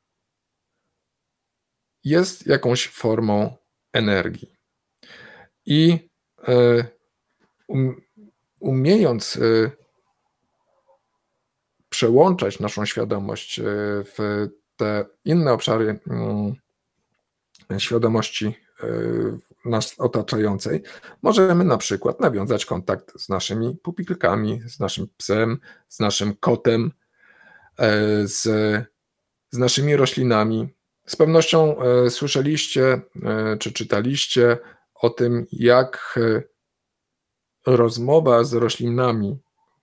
jest 2.04 2.46
jakąś 2.46 2.88
formą 2.88 3.56
energii. 3.92 4.56
I 5.66 6.10
um, 7.68 8.03
umiejąc 8.64 9.36
y, 9.36 9.70
przełączać 11.88 12.60
naszą 12.60 12.86
świadomość 12.86 13.58
y, 13.58 13.62
w 14.04 14.48
te 14.76 15.04
inne 15.24 15.52
obszary 15.52 16.00
mm, 16.10 16.54
świadomości 17.78 18.54
y, 18.84 19.38
nas 19.64 19.94
otaczającej, 19.98 20.82
możemy 21.22 21.64
na 21.64 21.78
przykład 21.78 22.20
nawiązać 22.20 22.66
kontakt 22.66 23.20
z 23.20 23.28
naszymi 23.28 23.76
pupilkami, 23.82 24.62
z 24.66 24.80
naszym 24.80 25.08
psem, 25.16 25.58
z 25.88 26.00
naszym 26.00 26.36
kotem, 26.36 26.92
z, 28.24 28.42
z 29.50 29.58
naszymi 29.58 29.96
roślinami. 29.96 30.68
Z 31.06 31.16
pewnością 31.16 31.76
słyszeliście 32.08 33.00
czy 33.60 33.72
czytaliście 33.72 34.58
o 34.94 35.10
tym, 35.10 35.46
jak 35.52 36.18
rozmowa 37.66 38.44
z 38.44 38.54
roślinami, 38.54 39.38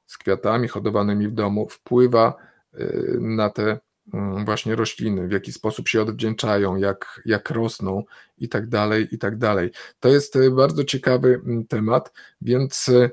z 0.06 0.18
kwiatami 0.18 0.68
hodowanymi 0.68 1.28
w 1.28 1.34
domu 1.34 1.70
wpływa 1.70 2.36
y, 2.74 3.18
na 3.22 3.50
te 3.50 3.80
mm, 4.14 4.46
właśnie 4.46 4.76
rośliny, 4.76 5.28
w 5.28 5.32
jaki 5.32 5.52
sposób 5.54 5.88
się 5.88 6.02
odwdzięczają, 6.02 6.76
jak, 6.76 7.22
jak 7.26 7.50
rosną 7.50 8.04
i 8.38 8.50
tak 8.50 8.70
dalej, 8.70 9.08
i 9.12 9.18
tak 9.18 9.38
dalej. 9.38 9.72
To 10.00 10.10
jest 10.10 10.36
y, 10.36 10.52
bardzo 10.52 10.84
ciekawy 10.84 11.42
mm, 11.46 11.68
temat, 11.68 12.14
więc 12.42 12.88
y, 12.88 13.12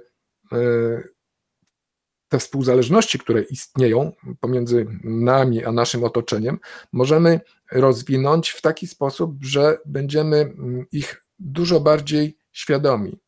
te 2.29 2.39
współzależności, 2.39 3.19
które 3.19 3.43
istnieją 3.43 4.13
pomiędzy 4.41 4.87
nami 5.05 5.65
a 5.65 5.73
naszym 5.73 6.05
otoczeniem, 6.05 6.59
możemy 6.93 7.41
rozwinąć 7.73 8.51
w 8.51 8.63
taki 8.63 8.87
sposób, 8.87 9.37
że 9.41 9.79
będziemy 9.87 10.37
mm, 10.37 10.87
ich 10.93 11.25
dużo 11.39 11.81
bardziej 11.81 12.39
świadomi. 12.53 13.19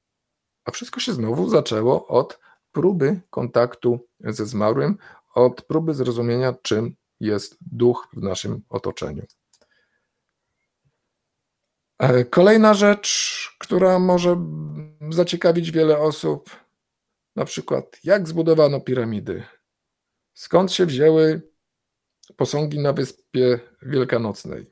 A 0.64 0.70
wszystko 0.70 1.00
się 1.00 1.12
znowu 1.12 1.48
zaczęło 1.48 2.06
od 2.06 2.38
próby 2.72 3.20
kontaktu 3.30 4.08
ze 4.20 4.46
zmarłym, 4.46 4.98
od 5.34 5.62
próby 5.62 5.94
zrozumienia, 5.94 6.54
czym 6.62 6.96
jest 7.20 7.56
duch 7.60 8.08
w 8.12 8.22
naszym 8.22 8.62
otoczeniu. 8.68 9.26
E, 11.98 12.24
kolejna 12.24 12.74
rzecz, 12.74 13.56
która 13.58 13.98
może 13.98 14.36
zaciekawić 15.10 15.70
wiele 15.70 15.98
osób, 15.98 16.50
na 17.36 17.44
przykład 17.44 17.96
jak 18.04 18.28
zbudowano 18.28 18.80
piramidy, 18.80 19.44
skąd 20.34 20.72
się 20.72 20.86
wzięły 20.86 21.50
posągi 22.36 22.78
na 22.78 22.92
Wyspie 22.92 23.60
Wielkanocnej. 23.82 24.66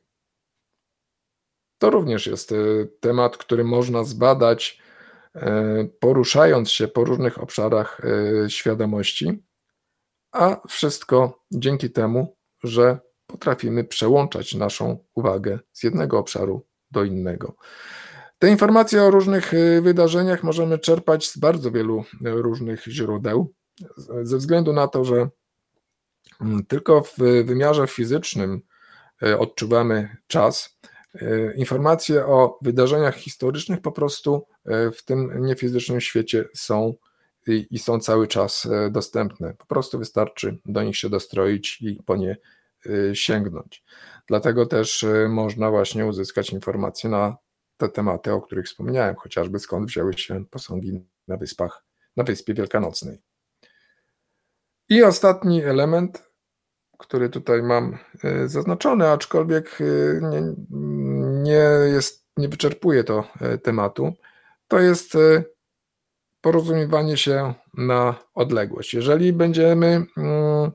To 1.79 1.91
również 1.91 2.27
jest 2.27 2.53
e, 2.53 2.57
temat, 3.01 3.37
który 3.37 3.65
można 3.65 4.05
zbadać 4.05 4.83
poruszając 6.01 6.71
się 6.71 6.89
po 6.89 7.05
różnych 7.05 7.43
obszarach 7.43 8.01
e, 8.45 8.51
świadomości, 8.51 9.43
a 10.33 10.61
wszystko 10.69 11.45
dzięki 11.51 11.91
temu, 11.91 12.37
że 12.65 12.99
potrafimy 13.27 13.85
przełączać 13.85 14.55
naszą 14.55 15.05
uwagę 15.15 15.59
z 15.73 15.83
jednego 15.83 16.19
obszaru 16.19 16.67
do 16.91 17.05
innego. 17.05 17.57
Te 18.39 18.51
informacje 18.51 19.03
o 19.03 19.11
różnych 19.11 19.55
e, 19.55 19.81
wydarzeniach 19.81 20.43
możemy 20.43 20.79
czerpać 20.79 21.29
z 21.29 21.39
bardzo 21.39 21.71
wielu 21.71 22.05
różnych 22.21 22.85
źródeł, 22.85 23.55
ze 24.23 24.37
względu 24.37 24.73
na 24.73 24.89
to, 24.89 25.05
że 25.05 25.29
mm, 26.41 26.67
tylko 26.67 27.03
w 27.03 27.17
wymiarze 27.45 27.87
fizycznym 27.87 28.61
odczuwamy 29.39 30.17
czas, 30.27 30.79
E, 30.83 30.98
informacje 31.57 32.27
o 32.27 32.59
wydarzeniach 32.63 33.17
historycznych 33.17 33.81
po 33.81 33.93
prostu 33.93 34.47
e, 34.65 34.91
w 34.91 35.05
tym 35.05 35.47
niefizycznym 35.47 36.01
świecie 36.01 36.45
są 36.55 36.95
i 37.47 37.79
są 37.79 38.01
cały 38.01 38.29
czas 38.29 38.67
e, 38.67 38.91
dostępne. 38.91 39.55
Po 39.55 39.67
prostu 39.67 39.99
wystarczy 39.99 40.59
do 40.65 40.83
nich 40.83 40.97
się 40.97 41.09
dostroić 41.09 41.79
i 41.81 42.03
po 42.07 42.17
nie 42.17 42.37
sięgnąć. 43.13 43.85
Dlatego 44.27 44.67
też 44.67 45.07
można 45.29 45.71
właśnie 45.71 46.07
uzyskać 46.07 46.51
informacje 46.51 47.11
na 47.11 47.37
te 47.77 47.89
tematy, 47.89 48.33
o 48.33 48.41
których 48.41 48.67
wspomniałem, 48.67 49.17
chociażby 49.17 49.59
skąd 49.59 49.87
wzięły 49.87 50.13
się 50.13 50.45
posągi 50.45 51.05
na 51.29 51.37
wyspach, 51.37 51.85
na 52.17 52.25
Wyspie 52.25 52.55
Wielkanocnej. 52.55 53.19
I 54.89 55.03
ostatni 55.03 55.65
element, 55.65 56.31
który 56.99 57.29
tutaj 57.29 57.63
mam 57.63 57.99
zaznaczony, 58.47 59.09
aczkolwiek 59.09 59.79
nie, 60.23 60.55
nie, 61.49 61.93
jest, 61.93 62.27
nie 62.37 62.49
wyczerpuje 62.49 63.05
to 63.05 63.25
e, 63.41 63.59
tematu, 63.59 64.13
to 64.69 64.81
jest 64.81 65.15
e, 65.15 65.45
porozumiewanie 66.41 67.17
się 67.17 67.55
na 67.75 68.15
odległość. 68.35 68.95
Jeżeli 68.95 69.33
będziemy 69.33 70.07
mm, 70.17 70.71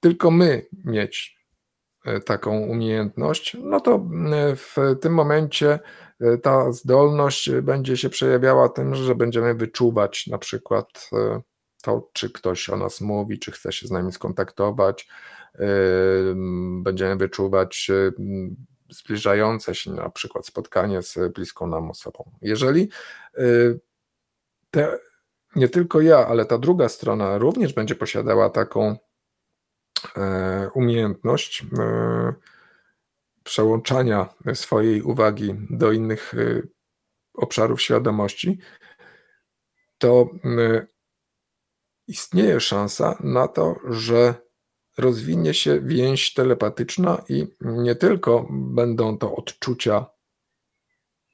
tylko 0.00 0.30
my 0.30 0.66
mieć 0.84 1.34
taką 2.24 2.60
umiejętność, 2.60 3.56
no 3.62 3.80
to 3.80 4.06
w 4.56 4.76
tym 5.00 5.14
momencie 5.14 5.78
ta 6.42 6.72
zdolność 6.72 7.50
będzie 7.50 7.96
się 7.96 8.10
przejawiała 8.10 8.68
tym, 8.68 8.94
że 8.94 9.14
będziemy 9.14 9.54
wyczuwać 9.54 10.26
na 10.26 10.38
przykład 10.38 11.10
to, 11.82 12.10
czy 12.12 12.30
ktoś 12.30 12.68
o 12.68 12.76
nas 12.76 13.00
mówi, 13.00 13.38
czy 13.38 13.52
chce 13.52 13.72
się 13.72 13.86
z 13.86 13.90
nami 13.90 14.12
skontaktować, 14.12 15.08
będziemy 16.82 17.16
wyczuwać 17.16 17.90
zbliżające 18.94 19.74
się 19.74 19.90
na 19.90 20.10
przykład 20.10 20.46
spotkanie 20.46 21.02
z 21.02 21.18
bliską 21.34 21.66
nam 21.66 21.90
osobą. 21.90 22.30
Jeżeli 22.42 22.88
te, 24.70 24.98
nie 25.56 25.68
tylko 25.68 26.00
ja, 26.00 26.26
ale 26.26 26.44
ta 26.44 26.58
druga 26.58 26.88
strona 26.88 27.38
również 27.38 27.72
będzie 27.72 27.94
posiadała 27.94 28.50
taką 28.50 28.96
e, 30.16 30.70
umiejętność 30.74 31.66
e, 31.78 32.34
przełączania 33.44 34.28
swojej 34.54 35.02
uwagi 35.02 35.54
do 35.70 35.92
innych 35.92 36.34
e, 36.34 36.62
obszarów 37.34 37.82
świadomości, 37.82 38.58
to 39.98 40.28
istnieje 42.06 42.60
szansa 42.60 43.18
na 43.20 43.48
to, 43.48 43.76
że 43.88 44.34
rozwinie 44.98 45.54
się 45.54 45.80
więź 45.80 46.34
telepatyczna 46.34 47.22
i 47.28 47.46
nie 47.60 47.94
tylko 47.94 48.48
będą 48.50 49.18
to 49.18 49.36
odczucia, 49.36 50.06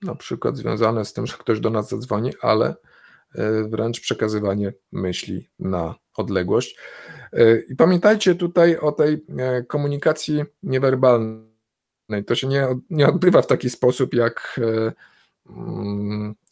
na 0.02 0.14
przykład 0.14 0.56
związane 0.56 1.04
z 1.04 1.12
tym, 1.12 1.26
że 1.26 1.36
ktoś 1.38 1.61
do 1.61 1.70
nas 1.70 1.88
zadzwoni, 1.88 2.32
ale 2.40 2.74
e, 3.34 3.64
wręcz 3.68 4.00
przekazywanie 4.00 4.72
myśli 4.92 5.48
na 5.58 5.94
odległość. 6.16 6.78
E, 7.32 7.61
I 7.61 7.76
pamiętajcie 7.76 8.34
tutaj 8.34 8.76
o 8.76 8.92
tej 8.92 9.26
e, 9.38 9.62
komunikacji 9.62 10.44
niewerbalnej. 10.62 11.44
To 12.26 12.34
się 12.34 12.46
nie, 12.46 12.66
nie 12.90 13.08
odbywa 13.08 13.42
w 13.42 13.46
taki 13.46 13.70
sposób 13.70 14.14
jak 14.14 14.61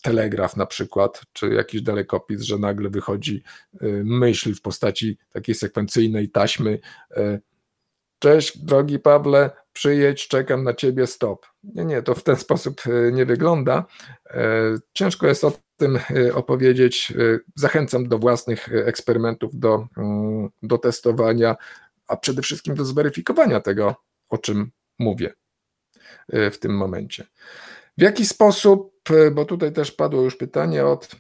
telegraf 0.03 0.57
na 0.57 0.67
przykład, 0.67 1.23
czy 1.33 1.49
jakiś 1.49 1.83
dalekopis, 1.83 2.43
że 2.43 2.59
nagle 2.59 2.91
wychodzi 2.91 3.43
y, 3.83 4.03
myśl 4.05 4.55
w 4.55 4.61
postaci 4.61 5.19
takiej 5.33 5.55
sekwencyjnej 5.55 6.31
taśmy. 6.31 6.79
Y, 7.17 7.41
Cześć, 8.21 8.59
drogi 8.59 8.99
Pawle, 8.99 9.51
przyjedź, 9.73 10.29
czekam 10.29 10.65
na 10.65 10.75
ciebie, 10.75 11.07
stop. 11.07 11.47
Nie, 11.65 11.85
nie, 11.85 12.03
to 12.03 12.15
w 12.15 12.23
ten 12.23 12.37
sposób 12.37 12.87
y, 12.87 13.13
nie 13.13 13.27
wygląda. 13.27 13.85
Ciężko 14.93 15.27
jest 15.27 15.45
o 15.45 15.53
tym 15.77 15.99
opowiedzieć. 16.35 17.13
Zachęcam 17.55 18.09
do 18.09 18.19
własnych 18.19 18.69
eksperymentów, 18.73 19.59
do, 19.59 19.87
mm, 19.97 20.49
do 20.63 20.79
testowania, 20.79 21.57
a 22.07 22.17
przede 22.17 22.43
wszystkim 22.43 22.75
do 22.75 22.85
zweryfikowania 22.85 23.61
tego, 23.61 23.97
o 24.29 24.39
czym 24.39 24.71
mówię 24.99 25.35
w 26.29 26.57
tym 26.61 26.77
momencie. 26.77 27.27
W 27.99 28.03
jaki 28.03 28.27
sposób, 28.27 28.93
e, 29.11 29.31
bo 29.31 29.45
tutaj 29.45 29.73
też 29.73 29.93
padło 29.93 30.23
już 30.23 30.37
pytanie 30.37 30.87
od, 30.87 31.17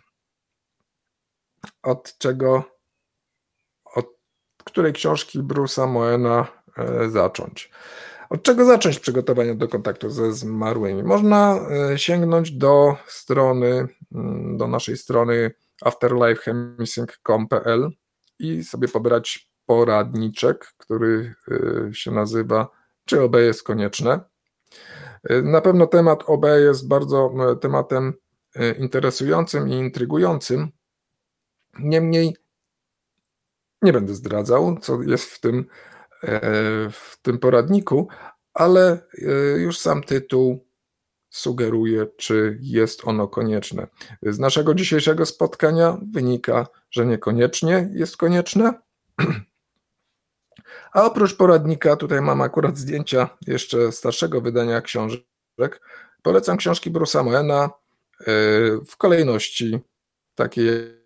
od 1.83 2.19
czego, 2.19 2.65
od 3.95 4.07
której 4.65 4.93
książki 4.93 5.43
Bruce'a 5.43 5.89
Moena 5.89 6.47
e, 6.77 7.11
zacząć? 7.11 7.71
Od 8.31 8.43
czego 8.43 8.65
zacząć 8.65 8.99
przygotowania 8.99 9.55
do 9.55 9.69
kontaktu 9.69 10.11
ze 10.11 10.33
zmarłymi? 10.33 11.03
Można 11.03 11.61
e, 11.93 11.99
sięgnąć 11.99 12.51
do 12.51 12.97
strony, 13.07 13.89
mm, 14.13 14.57
do 14.57 14.67
naszej 14.67 14.97
strony 14.97 15.51
afterlifehemisync.com.pl 15.83 17.91
i 18.39 18.65
sobie 18.65 18.89
pobrać 18.89 19.51
poradniczek, 19.67 20.75
który 20.77 21.35
się 21.93 22.11
nazywa 22.11 22.69
Czy 23.05 23.23
OB 23.23 23.37
jest 23.37 23.63
konieczne? 23.63 24.21
Na 25.43 25.61
pewno 25.61 25.87
temat 25.87 26.23
OB 26.27 26.45
jest 26.45 26.89
bardzo 26.89 27.35
e, 27.53 27.57
tematem 27.57 28.13
e, 28.55 28.73
interesującym 28.73 29.69
i 29.69 29.73
intrygującym. 29.73 30.69
Niemniej 31.79 32.37
nie 33.83 33.93
będę 33.93 34.15
zdradzał, 34.15 34.79
co 34.79 35.03
jest 35.03 35.25
w 35.25 35.41
tym, 35.41 35.67
e, 36.23 36.41
w 36.91 37.19
tym 37.23 37.39
poradniku, 37.39 38.09
ale 38.55 39.07
już 39.57 39.79
sam 39.79 40.03
tytuł 40.03 40.69
sugeruje, 41.31 42.07
czy 42.17 42.59
jest 42.61 43.05
ono 43.05 43.29
konieczne. 43.29 43.87
Z 44.23 44.39
naszego 44.39 44.75
dzisiejszego 44.75 45.27
spotkania 45.27 45.99
wynika, 46.13 46.67
że 46.91 47.07
niekoniecznie 47.07 47.91
jest 47.93 48.17
konieczne. 48.17 48.75
A 50.93 51.05
oprócz 51.05 51.37
poradnika, 51.37 51.97
tutaj 51.97 52.21
mam 52.21 52.41
akurat 52.41 52.79
zdjęcia 52.79 53.29
jeszcze 53.47 53.93
starszego 53.93 54.41
wydania 54.41 54.81
książek. 54.81 55.81
Polecam 56.23 56.57
książki 56.57 56.91
Bruce'a 56.93 57.25
Moena 57.25 57.65
e, 57.65 57.71
w 58.87 58.97
kolejności 58.97 59.79
takiej 60.35 60.99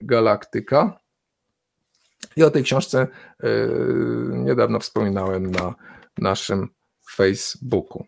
Galaktyka. 0.00 1.05
I 2.36 2.42
o 2.42 2.50
tej 2.50 2.62
książce 2.62 3.06
e, 3.40 3.48
niedawno 4.28 4.80
wspominałem 4.80 5.50
na 5.50 5.74
naszym 6.18 6.68
Facebooku. 7.10 8.06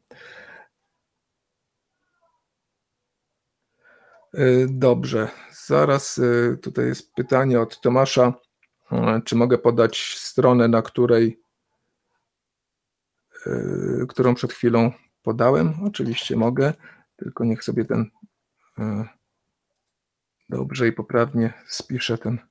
E, 4.34 4.40
dobrze, 4.68 5.28
zaraz 5.66 6.18
e, 6.18 6.56
tutaj 6.56 6.86
jest 6.86 7.14
pytanie 7.14 7.60
od 7.60 7.80
Tomasza, 7.80 8.32
czy 9.24 9.36
mogę 9.36 9.58
podać 9.58 10.14
stronę, 10.18 10.68
na 10.68 10.82
której, 10.82 11.40
którą 14.08 14.34
przed 14.34 14.52
chwilą 14.52 14.92
podałem? 15.22 15.74
Oczywiście 15.86 16.36
mogę, 16.36 16.72
tylko 17.16 17.44
niech 17.44 17.64
sobie 17.64 17.84
ten 17.84 18.10
dobrze 20.48 20.88
i 20.88 20.92
poprawnie 20.92 21.52
spiszę 21.66 22.18
ten 22.18 22.47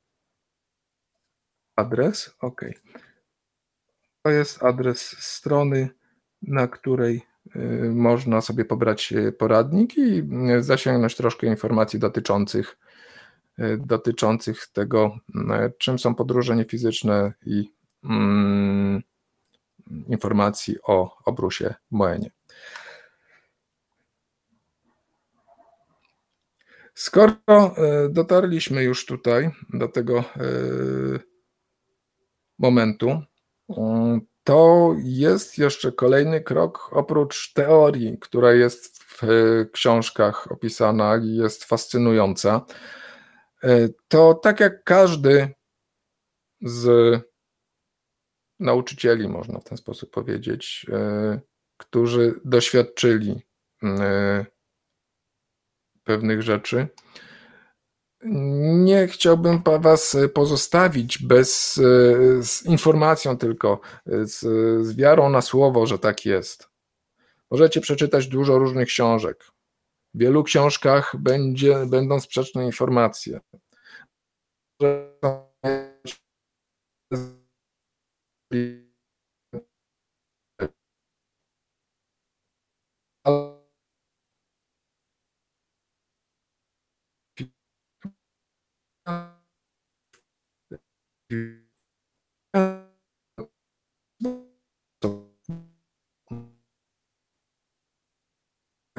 adres. 1.77 2.35
OK. 2.39 2.61
To 4.21 4.31
jest 4.31 4.63
adres 4.63 5.15
strony, 5.19 5.89
na 6.41 6.67
której 6.67 7.21
y, 7.55 7.91
można 7.93 8.41
sobie 8.41 8.65
pobrać 8.65 9.13
y, 9.13 9.31
poradnik 9.31 9.97
i 9.97 10.23
y, 10.57 10.63
zasięgnąć 10.63 11.15
troszkę 11.15 11.47
informacji 11.47 11.99
dotyczących, 11.99 12.77
dotyczących 13.77 14.67
tego, 14.67 15.17
czym 15.77 15.99
są 15.99 16.15
podróże 16.15 16.55
niefizyczne 16.55 17.33
i 17.45 17.71
mm, 18.03 19.03
informacji 20.07 20.75
o 20.83 21.17
obrusie 21.25 21.73
Moenie. 21.91 22.31
Skoro 26.93 27.35
dotarliśmy 28.09 28.83
już 28.83 29.05
tutaj 29.05 29.51
do 29.73 29.87
tego 29.87 30.23
momentu, 32.59 33.21
mm, 33.77 34.21
to 34.43 34.95
jest 35.03 35.57
jeszcze 35.57 35.91
kolejny 35.91 36.41
krok 36.41 36.89
oprócz 36.91 37.53
teorii, 37.53 38.17
która 38.19 38.53
jest 38.53 39.03
w 39.03 39.21
książkach 39.71 40.51
opisana 40.51 41.17
i 41.17 41.35
jest 41.35 41.63
fascynująca. 41.63 42.65
E, 43.63 43.89
to 44.07 44.33
tak 44.33 44.59
jak 44.59 44.83
każdy 44.83 45.53
z 46.61 46.89
nauczycieli, 48.59 49.27
można 49.27 49.59
w 49.59 49.63
ten 49.63 49.77
sposób 49.77 50.11
powiedzieć, 50.11 50.85
e, 50.91 51.39
którzy 51.77 52.39
doświadczyli 52.45 53.41
e, 53.83 54.45
pewnych 56.03 56.41
rzeczy, 56.41 56.87
nie 58.23 59.07
chciałbym 59.07 59.61
Was 59.79 60.17
pozostawić 60.33 61.19
bez 61.19 61.77
e, 61.77 62.43
z 62.43 62.65
informacją 62.65 63.37
tylko, 63.37 63.79
e, 64.05 64.25
z, 64.25 64.39
z 64.87 64.95
wiarą 64.95 65.29
na 65.29 65.41
słowo, 65.41 65.87
że 65.87 65.99
tak 65.99 66.25
jest. 66.25 66.69
Możecie 67.51 67.81
przeczytać 67.81 68.27
dużo 68.27 68.59
różnych 68.59 68.87
książek. 68.87 69.43
W 70.13 70.19
wielu 70.19 70.43
książkach 70.43 71.15
będzie, 71.19 71.85
będą 71.85 72.19
sprzeczne 72.19 72.65
informacje. 72.65 73.39
Ale 74.81 75.17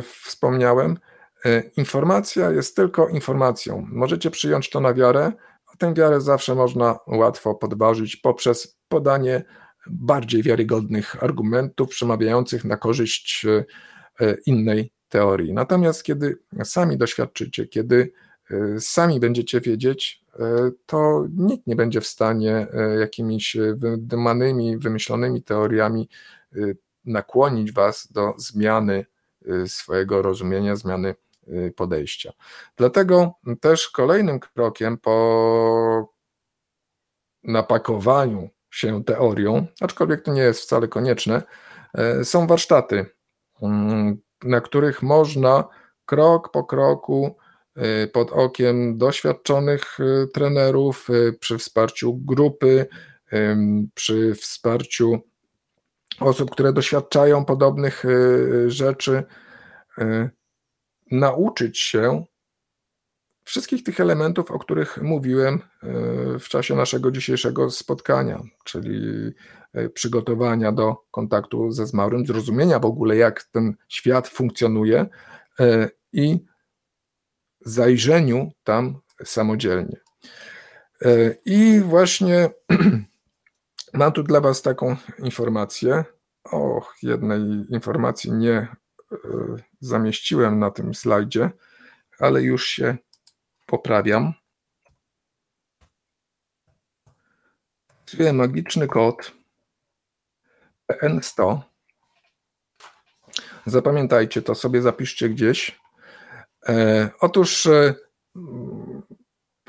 Wspomniałem, 0.03 0.99
e, 1.45 1.63
informacja 1.77 2.51
jest 2.51 2.77
tylko 2.77 3.09
informacją. 3.09 3.87
Możecie 3.93 4.31
przyjąć 4.31 4.71
to 4.71 4.81
na 4.81 4.95
wiarę, 4.95 5.33
a 5.67 5.77
tę 5.77 5.95
wiarę 5.95 6.21
zawsze 6.21 6.55
można 6.55 6.99
łatwo 7.07 7.55
podważyć 7.55 8.17
poprzez 8.17 8.79
podanie 8.89 9.45
bardziej 9.87 10.43
wiarygodnych 10.43 11.23
argumentów 11.23 11.89
przemawiających 11.89 12.65
na 12.65 12.77
korzyść 12.77 13.47
e, 13.47 13.65
innej 14.47 14.93
teorii. 15.09 15.53
Natomiast 15.53 16.03
kiedy 16.03 16.39
sami 16.65 16.99
doświadczycie, 16.99 17.67
kiedy 17.67 18.13
sami 18.78 19.20
będziecie 19.20 19.61
wiedzieć, 19.61 20.24
to 20.86 21.26
nikt 21.36 21.66
nie 21.66 21.76
będzie 21.76 22.01
w 22.01 22.07
stanie 22.07 22.66
jakimiś 23.01 23.57
wydymanymi, 23.74 24.78
wymyślonymi 24.78 25.42
teoriami 25.42 26.09
nakłonić 27.05 27.72
Was 27.72 28.12
do 28.12 28.34
zmiany 28.36 29.07
swojego 29.66 30.22
rozumienia, 30.22 30.76
zmiany 30.76 31.14
podejścia. 31.76 32.32
Dlatego 32.76 33.34
też 33.61 33.88
kolejnym 33.88 34.40
krokiem 34.40 34.99
po 34.99 36.14
napakowaniu 37.42 38.49
się 38.70 39.05
teorią, 39.05 39.66
aczkolwiek 39.80 40.22
to 40.22 40.32
nie 40.32 40.42
jest 40.42 40.61
wcale 40.61 40.88
konieczne, 40.88 41.42
są 42.22 42.46
warsztaty, 42.46 43.07
na 44.44 44.61
których 44.61 45.03
można 45.03 45.64
krok 46.05 46.51
po 46.53 46.64
kroku 46.64 47.36
Y, 47.36 47.47
pod 48.12 48.33
okiem 48.33 48.99
doświadczonych 48.99 50.01
y, 50.01 50.29
trenerów, 50.35 51.11
y, 51.11 51.33
przy 51.33 51.59
wsparciu 51.59 52.14
grupy, 52.14 52.87
przy 53.95 54.35
wsparciu 54.35 55.18
osób, 56.20 56.51
które 56.51 56.72
doświadczają 56.72 57.45
podobnych 57.45 58.05
rzeczy, 58.66 59.22
nauczyć 61.11 61.79
się 61.79 62.24
wszystkich 63.45 63.83
tych 63.83 64.01
elementów, 64.01 64.51
o 64.51 64.59
których 64.59 65.03
mówiłem 65.03 65.61
w 66.41 66.49
czasie 66.49 66.74
naszego 66.74 67.11
dzisiejszego 67.11 67.70
spotkania, 67.70 68.43
czyli 68.64 69.31
przygotowania 69.95 70.72
do 70.72 70.97
kontaktu 71.11 71.70
ze 71.70 71.87
zmarłym, 71.87 72.26
zrozumienia 72.26 72.79
w 72.79 72.87
ogóle, 72.87 73.16
jak 73.16 73.43
ten 73.43 73.74
świat 73.89 74.29
funkcjonuje 74.29 75.07
i 76.12 76.45
zajrzeniu 77.71 78.53
tam 78.64 79.01
samodzielnie. 79.25 80.01
E, 81.03 81.35
I 81.45 81.81
właśnie 81.81 82.51
mam 83.93 84.12
tu 84.12 84.23
dla 84.23 84.41
Was 84.41 84.62
taką 84.62 84.97
informację. 85.19 86.05
Och, 86.45 86.95
jednej 87.03 87.41
informacji 87.71 88.33
nie 88.33 88.53
e, 88.53 88.69
zamieściłem 89.81 90.59
na 90.59 90.71
tym 90.71 90.95
slajdzie, 90.95 91.51
ale 92.19 92.43
już 92.43 92.66
się 92.66 92.97
poprawiam. 93.66 94.33
magiczny 98.33 98.87
kod 98.87 99.33
PN100. 100.93 101.61
Zapamiętajcie 103.66 104.43
to 104.43 104.55
sobie, 104.55 104.83
zapiszcie 104.83 105.29
gdzieś. 105.29 105.81
E, 106.67 107.11
otóż 107.21 107.67
e, 107.67 107.95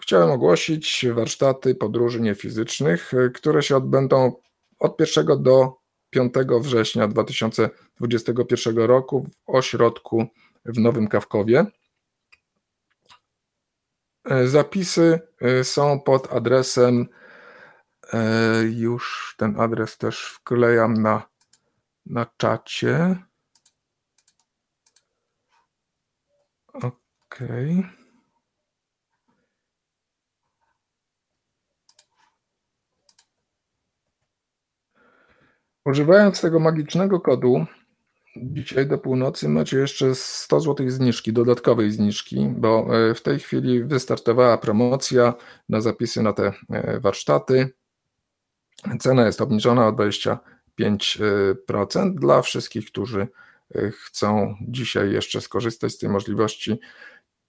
chciałem 0.01 0.31
ogłosić 0.31 1.05
warsztaty 1.13 1.75
podróży 1.75 2.21
niefizycznych, 2.21 3.13
e, 3.13 3.29
które 3.29 3.63
się 3.63 3.77
odbędą 3.77 4.33
od 4.79 4.99
1 4.99 5.43
do 5.43 5.79
5 6.09 6.33
września 6.61 7.07
2021 7.07 8.77
roku 8.77 9.23
w 9.23 9.49
ośrodku 9.49 10.27
w 10.65 10.79
Nowym 10.79 11.07
Kawkowie. 11.07 11.65
Zapisy 14.45 15.19
są 15.63 15.99
pod 15.99 16.33
adresem, 16.33 17.07
już 18.69 19.35
ten 19.37 19.59
adres 19.59 19.97
też 19.97 20.25
wklejam 20.25 20.93
na, 20.93 21.23
na 22.05 22.25
czacie. 22.37 23.15
Okej. 26.73 27.83
Używając 35.85 36.41
tego 36.41 36.59
magicznego 36.59 37.19
kodu, 37.19 37.65
dzisiaj 38.35 38.87
do 38.87 38.97
północy 38.97 39.49
macie 39.49 39.77
jeszcze 39.77 40.15
100 40.15 40.59
zł 40.59 40.89
zniżki, 40.89 41.33
dodatkowej 41.33 41.91
zniżki, 41.91 42.49
bo 42.57 42.87
e, 43.09 43.13
w 43.13 43.21
tej 43.21 43.39
chwili 43.39 43.83
wystartowała 43.83 44.57
promocja 44.57 45.33
na 45.69 45.81
zapisy 45.81 46.21
na 46.21 46.33
te 46.33 46.53
e, 46.69 46.99
warsztaty. 46.99 47.69
Cena 48.99 49.25
jest 49.25 49.41
obniżona 49.41 49.87
o 49.87 49.91
25% 49.91 50.39
dla 52.15 52.41
wszystkich, 52.41 52.85
którzy 52.85 53.21
e, 53.21 53.27
chcą 53.91 54.55
dzisiaj 54.61 55.11
jeszcze 55.11 55.41
skorzystać 55.41 55.91
z 55.91 55.97
tej 55.97 56.09
możliwości 56.09 56.79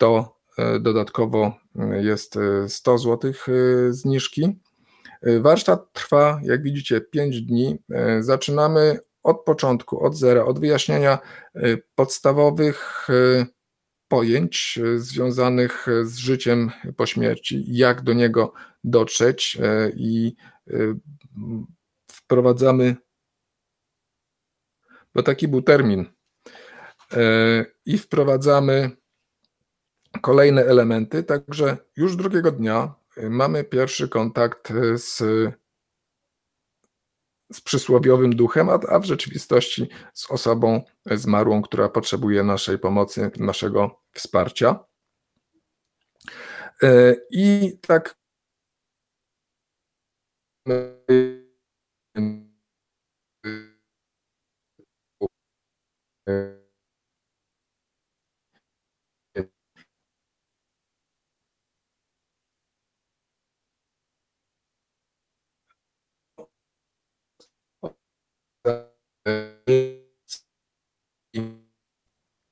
to 0.00 0.36
e, 0.58 0.80
dodatkowo 0.80 1.52
e, 1.78 2.02
jest 2.02 2.38
100 2.68 2.94
e, 2.94 2.98
zł 2.98 3.32
zniżki. 3.90 4.60
Warsztat 5.40 5.92
trwa, 5.92 6.40
jak 6.42 6.62
widzicie, 6.62 7.00
5 7.00 7.42
dni. 7.42 7.78
Zaczynamy 8.20 8.98
od 9.22 9.44
początku, 9.44 10.04
od 10.04 10.16
zera, 10.16 10.44
od 10.44 10.60
wyjaśnienia 10.60 11.18
podstawowych 11.94 13.08
pojęć 14.08 14.78
związanych 14.96 15.86
z 16.02 16.16
życiem 16.16 16.70
po 16.96 17.06
śmierci, 17.06 17.64
jak 17.66 18.02
do 18.02 18.12
niego 18.12 18.52
dotrzeć 18.84 19.58
i 19.96 20.36
wprowadzamy, 22.12 22.96
bo 25.14 25.22
taki 25.22 25.48
był 25.48 25.62
termin, 25.62 26.06
i 27.86 27.98
wprowadzamy 27.98 28.90
kolejne 30.22 30.64
elementy, 30.64 31.22
także 31.22 31.76
już 31.96 32.16
drugiego 32.16 32.52
dnia 32.52 32.94
y, 33.18 33.30
mamy 33.30 33.64
pierwszy 33.64 34.08
kontakt 34.08 34.70
y, 34.70 34.98
z, 34.98 35.18
z 37.52 37.60
przysłowiowym 37.60 38.36
duchem, 38.36 38.68
a, 38.68 38.72
a 38.88 38.98
w 38.98 39.04
rzeczywistości 39.04 39.88
z 40.14 40.30
osobą 40.30 40.84
zmarłą, 41.06 41.62
która 41.62 41.88
potrzebuje 41.88 42.42
naszej 42.42 42.78
pomocy, 42.78 43.30
naszego 43.38 44.00
wsparcia. 44.12 44.84
I 47.30 47.78
tak 47.80 48.16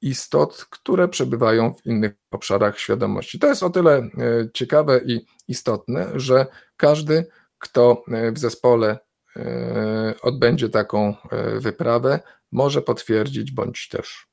istot, 0.01 0.67
które 0.71 1.09
przebywają 1.09 1.75
w 1.75 1.87
innych 1.87 2.13
obszarach 2.31 2.79
świadomości. 2.79 3.39
To 3.39 3.47
jest 3.47 3.63
o 3.63 3.71
tyle 3.71 3.97
e, 3.97 4.11
ciekawe 4.55 5.01
i 5.07 5.27
istotne, 5.49 6.07
że 6.15 6.47
każdy, 6.77 7.27
kto 7.59 8.03
e, 8.09 8.33
w 8.33 8.39
zespole 8.39 8.99
e, 9.37 10.15
odbędzie 10.23 10.69
taką 10.69 11.15
wyprawę, 11.59 12.21
może 12.53 12.83
potwierdzić 12.83 13.53
bądź 13.53 13.89
też 13.89 14.29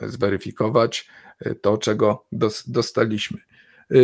zweryfikować 0.00 1.08
to, 1.60 1.78
czego 1.78 2.26
dostaliśmy, 2.66 3.38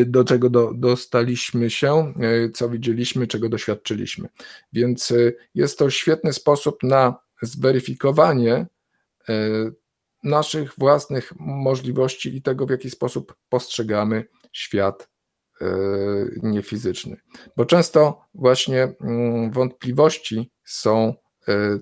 do 0.07 0.25
czego 0.25 0.51
do, 0.51 0.73
dostaliśmy 0.75 1.71
się, 1.71 2.15
co 2.55 2.69
widzieliśmy, 2.69 3.27
czego 3.27 3.49
doświadczyliśmy. 3.49 4.29
Więc 4.73 5.13
jest 5.55 5.79
to 5.79 5.91
świetny 5.91 6.33
sposób 6.33 6.83
na 6.83 7.15
zweryfikowanie 7.43 8.67
naszych 10.23 10.75
własnych 10.79 11.33
możliwości 11.39 12.37
i 12.37 12.43
tego, 12.43 12.67
w 12.67 12.71
jaki 12.71 12.91
sposób 12.91 13.37
postrzegamy 13.49 14.25
świat 14.53 15.09
e, 15.61 15.67
niefizyczny. 16.43 17.17
Bo 17.57 17.65
często 17.65 18.25
właśnie 18.35 18.95
mm, 19.01 19.51
wątpliwości 19.51 20.51
są 20.65 21.09
e, 21.09 21.15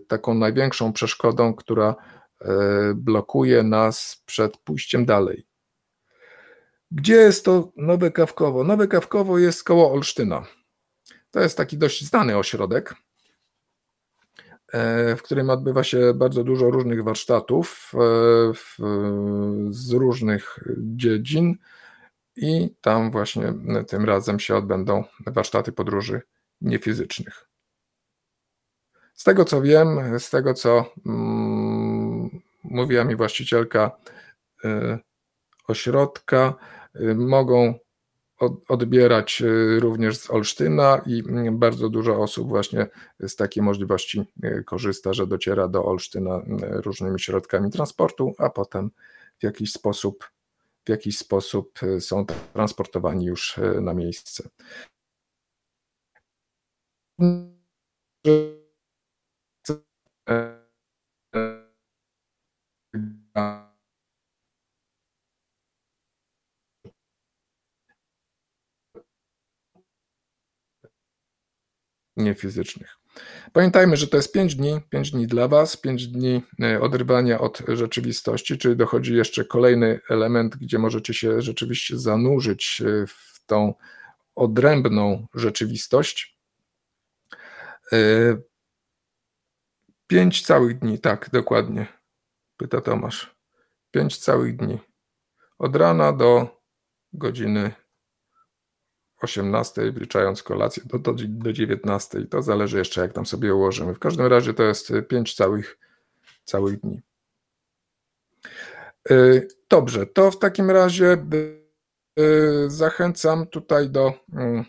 taką 0.08 0.34
największą 0.34 0.92
przeszkodą, 0.92 1.54
która 1.54 1.94
e, 2.40 2.46
blokuje 2.94 3.62
nas 3.62 4.22
przed 4.26 4.56
pójściem 4.56 5.06
dalej. 5.06 5.46
Gdzie 6.90 7.14
jest 7.14 7.44
to 7.44 7.72
Nowe 7.76 8.10
Kawkowo? 8.10 8.64
Nowe 8.64 8.88
Kawkowo 8.88 9.38
jest 9.38 9.64
koło 9.64 9.92
Olsztyna. 9.92 10.46
To 11.30 11.40
jest 11.40 11.56
taki 11.56 11.78
dość 11.78 12.04
znany 12.04 12.36
ośrodek. 12.36 12.94
w 15.16 15.22
którym 15.22 15.50
odbywa 15.50 15.84
się 15.84 16.14
bardzo 16.14 16.44
dużo 16.44 16.70
różnych 16.70 17.04
warsztatów 17.04 17.92
z 19.70 19.92
różnych 19.92 20.58
dziedzin 20.78 21.56
i 22.36 22.74
tam 22.80 23.10
właśnie 23.10 23.54
tym 23.88 24.04
razem 24.04 24.40
się 24.40 24.56
odbędą 24.56 25.04
warsztaty 25.26 25.72
podróży 25.72 26.22
niefizycznych. 26.60 27.49
Z 29.20 29.24
tego 29.24 29.44
co 29.44 29.62
wiem, 29.62 30.18
z 30.18 30.30
tego 30.30 30.55
co 30.55 30.84
mm, 31.06 32.40
mówiła 32.64 33.05
mi 33.05 33.16
właścicielka 33.16 33.90
y, 34.64 34.98
ośrodka, 35.68 36.55
y, 36.97 37.14
mogą 37.14 37.74
odbierać 38.68 39.42
y, 39.42 39.80
również 39.80 40.18
z 40.18 40.30
Olsztyna 40.30 41.02
i 41.06 41.22
mm, 41.28 41.59
bardzo 41.59 41.88
dużo 41.88 42.22
osób 42.22 42.48
właśnie 42.48 42.86
z 43.20 43.36
takiej 43.36 43.62
możliwości 43.62 44.24
korzysta, 44.66 45.12
że 45.12 45.26
dociera 45.26 45.68
do 45.68 45.84
Olsztyna 45.84 46.42
różnymi 46.60 47.20
środkami 47.20 47.70
transportu, 47.70 48.34
a 48.38 48.51
potem 48.51 48.90
w 49.38 49.42
jakiś 49.42 49.72
sposób 49.72 50.30
w 50.84 50.88
jakiś 50.88 51.18
sposób 51.18 51.78
są 51.98 52.26
transportowani 52.52 53.24
już 53.24 53.60
na 53.80 53.94
miejsce 53.94 54.48
niefizycznych. 72.16 72.97
Pamiętajmy, 73.52 73.97
że 73.97 74.07
to 74.07 74.16
jest 74.16 74.32
5 74.32 74.55
dni, 74.55 74.81
5 74.90 75.11
dni 75.11 75.27
dla 75.27 75.48
Was, 75.48 75.77
5 75.77 76.07
dni 76.09 76.43
e, 76.62 76.81
odrywania 76.81 77.40
od 77.40 77.62
rzeczywistości, 77.69 78.59
czyli 78.59 78.77
dochodzi 78.77 79.15
jeszcze 79.15 79.44
kolejny 79.44 80.01
element, 80.11 80.57
gdzie 80.57 80.78
możecie 80.78 81.15
się 81.15 81.43
rzeczywiście 81.43 81.98
zanurzyć 81.98 82.82
e, 82.86 83.07
w 83.07 83.44
tą 83.47 83.74
odrębną 84.35 85.27
rzeczywistość. 85.35 86.36
Pięć 90.10 90.42
całych 90.42 90.78
dni, 90.78 90.98
tak, 90.98 91.30
dokładnie. 91.32 91.86
Pyta 92.56 92.80
Tomasz. 92.80 93.36
Pięć 93.90 94.18
całych 94.18 94.56
dni. 94.56 94.78
Od 95.58 95.76
rana 95.76 96.12
do 96.12 96.60
godziny 97.12 97.72
18, 99.22 99.92
wliczając 99.92 100.42
kolację, 100.42 100.82
do, 100.86 100.98
do, 100.98 101.14
do 101.28 101.52
19. 101.52 102.26
To 102.26 102.42
zależy 102.42 102.78
jeszcze, 102.78 103.00
jak 103.00 103.12
tam 103.12 103.26
sobie 103.26 103.54
ułożymy. 103.54 103.94
W 103.94 103.98
każdym 103.98 104.26
razie 104.26 104.54
to 104.54 104.62
jest 104.62 104.92
pięć 105.08 105.34
całych, 105.34 105.78
całych 106.44 106.80
dni. 106.80 107.02
Y, 109.10 109.48
dobrze, 109.68 110.06
to 110.06 110.30
w 110.30 110.38
takim 110.38 110.70
razie 110.70 111.26
y, 112.18 112.70
zachęcam 112.70 113.46
tutaj 113.46 113.90
do 113.90 114.12
mm, 114.32 114.64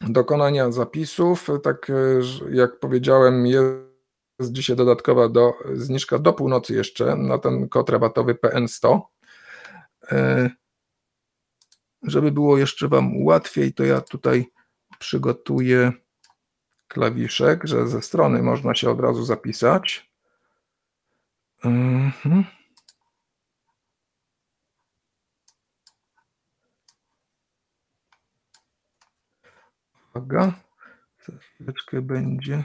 dokonania 0.00 0.72
zapisów. 0.72 1.48
Tak 1.62 1.90
y, 1.90 2.20
jak 2.50 2.78
powiedziałem, 2.78 3.46
jest 3.46 3.93
jest 4.38 4.52
dzisiaj 4.52 4.76
dodatkowa 4.76 5.28
do, 5.28 5.54
zniżka 5.72 6.18
do 6.18 6.32
północy 6.32 6.74
jeszcze 6.74 7.16
na 7.16 7.38
ten 7.38 7.68
kod 7.68 7.90
rabatowy 7.90 8.34
PN100. 8.34 9.00
E, 10.12 10.50
żeby 12.02 12.32
było 12.32 12.58
jeszcze 12.58 12.88
Wam 12.88 13.24
łatwiej, 13.24 13.72
to 13.72 13.84
ja 13.84 14.00
tutaj 14.00 14.46
przygotuję 14.98 15.92
klawiszek, 16.88 17.64
że 17.64 17.88
ze 17.88 18.02
strony 18.02 18.42
można 18.42 18.74
się 18.74 18.90
od 18.90 19.00
razu 19.00 19.24
zapisać. 19.24 20.10
Mhm. 21.64 22.44
Uwaga, 30.14 30.52
chwileczkę 31.40 32.02
będzie. 32.02 32.64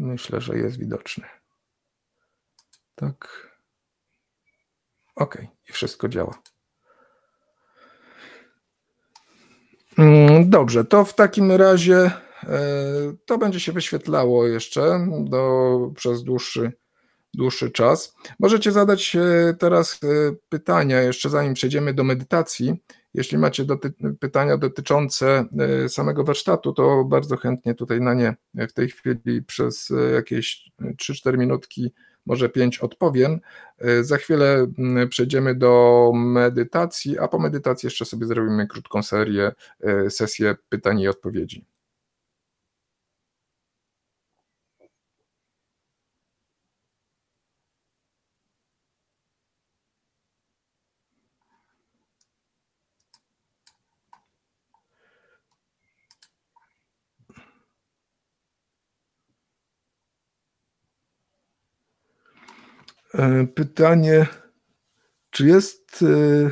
Myślę, 0.00 0.40
że 0.40 0.58
jest 0.58 0.78
widoczny. 0.78 1.24
Tak. 2.94 3.50
OK, 5.16 5.38
i 5.68 5.72
wszystko 5.72 6.08
działa. 6.08 6.42
Mm, 9.98 10.50
dobrze, 10.50 10.84
to 10.84 11.04
w 11.04 11.14
takim 11.14 11.52
razie 11.52 11.96
e, 11.96 12.60
to 13.26 13.38
będzie 13.38 13.60
się 13.60 13.72
wyświetlało 13.72 14.46
jeszcze 14.46 15.06
do, 15.20 15.78
przez 15.96 16.24
dłuższy, 16.24 16.72
dłuższy 17.34 17.70
czas. 17.70 18.14
Możecie 18.38 18.72
zadać 18.72 19.16
e, 19.16 19.54
teraz 19.58 20.00
e, 20.04 20.06
pytania, 20.48 21.02
jeszcze 21.02 21.30
zanim 21.30 21.54
przejdziemy 21.54 21.94
do 21.94 22.04
medytacji. 22.04 22.82
Jeśli 23.14 23.38
macie 23.38 23.64
doty 23.64 23.92
pytania 24.20 24.56
dotyczące 24.56 25.44
e, 25.84 25.88
samego 25.88 26.24
warsztatu, 26.24 26.72
to 26.72 27.04
bardzo 27.04 27.36
chętnie 27.36 27.74
tutaj 27.74 28.00
na 28.00 28.14
nie 28.14 28.36
w 28.68 28.72
tej 28.72 28.88
chwili 28.88 29.42
przez 29.46 29.90
e, 29.90 30.10
jakieś 30.10 30.70
3-4 30.80 31.38
minutki, 31.38 31.92
może 32.26 32.48
5 32.48 32.78
odpowiem. 32.78 33.40
E, 33.78 34.04
za 34.04 34.16
chwilę 34.16 34.66
przejdziemy 35.10 35.54
do 35.54 36.12
medytacji, 36.14 37.18
a 37.18 37.28
po 37.28 37.38
medytacji 37.38 37.86
jeszcze 37.86 38.04
sobie 38.04 38.26
zrobimy 38.26 38.66
krótką 38.66 39.02
serię, 39.02 39.52
sesję 40.08 40.56
pytań 40.68 41.00
i 41.00 41.08
odpowiedzi. 41.08 41.69
Pytanie, 63.54 64.26
czy 65.30 65.46
jest, 65.46 66.02
e, 66.02 66.50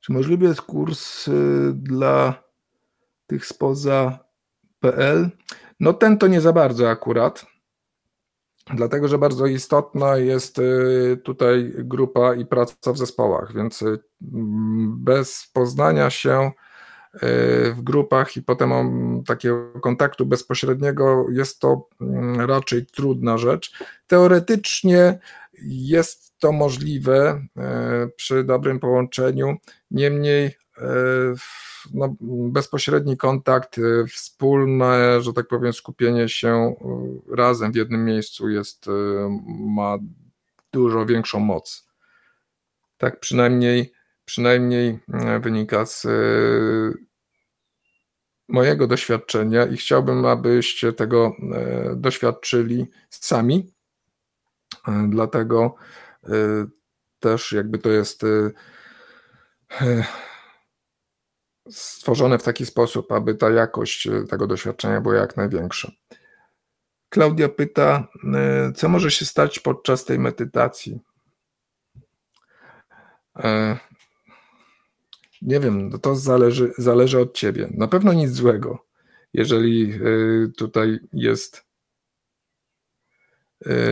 czy 0.00 0.12
możliwy 0.12 0.46
jest 0.46 0.62
kurs 0.62 1.28
e, 1.28 1.32
dla 1.74 2.44
tych 3.26 3.46
spoza 3.46 4.18
PL? 4.80 5.30
No 5.80 5.92
ten 5.92 6.18
to 6.18 6.26
nie 6.26 6.40
za 6.40 6.52
bardzo 6.52 6.90
akurat, 6.90 7.46
dlatego 8.74 9.08
że 9.08 9.18
bardzo 9.18 9.46
istotna 9.46 10.16
jest 10.16 10.60
tutaj 11.22 11.72
grupa 11.78 12.34
i 12.34 12.46
praca 12.46 12.92
w 12.92 12.98
zespołach, 12.98 13.52
więc 13.54 13.84
bez 14.86 15.50
poznania 15.52 16.10
się 16.10 16.50
w 17.74 17.78
grupach 17.82 18.36
i 18.36 18.42
potem 18.42 18.70
takiego 19.26 19.80
kontaktu 19.80 20.26
bezpośredniego 20.26 21.26
jest 21.30 21.60
to 21.60 21.88
mm, 22.00 22.40
raczej 22.40 22.86
trudna 22.86 23.38
rzecz. 23.38 23.84
Teoretycznie 24.06 25.18
jest 25.62 26.30
to 26.40 26.52
możliwe 26.52 27.46
e, 27.56 28.08
przy 28.16 28.44
dobrym 28.44 28.80
połączeniu, 28.80 29.56
niemniej 29.90 30.46
e, 30.46 30.84
no, 31.94 32.16
bezpośredni 32.52 33.16
kontakt, 33.16 33.78
e, 33.78 34.06
wspólne, 34.06 35.22
że 35.22 35.32
tak 35.32 35.48
powiem, 35.48 35.72
skupienie 35.72 36.28
się 36.28 36.74
razem 37.36 37.72
w 37.72 37.76
jednym 37.76 38.04
miejscu 38.04 38.48
jest, 38.48 38.86
ma 39.48 39.98
dużo 40.72 41.06
większą 41.06 41.40
moc. 41.40 41.88
Tak 42.98 43.20
przynajmniej, 43.20 43.92
przynajmniej 44.24 44.98
wynika 45.40 45.86
z 45.86 46.06
mojego 48.48 48.86
doświadczenia 48.86 49.66
i 49.66 49.76
chciałbym, 49.76 50.26
abyście 50.26 50.92
tego 50.92 51.36
doświadczyli 51.96 52.86
sami 53.10 53.72
dlatego 55.08 55.74
e, 56.24 56.30
też 57.20 57.52
jakby 57.52 57.78
to 57.78 57.88
jest 57.88 58.24
e, 58.24 58.50
stworzone 61.70 62.38
w 62.38 62.42
taki 62.42 62.66
sposób, 62.66 63.12
aby 63.12 63.34
ta 63.34 63.50
jakość 63.50 64.08
tego 64.28 64.46
doświadczenia 64.46 65.00
była 65.00 65.14
jak 65.14 65.36
największa. 65.36 65.92
Klaudia 67.08 67.48
pyta, 67.48 68.08
co 68.76 68.88
może 68.88 69.10
się 69.10 69.24
stać 69.24 69.58
podczas 69.58 70.04
tej 70.04 70.18
medytacji? 70.18 71.00
Nie 75.42 75.60
wiem, 75.60 75.88
no 75.88 75.98
to 75.98 76.16
zależy, 76.16 76.72
zależy 76.78 77.20
od 77.20 77.34
ciebie. 77.34 77.68
Na 77.74 77.88
pewno 77.88 78.12
nic 78.12 78.30
złego, 78.30 78.86
jeżeli 79.32 80.00
tutaj 80.56 80.98
jest 81.12 81.69
E, 81.69 81.69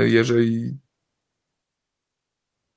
jeżeli 0.04 0.78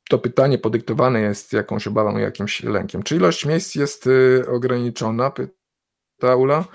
to 0.09 0.19
pytanie 0.19 0.57
podyktowane 0.57 1.21
jest 1.21 1.53
jakąś 1.53 1.87
obawą, 1.87 2.17
jakimś 2.17 2.63
lękiem. 2.63 3.03
Czy 3.03 3.15
ilość 3.15 3.45
miejsc 3.45 3.75
jest 3.75 4.07
e, 4.07 4.47
ograniczona? 4.47 5.31
Pyta 5.31 6.35
Ula. 6.35 6.65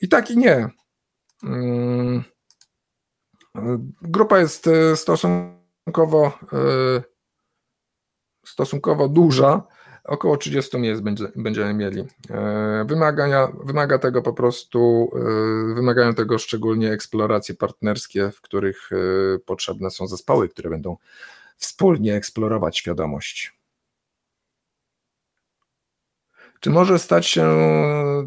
I 0.00 0.08
tak 0.08 0.30
i 0.30 0.36
nie. 0.36 0.68
Mm, 1.42 2.24
grupa 4.02 4.38
jest 4.38 4.68
stosunkowo 4.94 6.38
stosunkowo 8.46 9.08
duża, 9.08 9.62
około 10.04 10.36
30 10.36 10.78
miejsc 10.78 11.02
będzie, 11.02 11.24
będziemy 11.36 11.74
mieli. 11.74 12.04
E, 12.30 12.84
wymagania, 12.88 13.48
wymaga 13.64 13.98
tego 13.98 14.22
po 14.22 14.32
prostu, 14.32 15.10
e, 15.70 15.74
wymagają 15.74 16.14
tego 16.14 16.38
szczególnie 16.38 16.92
eksploracje 16.92 17.54
partnerskie, 17.54 18.30
w 18.30 18.40
których 18.40 18.90
e, 18.92 18.96
potrzebne 19.38 19.90
są 19.90 20.06
zespoły, 20.06 20.48
które 20.48 20.70
będą 20.70 20.96
wspólnie 21.56 22.14
eksplorować 22.14 22.78
świadomość. 22.78 23.58
Czy 26.60 26.70
może 26.70 26.98
stać 26.98 27.26
się 27.26 27.46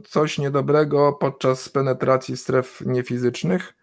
coś 0.07 0.37
niedobrego 0.37 1.13
podczas 1.13 1.69
penetracji 1.69 2.37
stref 2.37 2.81
niefizycznych? 2.85 3.73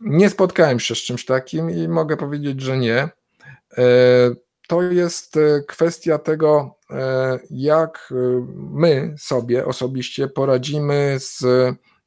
Nie 0.00 0.30
spotkałem 0.30 0.80
się 0.80 0.94
z 0.94 0.98
czymś 0.98 1.24
takim 1.24 1.70
i 1.70 1.88
mogę 1.88 2.16
powiedzieć, 2.16 2.60
że 2.60 2.78
nie 2.78 3.08
to 4.68 4.82
jest 4.82 5.36
e, 5.36 5.60
kwestia 5.68 6.18
tego, 6.18 6.78
e, 6.90 7.38
jak 7.50 8.12
e, 8.12 8.46
my 8.56 9.14
sobie 9.18 9.66
osobiście 9.66 10.28
poradzimy 10.28 11.16
z 11.18 11.44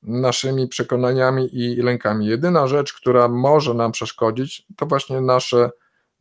naszymi 0.03 0.67
przekonaniami 0.67 1.49
i 1.51 1.75
lękami. 1.75 2.27
Jedyna 2.27 2.67
rzecz, 2.67 2.93
która 2.93 3.27
może 3.27 3.73
nam 3.73 3.91
przeszkodzić, 3.91 4.67
to 4.77 4.85
właśnie 4.85 5.21
nasze, 5.21 5.69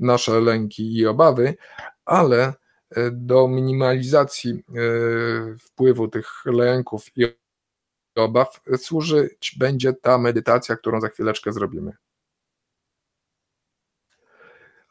nasze 0.00 0.40
lęki 0.40 0.96
i 0.96 1.06
obawy, 1.06 1.54
ale 2.04 2.52
do 3.12 3.48
minimalizacji 3.48 4.64
wpływu 5.60 6.08
tych 6.08 6.42
lęków 6.46 7.06
i 7.16 7.26
obaw 8.16 8.60
służyć 8.76 9.56
będzie 9.58 9.92
ta 9.92 10.18
medytacja, 10.18 10.76
którą 10.76 11.00
za 11.00 11.08
chwileczkę 11.08 11.52
zrobimy. 11.52 11.92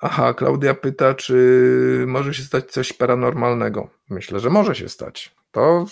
Aha, 0.06 0.34
Klaudia 0.34 0.74
pyta, 0.74 1.14
czy 1.14 2.04
może 2.08 2.34
się 2.34 2.44
stać 2.44 2.72
coś 2.72 2.94
paranormalnego. 2.94 3.90
Myślę, 4.10 4.40
że 4.40 4.50
może 4.50 4.76
się 4.76 4.90
stać. 4.90 5.36
To 5.52 5.86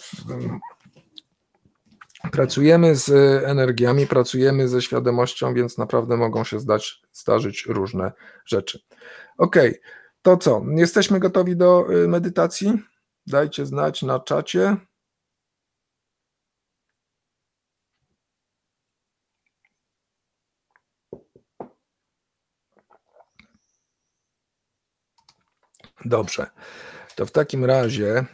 pracujemy 2.31 2.95
z 2.95 3.09
energiami, 3.43 4.07
pracujemy 4.07 4.67
ze 4.67 4.81
świadomością, 4.81 5.53
więc 5.53 5.77
naprawdę 5.77 6.17
mogą 6.17 6.43
się 6.43 6.59
zdać, 6.59 7.01
zdarzyć 7.13 7.65
różne 7.65 8.11
rzeczy. 8.45 8.79
Ok, 9.37 9.55
to 10.21 10.37
co? 10.37 10.65
Jesteśmy 10.75 11.19
gotowi 11.19 11.55
do 11.55 11.93
y, 11.93 12.07
medytacji? 12.07 12.73
Dajcie 13.27 13.65
znać 13.65 14.03
na 14.03 14.19
czacie. 14.19 14.77
Dobrze. 26.05 26.47
To 27.15 27.25
w 27.25 27.31
takim 27.31 27.65
razie 27.65 28.25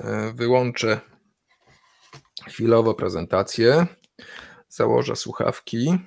e, 0.00 0.32
wyłączę 0.32 1.00
chwilowo 2.48 2.94
prezentację, 2.94 3.86
założę 4.68 5.16
słuchawki 5.16 5.98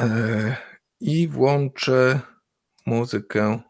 e, 0.00 0.56
i 1.00 1.28
włączę 1.28 2.20
muzykę 2.86 3.60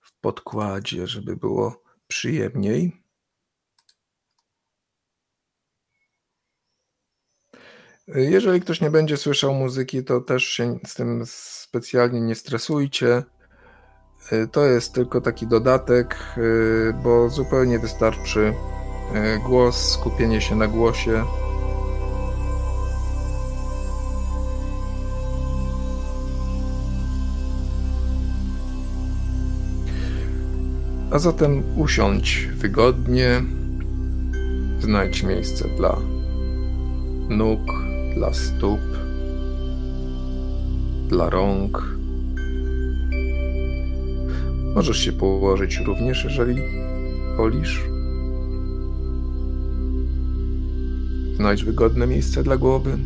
w 0.00 0.20
podkładzie, 0.20 1.06
żeby 1.06 1.36
było 1.36 1.82
przyjemniej. 2.08 3.04
Jeżeli 8.06 8.60
ktoś 8.60 8.80
nie 8.80 8.90
będzie 8.90 9.16
słyszał 9.16 9.54
muzyki, 9.54 10.04
to 10.04 10.20
też 10.20 10.44
się 10.44 10.78
z 10.86 10.94
tym 10.94 11.22
specjalnie 11.26 12.20
nie 12.20 12.34
stresujcie. 12.34 13.22
Y, 14.32 14.48
to 14.48 14.64
jest 14.64 14.92
tylko 14.92 15.20
taki 15.20 15.46
dodatek, 15.46 16.16
y, 16.38 16.94
bo 17.02 17.28
zupełnie 17.28 17.78
wystarczy 17.78 18.54
y, 19.14 19.38
głos, 19.38 19.92
skupienie 19.92 20.40
się 20.40 20.56
na 20.56 20.66
głosie. 20.66 21.24
A 31.10 31.18
zatem 31.18 31.62
usiądź 31.76 32.48
wygodnie, 32.56 33.42
znajdź 34.80 35.22
miejsce 35.22 35.68
dla 35.68 35.96
nóg, 37.28 37.60
dla 38.14 38.32
stóp, 38.32 38.80
dla 41.08 41.30
rąk 41.30 41.93
Możesz 44.74 44.98
się 44.98 45.12
położyć 45.12 45.80
również, 45.86 46.24
jeżeli 46.24 46.56
wolisz. 47.36 47.84
Znajdź 51.36 51.64
wygodne 51.64 52.06
miejsce 52.06 52.42
dla 52.42 52.56
głowy, 52.56 52.98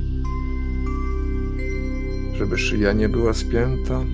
żeby 2.35 2.59
szyja 2.59 2.93
nie 2.93 3.09
była 3.09 3.33
spięta. 3.35 4.05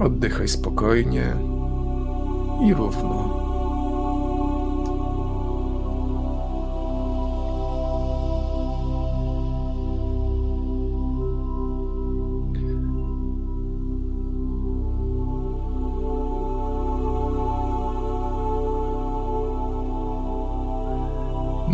Oddychaj 0.00 0.48
spokojnie 0.48 1.36
i 2.66 2.74
równo. 2.74 3.41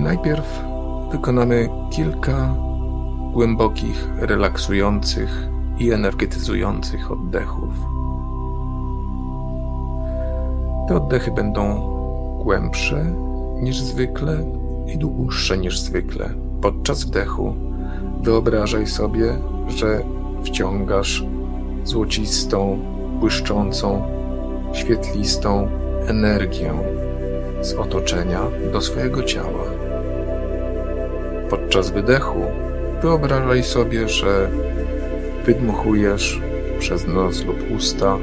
Najpierw 0.09 0.64
wykonamy 1.12 1.68
kilka 1.90 2.55
głębokich, 3.32 4.09
relaksujących 4.16 5.48
i 5.78 5.93
energetyzujących 5.93 7.12
oddechów. 7.12 7.74
Te 10.89 10.97
oddechy 10.97 11.30
będą 11.30 11.80
głębsze 12.44 13.05
niż 13.60 13.80
zwykle 13.80 14.44
i 14.94 14.98
dłuższe 14.98 15.59
niż 15.59 15.80
zwykle. 15.80 16.30
Podczas 16.62 17.05
wdechu 17.05 17.55
wyobrażaj 18.22 18.86
sobie, 18.86 19.35
że 19.68 20.02
wciągasz 20.44 21.24
złocistą, 21.85 22.78
błyszczącą, 23.20 24.02
świetlistą 24.72 25.68
energię 26.06 26.72
z 27.60 27.74
otoczenia 27.74 28.40
do 28.72 28.80
swojego 28.80 29.22
ciała. 29.22 29.77
Podczas 31.50 31.90
wydechu 31.90 32.40
wyobrażaj 33.02 33.64
sobie, 33.64 34.08
że 34.08 34.50
wydmuchujesz 35.46 36.40
przez 36.78 37.06
nos 37.06 37.44
lub 37.44 37.56
usta 37.76 38.18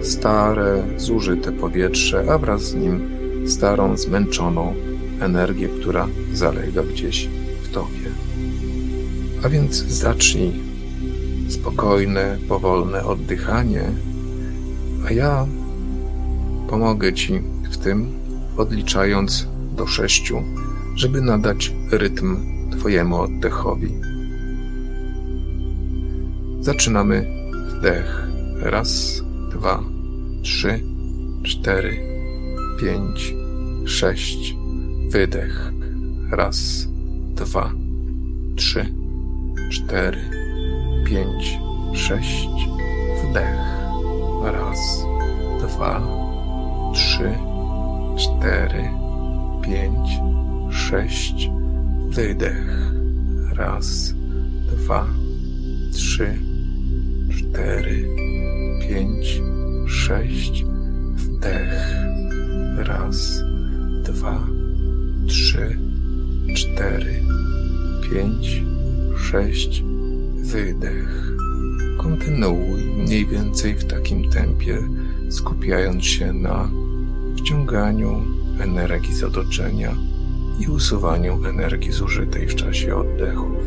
stare, 0.00 0.82
zużyte 0.96 1.52
powietrze, 1.52 2.24
a 2.30 2.38
wraz 2.38 2.62
z 2.62 2.74
nim 2.74 3.10
starą, 3.46 3.96
zmęczoną 3.96 4.74
energię, 5.20 5.68
która 5.68 6.08
zalega 6.32 6.82
gdzieś 6.82 7.28
w 7.62 7.68
tobie. 7.72 8.10
A 9.44 9.48
więc 9.48 9.74
zacznij 9.74 10.52
spokojne, 11.48 12.38
powolne 12.48 13.04
oddychanie, 13.04 13.82
a 15.08 15.12
ja 15.12 15.46
pomogę 16.68 17.12
ci 17.12 17.42
w 17.70 17.76
tym, 17.76 18.12
odliczając 18.56 19.46
do 19.76 19.86
sześciu 19.86 20.42
żeby 20.98 21.20
nadać 21.20 21.74
rytm 21.90 22.36
Twojemu 22.70 23.16
oddechowi. 23.20 23.94
Zaczynamy 26.60 27.26
wdech. 27.68 28.28
Raz, 28.60 29.22
dwa, 29.52 29.82
trzy, 30.42 30.80
cztery, 31.42 31.96
pięć, 32.80 33.34
sześć. 33.84 34.56
Wydech. 35.10 35.72
Raz, 36.30 36.88
dwa, 37.34 37.72
trzy, 38.56 38.94
cztery, 39.70 40.20
pięć, 41.06 41.58
sześć. 41.94 42.48
Wdech. 43.24 43.60
Raz, 44.44 45.04
dwa, 45.60 46.02
trzy, 46.94 47.34
cztery, 48.16 48.90
pięć, 49.62 50.17
sześć, 50.90 51.50
wydech. 52.08 52.92
Raz, 53.54 54.14
dwa, 54.76 55.06
trzy, 55.92 56.38
cztery, 57.36 58.08
pięć, 58.88 59.42
sześć. 59.86 60.64
Wdech. 61.14 61.94
Raz, 62.76 63.42
dwa, 64.04 64.46
trzy, 65.26 65.78
cztery, 66.54 67.22
pięć, 68.10 68.62
sześć. 69.18 69.82
Wydech. 70.34 71.32
Kontynuuj 71.98 72.84
mniej 72.84 73.26
więcej 73.26 73.74
w 73.74 73.84
takim 73.84 74.30
tempie, 74.30 74.78
skupiając 75.30 76.04
się 76.04 76.32
na 76.32 76.70
wciąganiu 77.36 78.22
energii 78.60 79.14
z 79.14 79.22
otoczenia 79.22 80.07
i 80.58 80.68
usuwaniu 80.68 81.44
energii 81.44 81.92
zużytej 81.92 82.48
w 82.48 82.54
czasie 82.54 82.96
oddechów. 82.96 83.57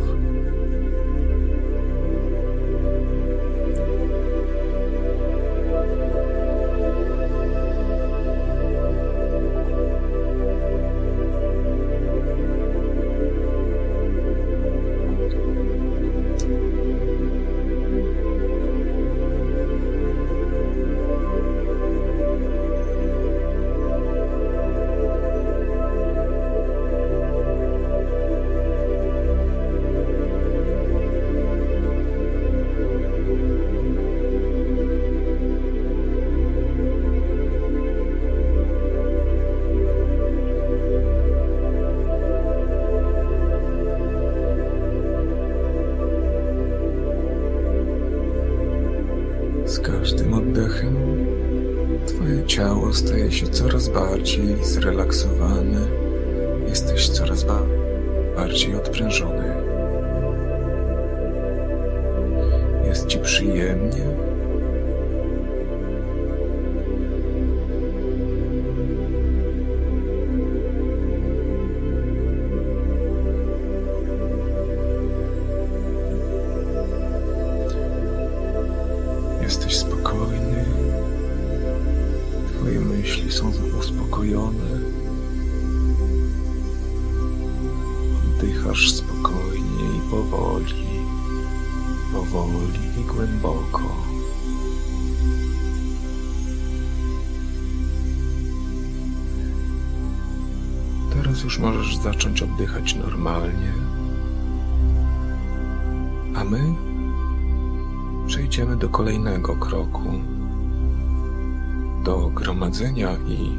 Do 112.03 112.32
gromadzenia 112.36 113.18
i 113.28 113.57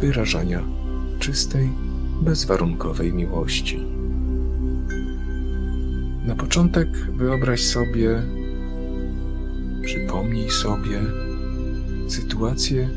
wyrażania 0.00 0.60
czystej, 1.18 1.70
bezwarunkowej 2.22 3.12
miłości. 3.12 3.84
Na 6.26 6.34
początek 6.36 6.88
wyobraź 7.16 7.60
sobie, 7.60 8.22
przypomnij 9.84 10.50
sobie 10.50 11.00
sytuację, 12.08 12.88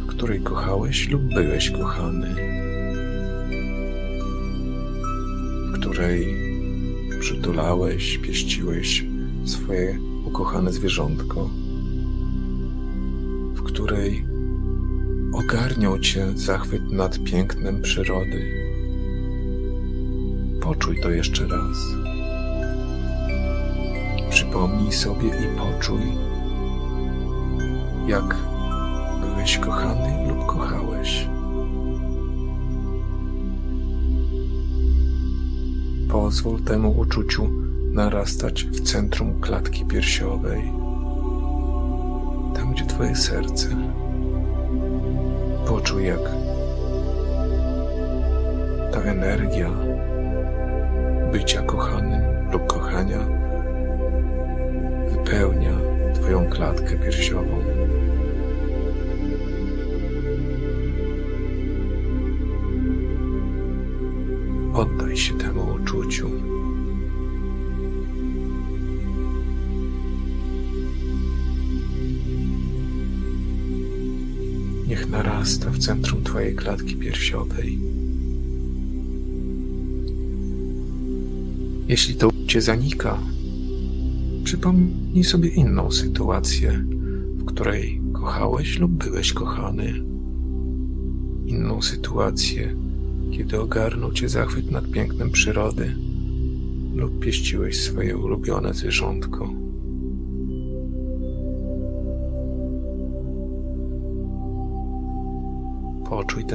w 0.00 0.06
której 0.06 0.40
kochałeś 0.40 1.08
lub 1.08 1.22
byłeś 1.22 1.70
kochany, 1.70 2.34
w 5.66 5.80
której 5.80 6.36
przytulałeś, 7.20 8.18
pieściłeś 8.18 9.04
swoje 9.44 9.98
ukochane 10.24 10.72
zwierzątko, 10.72 11.50
której 13.84 14.26
ogarniał 15.32 15.98
cię 15.98 16.26
zachwyt 16.34 16.90
nad 16.90 17.18
pięknem 17.24 17.82
przyrody. 17.82 18.64
Poczuj 20.60 21.00
to 21.02 21.10
jeszcze 21.10 21.46
raz. 21.46 21.76
Przypomnij 24.30 24.92
sobie 24.92 25.28
i 25.28 25.58
poczuj, 25.58 26.00
jak 28.06 28.36
byłeś 29.20 29.58
kochany 29.58 30.28
lub 30.28 30.46
kochałeś. 30.46 31.28
Pozwól 36.08 36.60
temu 36.60 36.98
uczuciu 36.98 37.48
narastać 37.92 38.64
w 38.64 38.80
centrum 38.80 39.40
klatki 39.40 39.84
piersiowej, 39.84 40.83
Twoje 42.94 43.16
serce. 43.16 43.68
Poczuj, 45.66 46.06
jak 46.06 46.20
ta 48.92 49.00
energia 49.00 49.70
bycia 51.32 51.62
kochanym 51.62 52.22
lub 52.52 52.66
kochania 52.66 53.18
wypełnia 55.10 55.72
Twoją 56.14 56.50
klatkę 56.50 56.96
piersiową. 56.96 57.64
Oddaj 64.74 65.16
się 65.16 65.38
temu 65.38 65.74
uczuciu. 65.74 66.53
Narasta 75.44 75.70
w 75.70 75.78
centrum 75.78 76.24
Twojej 76.24 76.54
klatki 76.54 76.96
piersiowej. 76.96 77.78
Jeśli 81.88 82.14
to 82.14 82.30
Cię 82.46 82.60
zanika, 82.60 83.18
przypomnij 84.44 85.24
sobie 85.24 85.48
inną 85.48 85.90
sytuację, 85.90 86.84
w 87.36 87.44
której 87.44 88.00
kochałeś 88.12 88.78
lub 88.78 88.92
byłeś 88.92 89.32
kochany. 89.32 90.04
Inną 91.46 91.82
sytuację, 91.82 92.76
kiedy 93.32 93.60
ogarnął 93.60 94.12
Cię 94.12 94.28
zachwyt 94.28 94.70
nad 94.70 94.90
pięknem 94.90 95.30
przyrody 95.30 95.96
lub 96.94 97.18
pieściłeś 97.18 97.80
swoje 97.80 98.16
ulubione 98.16 98.74
zwierzątko. 98.74 99.63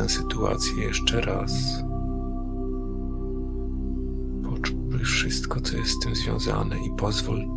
Sytuację 0.10 0.84
jeszcze 0.84 1.22
raz. 1.22 1.84
Poczuj 4.44 5.04
wszystko, 5.04 5.62
co 5.62 5.78
jest 5.78 5.92
z 5.92 6.00
tym 6.00 6.16
związane 6.16 6.76
i 6.78 6.92
pozwól 6.98 7.48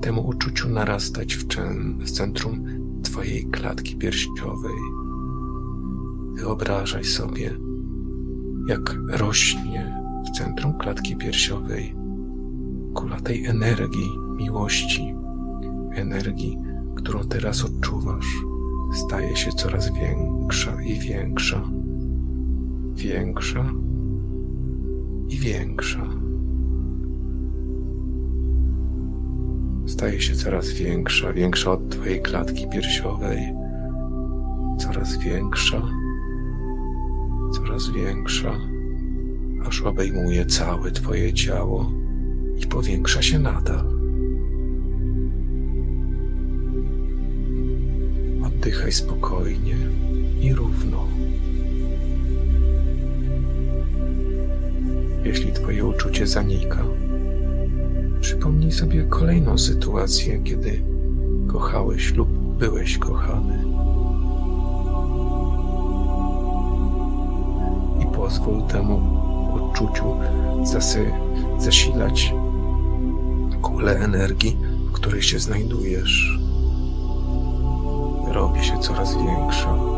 temu 0.00 0.26
uczuciu 0.26 0.68
narastać 0.68 1.34
w, 1.34 1.46
w 1.98 2.10
centrum 2.10 2.64
Twojej 3.02 3.44
klatki 3.44 3.96
piersiowej. 3.96 4.76
Wyobrażaj 6.34 7.04
sobie, 7.04 7.58
jak 8.68 8.96
rośnie 9.08 10.02
w 10.26 10.38
centrum 10.38 10.78
klatki 10.78 11.16
piersiowej 11.16 11.94
kula 12.94 13.20
tej 13.20 13.46
energii, 13.46 14.10
miłości, 14.36 15.14
energii, 15.92 16.58
którą 16.96 17.24
teraz 17.24 17.64
odczuwasz 17.64 18.26
staje 18.92 19.36
się 19.36 19.52
coraz 19.52 19.92
większa 19.92 20.37
i 20.86 20.98
większa, 20.98 21.70
większa 22.94 23.72
i 25.28 25.38
większa. 25.38 26.28
staje 29.88 30.20
się 30.20 30.34
coraz 30.34 30.72
większa, 30.72 31.32
większa 31.32 31.72
od 31.72 31.90
Twojej 31.90 32.22
klatki 32.22 32.68
piersiowej, 32.68 33.52
coraz 34.78 35.18
większa, 35.18 35.82
coraz 37.52 37.90
większa, 37.90 38.52
aż 39.66 39.82
obejmuje 39.82 40.46
całe 40.46 40.90
Twoje 40.90 41.32
ciało 41.32 41.92
i 42.62 42.66
powiększa 42.66 43.22
się 43.22 43.38
nadal. 43.38 43.98
Oddychaj 48.46 48.92
spokojnie 48.92 49.76
i 50.40 50.54
równo. 50.54 51.06
Jeśli 55.24 55.52
Twoje 55.52 55.84
uczucie 55.84 56.26
zanika, 56.26 56.84
przypomnij 58.20 58.72
sobie 58.72 59.04
kolejną 59.04 59.58
sytuację, 59.58 60.40
kiedy 60.44 60.82
kochałeś 61.46 62.14
lub 62.14 62.28
byłeś 62.58 62.98
kochany. 62.98 63.64
I 68.02 68.06
pozwól 68.16 68.62
temu 68.62 69.00
odczuciu 69.54 70.04
zasy, 70.64 71.12
zasilać 71.58 72.34
kulę 73.62 73.98
energii, 73.98 74.56
w 74.88 74.92
której 74.92 75.22
się 75.22 75.38
znajdujesz. 75.38 76.38
Robi 78.32 78.64
się 78.64 78.78
coraz 78.78 79.16
większa, 79.16 79.97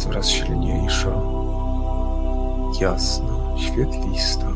coraz 0.00 0.28
silniejsza, 0.28 1.12
jasna, 2.80 3.34
świetlista. 3.58 4.49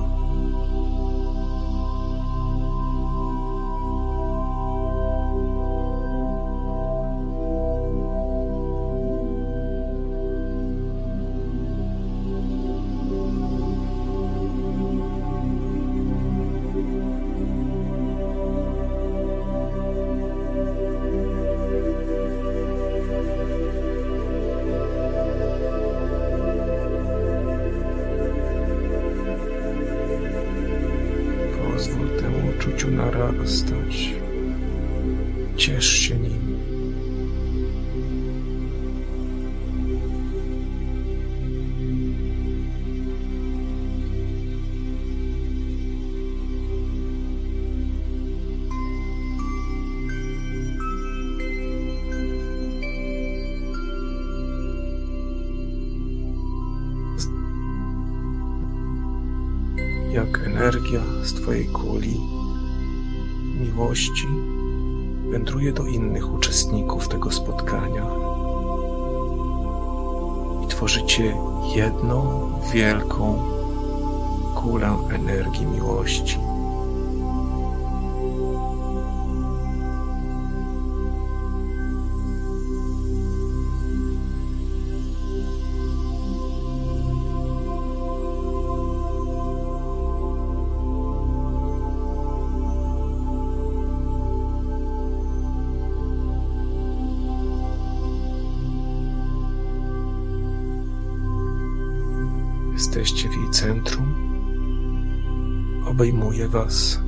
Z 61.25 61.35
Twojej 61.35 61.67
kuli 61.67 62.21
miłości 63.61 64.29
wędruje 65.31 65.73
do 65.73 65.87
innych 65.87 66.35
uczestników 66.35 67.09
tego 67.09 67.31
spotkania 67.33 68.07
i 70.65 70.67
tworzycie 70.67 71.37
jedną 71.77 72.51
wielką 72.73 73.43
kulę 74.55 74.99
energii 75.13 75.67
miłości. 75.67 76.39
Was. 106.55 107.01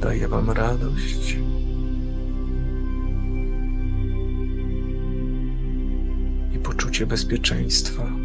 Daje 0.00 0.28
Wam 0.28 0.50
radość. 0.50 1.36
I 6.54 6.58
poczucie 6.58 7.06
bezpieczeństwa. 7.06 8.19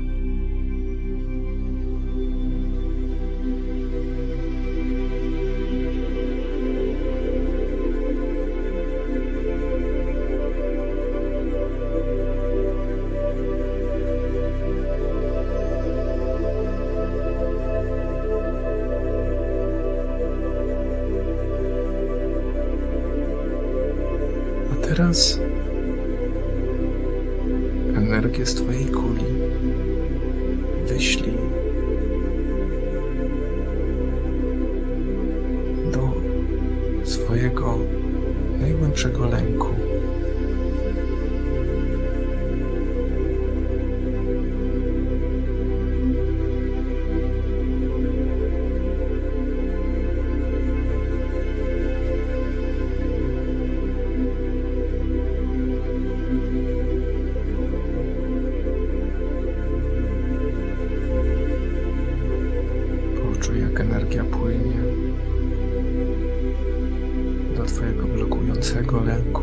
Blokującego 68.76 69.04
lęku, 69.04 69.42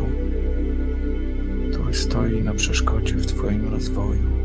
który 1.72 1.94
stoi 1.94 2.42
na 2.42 2.54
przeszkodzie 2.54 3.14
w 3.14 3.26
Twoim 3.26 3.70
rozwoju. 3.70 4.41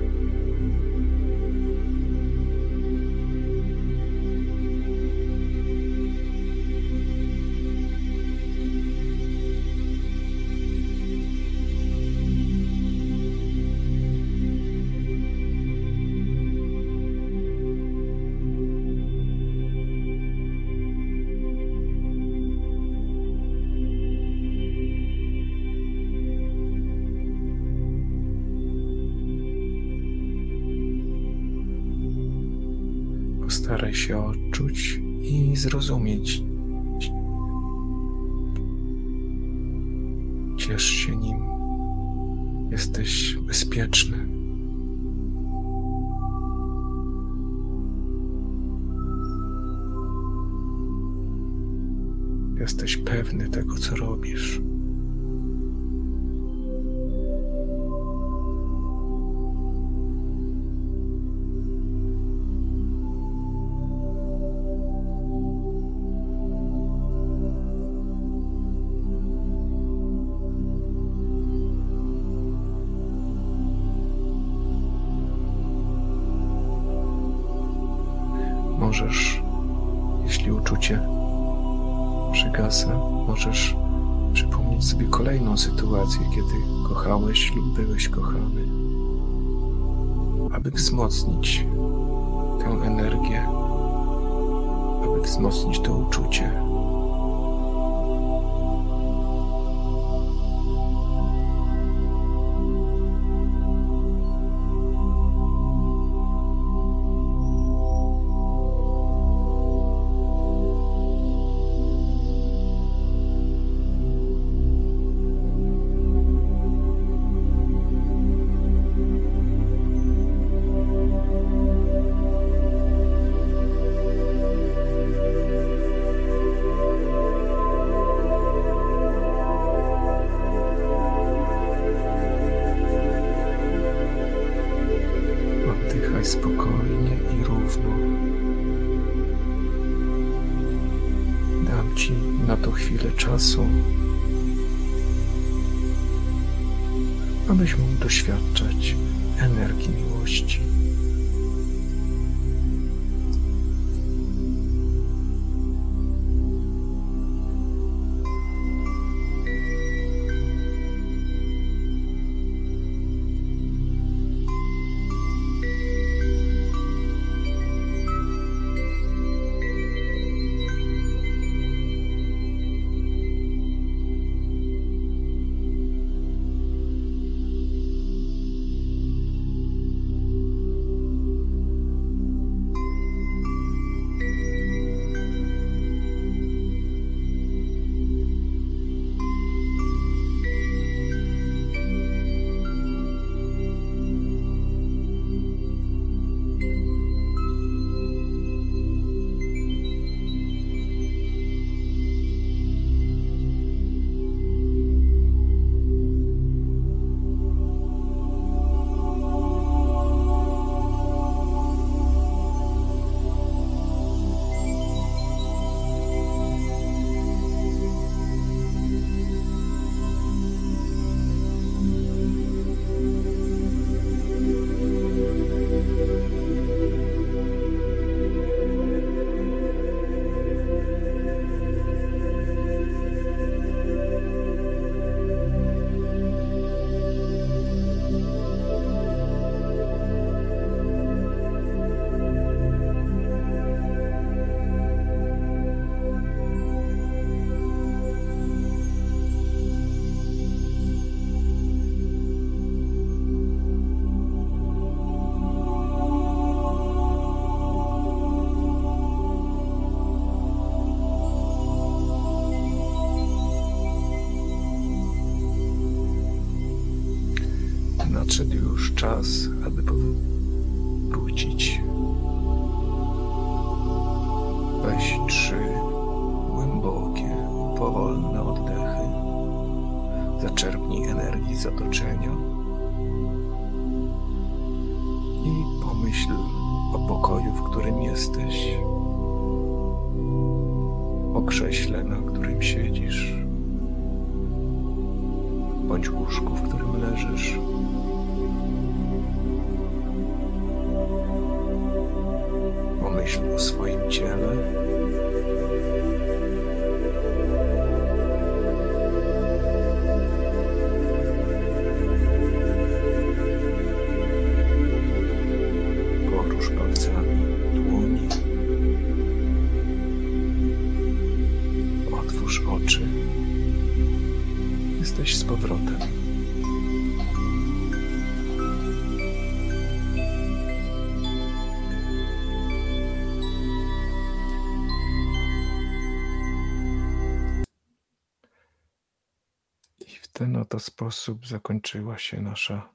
to 340.78 340.82
sposób 340.82 341.48
zakończyła 341.48 342.18
się 342.18 342.42
nasza 342.42 342.90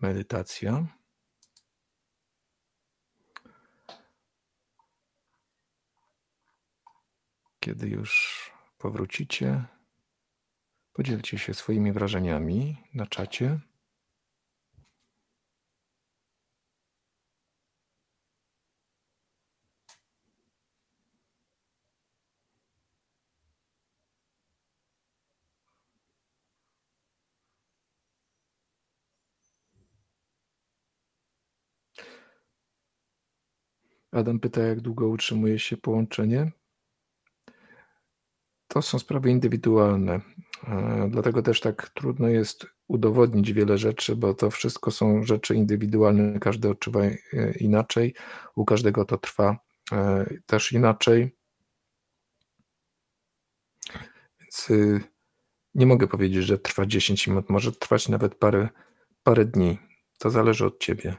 medytacja. 0.00 0.86
Kiedy 7.60 7.88
już 7.88 8.50
powrócicie, 8.78 9.64
podzielcie 10.92 11.38
się 11.38 11.54
swoimi 11.54 11.92
wrażeniami 11.92 12.76
na 12.94 13.06
czacie. 13.06 13.60
Adam 34.12 34.40
pyta, 34.40 34.62
jak 34.62 34.80
długo 34.80 35.08
utrzymuje 35.08 35.58
się 35.58 35.76
połączenie. 35.76 36.52
To 38.68 38.82
są 38.82 38.98
sprawy 38.98 39.30
indywidualne. 39.30 40.20
E, 40.68 41.08
dlatego 41.10 41.42
też 41.42 41.60
tak 41.60 41.88
trudno 41.88 42.28
jest 42.28 42.66
udowodnić 42.88 43.52
wiele 43.52 43.78
rzeczy, 43.78 44.16
bo 44.16 44.34
to 44.34 44.50
wszystko 44.50 44.90
są 44.90 45.22
rzeczy 45.22 45.54
indywidualne, 45.54 46.40
każdy 46.40 46.70
odczuwa 46.70 47.00
e, 47.04 47.18
inaczej, 47.60 48.14
u 48.56 48.64
każdego 48.64 49.04
to 49.04 49.18
trwa 49.18 49.58
e, 49.92 50.26
też 50.46 50.72
inaczej. 50.72 51.40
Więc 54.50 54.70
y, 54.70 55.00
nie 55.74 55.86
mogę 55.86 56.06
powiedzieć, 56.06 56.44
że 56.44 56.58
trwa 56.58 56.86
10 56.86 57.26
minut, 57.26 57.50
może 57.50 57.72
trwać 57.72 58.08
nawet 58.08 58.34
parę, 58.34 58.68
parę 59.22 59.44
dni. 59.44 59.78
To 60.18 60.30
zależy 60.30 60.66
od 60.66 60.80
ciebie. 60.80 61.16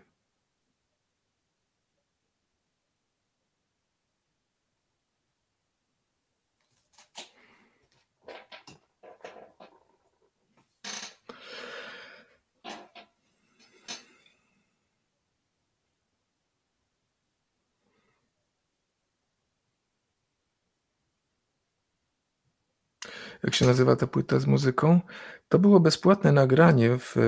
jak 23.43 23.50
się 23.61 23.67
nazywa 23.67 23.95
ta 23.95 24.07
płyta 24.07 24.39
z 24.39 24.47
muzyką. 24.47 25.01
To 25.49 25.59
było 25.59 25.79
bezpłatne 25.79 26.31
nagranie 26.31 26.97
w 26.99 27.17
e, 27.17 27.21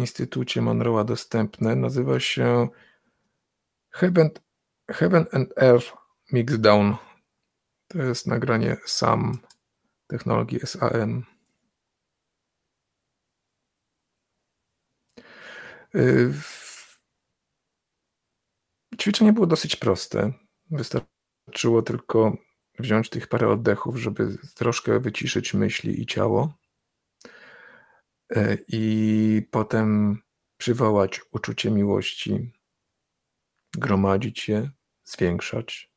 Instytucie 0.00 0.60
Monroe'a 0.60 1.04
dostępne. 1.04 1.76
Nazywa 1.76 2.20
się 2.20 2.68
Heaven, 3.90 4.30
Heaven 4.90 5.26
and 5.32 5.48
Earth 5.56 5.92
Mixdown. 6.32 6.96
To 7.88 7.98
jest 7.98 8.26
nagranie 8.26 8.76
SAM, 8.86 9.38
technologii 10.06 10.60
SAM. 10.66 11.24
E, 15.94 16.00
ćwiczenie 19.00 19.32
było 19.32 19.46
dosyć 19.46 19.76
proste. 19.76 20.32
Wystarczyło 20.70 21.82
tylko 21.82 22.36
wziąć 22.80 23.10
tych 23.10 23.26
parę 23.28 23.48
oddechów, 23.48 23.96
żeby 23.96 24.38
troszkę 24.54 25.00
wyciszyć 25.00 25.54
myśli 25.54 26.02
i 26.02 26.06
ciało. 26.06 26.54
E, 28.30 28.56
I 28.68 29.48
potem 29.50 30.18
przywołać 30.56 31.20
uczucie 31.32 31.70
miłości, 31.70 32.52
gromadzić 33.74 34.48
je, 34.48 34.70
zwiększać. 35.04 35.90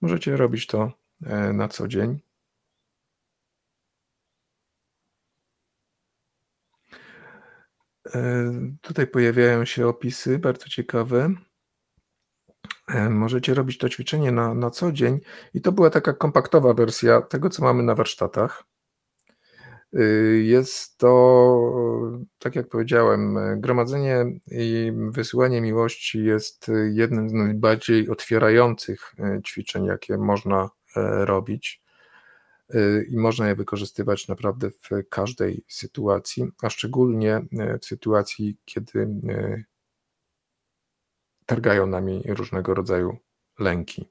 Możecie 0.00 0.36
robić 0.36 0.66
to 0.66 0.92
e, 1.22 1.52
na 1.52 1.68
co 1.68 1.88
dzień. 1.88 2.20
E, 8.14 8.52
tutaj 8.80 9.06
pojawiają 9.06 9.64
się 9.64 9.86
opisy 9.86 10.38
bardzo 10.38 10.68
ciekawe. 10.68 11.34
E, 12.86 13.10
możecie 13.10 13.54
robić 13.54 13.78
to 13.78 13.88
ćwiczenie 13.88 14.32
na, 14.32 14.54
na 14.54 14.70
co 14.70 14.92
dzień 14.92 15.20
i 15.54 15.60
to 15.60 15.72
była 15.72 15.90
taka 15.90 16.12
kompaktowa 16.12 16.74
wersja 16.74 17.22
tego, 17.22 17.50
co 17.50 17.62
mamy 17.62 17.82
na 17.82 17.94
warsztatach. 17.94 18.64
E, 19.94 20.02
jest 20.36 20.98
to, 20.98 22.22
tak 22.38 22.56
jak 22.56 22.68
powiedziałem, 22.68 23.38
gromadzenie 23.60 24.24
i 24.50 24.92
wysyłanie 25.10 25.60
miłości 25.60 26.24
jest 26.24 26.70
jednym 26.92 27.28
z 27.28 27.32
najbardziej 27.32 28.08
otwierających 28.08 29.14
e, 29.18 29.40
ćwiczeń, 29.42 29.84
jakie 29.84 30.18
można 30.18 30.70
robić. 31.24 31.82
I 33.08 33.16
można 33.16 33.48
je 33.48 33.54
wykorzystywać 33.54 34.28
naprawdę 34.28 34.70
w 34.70 35.08
każdej 35.10 35.64
sytuacji, 35.68 36.44
a 36.62 36.70
szczególnie 36.70 37.42
w 37.80 37.86
sytuacji, 37.86 38.56
kiedy 38.64 39.08
targają 41.46 41.86
nami 41.86 42.22
różnego 42.26 42.74
rodzaju 42.74 43.18
lęki. 43.58 44.08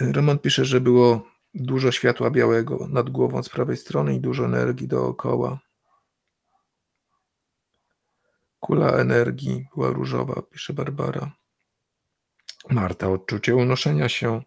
Roman 0.00 0.38
pisze, 0.38 0.64
że 0.64 0.80
było 0.80 1.28
dużo 1.54 1.92
światła 1.92 2.30
białego 2.30 2.88
nad 2.88 3.10
głową 3.10 3.42
z 3.42 3.48
prawej 3.48 3.76
strony 3.76 4.14
i 4.14 4.20
dużo 4.20 4.44
energii 4.44 4.88
dookoła. 4.88 5.60
Kula 8.60 8.92
energii 8.92 9.66
była 9.74 9.90
różowa, 9.90 10.42
pisze 10.42 10.72
Barbara. 10.72 11.32
Marta, 12.70 13.10
odczucie 13.10 13.56
unoszenia 13.56 14.08
się. 14.08 14.42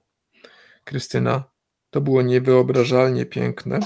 Krystyna, 0.83 1.43
to 1.89 2.01
było 2.01 2.21
niewyobrażalnie 2.21 3.25
piękne. 3.25 3.79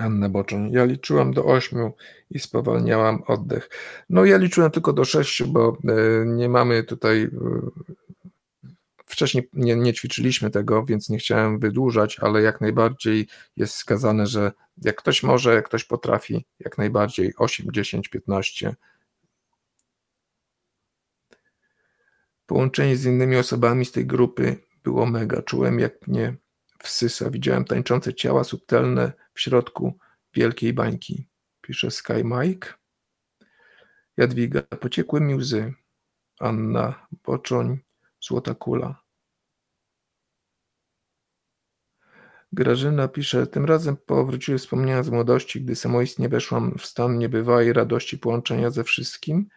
Anna 0.00 0.28
Boczeń. 0.28 0.72
Ja 0.72 0.84
liczyłam 0.84 1.32
do 1.32 1.44
ośmiu 1.44 1.92
i 2.30 2.38
spowalniałam 2.38 3.22
oddech. 3.26 3.70
No 4.10 4.24
ja 4.24 4.36
liczyłem 4.36 4.70
tylko 4.70 4.92
do 4.92 5.04
sześciu, 5.04 5.46
bo 5.46 5.78
e, 5.88 6.26
nie 6.26 6.48
mamy 6.48 6.84
tutaj 6.84 7.22
e, 7.22 7.28
wcześniej 9.06 9.48
nie, 9.52 9.76
nie, 9.76 9.92
ćwiczyliśmy 9.92 10.50
tego, 10.50 10.84
więc 10.84 11.08
nie 11.08 11.18
chciałem 11.18 11.58
wydłużać, 11.58 12.18
ale 12.20 12.42
jak 12.42 12.60
najbardziej 12.60 13.28
jest 13.56 13.74
wskazane, 13.74 14.26
że 14.26 14.52
jak 14.82 14.96
ktoś 14.96 15.22
może, 15.22 15.54
jak 15.54 15.64
ktoś 15.64 15.84
potrafi, 15.84 16.44
jak 16.60 16.78
najbardziej 16.78 17.34
8, 17.36 17.66
10, 17.72 18.08
15. 18.08 18.74
Połączenie 22.46 22.96
z 22.96 23.04
innymi 23.04 23.36
osobami 23.36 23.84
z 23.84 23.92
tej 23.92 24.06
grupy 24.06 24.56
było 24.84 25.06
mega. 25.06 25.42
Czułem, 25.42 25.78
jak 25.78 26.08
mnie 26.08 26.36
wsysa. 26.82 27.30
Widziałem 27.30 27.64
tańczące 27.64 28.14
ciała 28.14 28.44
subtelne 28.44 29.12
w 29.34 29.40
środku 29.40 29.98
wielkiej 30.34 30.72
bańki. 30.72 31.28
Pisze 31.60 31.90
Sky 31.90 32.24
Mike. 32.24 32.74
Jadwiga. 34.16 34.62
Pociekły 34.62 35.20
mi 35.20 35.34
łzy. 35.34 35.74
Anna. 36.40 37.06
Boczoń. 37.24 37.78
Złota 38.20 38.54
kula. 38.54 39.02
Grażyna 42.52 43.08
pisze, 43.08 43.46
tym 43.46 43.64
razem 43.64 43.96
powróciły 43.96 44.58
wspomnienia 44.58 45.02
z 45.02 45.10
młodości, 45.10 45.60
gdy 45.60 45.76
samoistnie 45.76 46.28
weszłam 46.28 46.78
w 46.78 46.86
stan 46.86 47.18
niebywałej 47.18 47.72
radości 47.72 48.18
połączenia 48.18 48.70
ze 48.70 48.84
wszystkim 48.84 49.48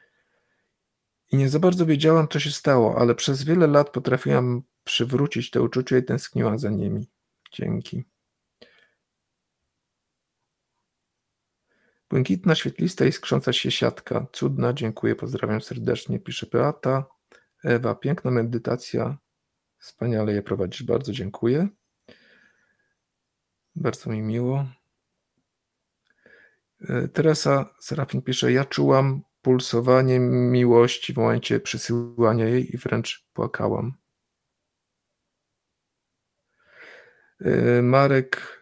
i 1.32 1.38
nie 1.38 1.50
za 1.50 1.60
bardzo 1.60 1.86
wiedziałam, 1.86 2.28
co 2.28 2.40
się 2.40 2.52
stało, 2.52 2.98
ale 2.98 3.16
przez 3.16 3.44
wiele 3.44 3.68
lat 3.68 3.90
potrafiłam 3.90 4.64
przywrócić 4.84 5.52
te 5.52 5.62
uczucia 5.62 5.98
i 5.98 6.04
tęskniłam 6.04 6.60
za 6.60 6.70
nimi. 6.70 7.08
Dzięki. 7.53 8.03
Błękitna, 12.09 12.55
świetlista 12.55 13.05
i 13.05 13.11
skrząca 13.11 13.53
się 13.53 13.71
siatka. 13.71 14.27
Cudna, 14.34 14.73
dziękuję, 14.73 15.15
pozdrawiam 15.15 15.61
serdecznie, 15.61 16.19
pisze 16.19 16.47
Beata. 16.51 17.05
Ewa, 17.63 17.95
piękna 17.95 18.31
medytacja. 18.31 19.17
Wspaniale 19.77 20.34
je 20.34 20.41
prowadzisz, 20.41 20.84
bardzo 20.84 21.11
dziękuję. 21.11 21.67
Bardzo 23.75 24.09
mi 24.09 24.21
miło. 24.21 24.65
E, 26.89 27.07
Teresa 27.07 27.75
Serafin 27.80 28.21
pisze, 28.21 28.51
ja 28.51 28.65
czułam 28.65 29.21
pulsowanie 29.41 30.19
miłości 30.19 31.13
w 31.13 31.17
momencie 31.17 31.59
przesyłania 31.59 32.45
jej 32.45 32.75
i 32.75 32.77
wręcz 32.77 33.27
płakałam. 33.34 33.93
E, 37.32 37.32
Marek 37.84 38.61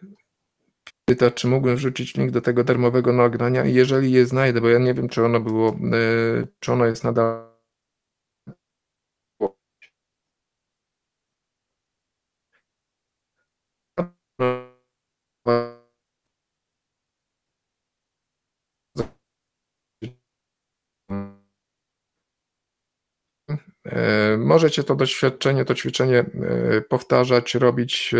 pyta, 1.04 1.30
czy 1.30 1.46
mógłbym 1.48 1.76
wrzucić 1.76 2.16
link 2.16 2.30
do 2.30 2.40
tego 2.40 2.64
darmowego 2.64 3.12
nagrania. 3.12 3.64
Jeżeli 3.64 4.12
je 4.12 4.26
znajdę, 4.26 4.60
bo 4.60 4.68
ja 4.68 4.78
nie 4.78 4.94
wiem, 4.94 5.08
czy 5.08 5.24
ono 5.24 5.40
było, 5.40 5.68
e, 5.70 6.46
czy 6.60 6.72
ono 6.72 6.86
jest 6.86 7.04
nadal. 7.04 7.52
Możecie 24.38 24.84
to 24.84 24.94
doświadczenie, 24.94 25.64
to 25.64 25.74
ćwiczenie 25.74 26.24
powtarzać, 26.88 27.54
robić 27.54 28.14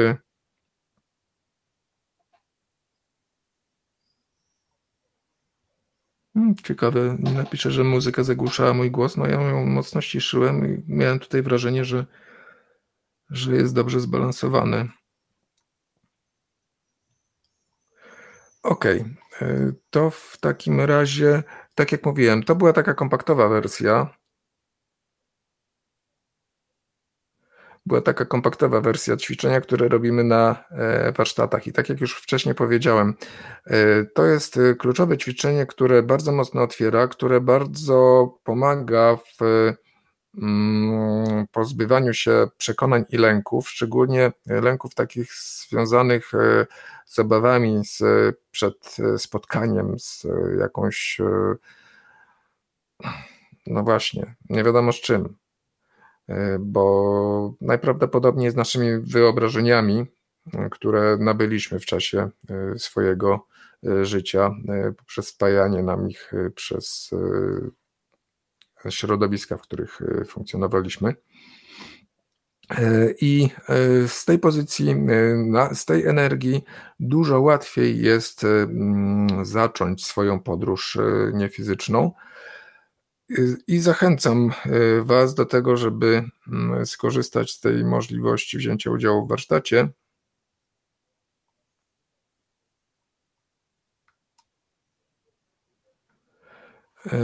ciekawe, 6.55 7.17
nie 7.19 7.33
napiszę, 7.33 7.71
że 7.71 7.85
muzyka 7.85 8.23
zagłuszała 8.23 8.75
mój 8.75 8.91
głos. 8.91 9.17
No 9.17 9.27
ja 9.27 9.41
ją 9.43 9.67
mocno 9.67 10.01
ściszyłem 10.01 10.75
i 10.75 10.83
miałem 10.89 11.19
tutaj 11.19 11.43
wrażenie, 11.43 11.85
że, 11.85 12.07
że 13.31 13.57
jest 13.57 13.75
dobrze 13.75 14.01
zbalansowany. 14.01 14.89
Okej, 18.63 19.05
okay. 19.37 19.75
to 19.91 20.11
w 20.11 20.37
takim 20.41 20.81
razie, 20.81 21.43
tak 21.75 21.93
jak 21.93 22.07
mówiłem, 22.07 22.43
to 22.43 22.55
była 22.55 22.73
taka 22.73 22.95
kompaktowa 22.95 23.49
wersja. 23.49 24.22
Była 27.87 28.01
taka 28.01 28.25
kompaktowa 28.25 28.81
wersja 28.81 29.17
ćwiczenia, 29.17 29.61
które 29.61 29.89
robimy 29.89 30.25
na 30.25 30.65
e, 30.71 31.13
warsztatach. 31.13 31.67
I 31.67 31.73
tak 31.73 31.89
jak 31.89 32.01
już 32.01 32.15
wcześniej 32.15 32.55
powiedziałem, 32.55 33.15
e, 33.67 34.05
to 34.05 34.27
jest 34.27 34.57
e, 34.57 34.75
kluczowe 34.75 35.19
ćwiczenie, 35.19 35.67
które 35.67 36.03
bardzo 36.03 36.33
mocno 36.33 36.63
otwiera, 36.63 37.09
które 37.09 37.41
bardzo 37.41 38.29
pomaga 38.45 39.17
w 39.17 39.39
mm, 40.39 41.47
pozbywaniu 41.53 42.15
się 42.15 42.47
przekonań 42.57 43.05
i 43.09 43.17
lęków, 43.17 43.71
szczególnie 43.71 44.33
lęków 44.47 44.95
takich 44.95 45.33
związanych 45.35 46.33
z 47.07 47.19
obawami 47.19 47.85
z, 47.85 48.03
przed 48.51 48.97
spotkaniem 49.19 49.99
z 49.99 50.27
jakąś, 50.61 51.21
no 53.67 53.83
właśnie, 53.83 54.35
nie 54.51 54.65
wiadomo 54.65 54.93
z 54.93 55.01
czym. 55.01 55.42
E, 56.29 56.59
bo 56.61 57.55
najprawdopodobniej 57.61 58.51
z 58.51 58.57
naszymi 58.57 59.01
wyobrażeniami, 59.01 60.07
e, 60.55 60.69
które 60.71 61.17
nabyliśmy 61.21 61.79
w 61.79 61.87
czasie 61.87 62.31
e, 62.51 62.79
swojego 62.79 63.47
życia, 64.03 64.51
poprzez 64.99 65.31
wpajanie 65.31 65.83
nam 65.83 66.11
ich 66.11 66.33
przez 66.55 67.11
środowiska, 68.91 69.57
w 69.57 69.63
których 69.63 70.01
funkcjonowaliśmy. 70.27 71.15
I 73.21 73.49
z 74.07 74.25
tej 74.25 74.39
pozycji, 74.39 74.97
z 75.75 75.85
tej 75.85 76.07
energii 76.07 76.65
dużo 77.01 77.41
łatwiej 77.41 78.03
jest 78.03 78.47
zacząć 79.43 80.07
swoją 80.07 80.41
podróż 80.41 80.99
niefizyczną 81.33 82.13
i 83.67 83.79
zachęcam 83.79 84.51
e, 84.67 85.03
Was 85.03 85.35
do 85.35 85.47
tego, 85.47 85.77
żeby 85.77 86.25
mm, 86.49 86.87
skorzystać 86.87 87.51
z 87.51 87.61
tej 87.61 87.85
możliwości 87.85 88.59
wzięcia 88.59 88.91
udziału 88.91 89.27
w 89.27 89.29
warsztacie. 89.29 89.89
E, 97.07 97.19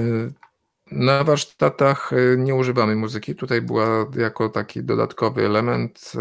na 0.90 1.24
warsztatach 1.24 2.12
e, 2.12 2.36
nie 2.36 2.54
używamy 2.54 2.96
muzyki. 2.96 3.34
Tutaj 3.34 3.62
była 3.62 4.06
jako 4.16 4.48
taki 4.48 4.84
dodatkowy 4.84 5.46
element. 5.46 6.12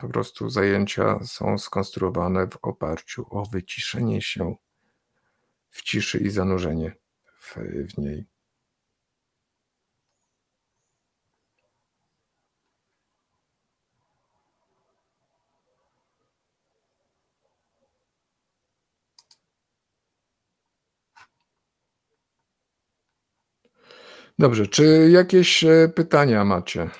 Po 0.00 0.08
prostu 0.08 0.50
zajęcia 0.50 1.18
są 1.24 1.58
skonstruowane 1.58 2.46
w 2.48 2.56
oparciu 2.62 3.26
o 3.30 3.44
wyciszenie 3.52 4.22
się 4.22 4.54
w 5.70 5.82
ciszy 5.82 6.18
i 6.18 6.30
zanurzenie 6.30 6.96
w, 7.40 7.56
w 7.94 7.98
niej. 7.98 8.33
Dobrze, 24.38 24.66
czy 24.66 25.08
jakieś 25.12 25.64
e, 25.64 25.88
pytania 25.94 26.44
macie? 26.44 26.90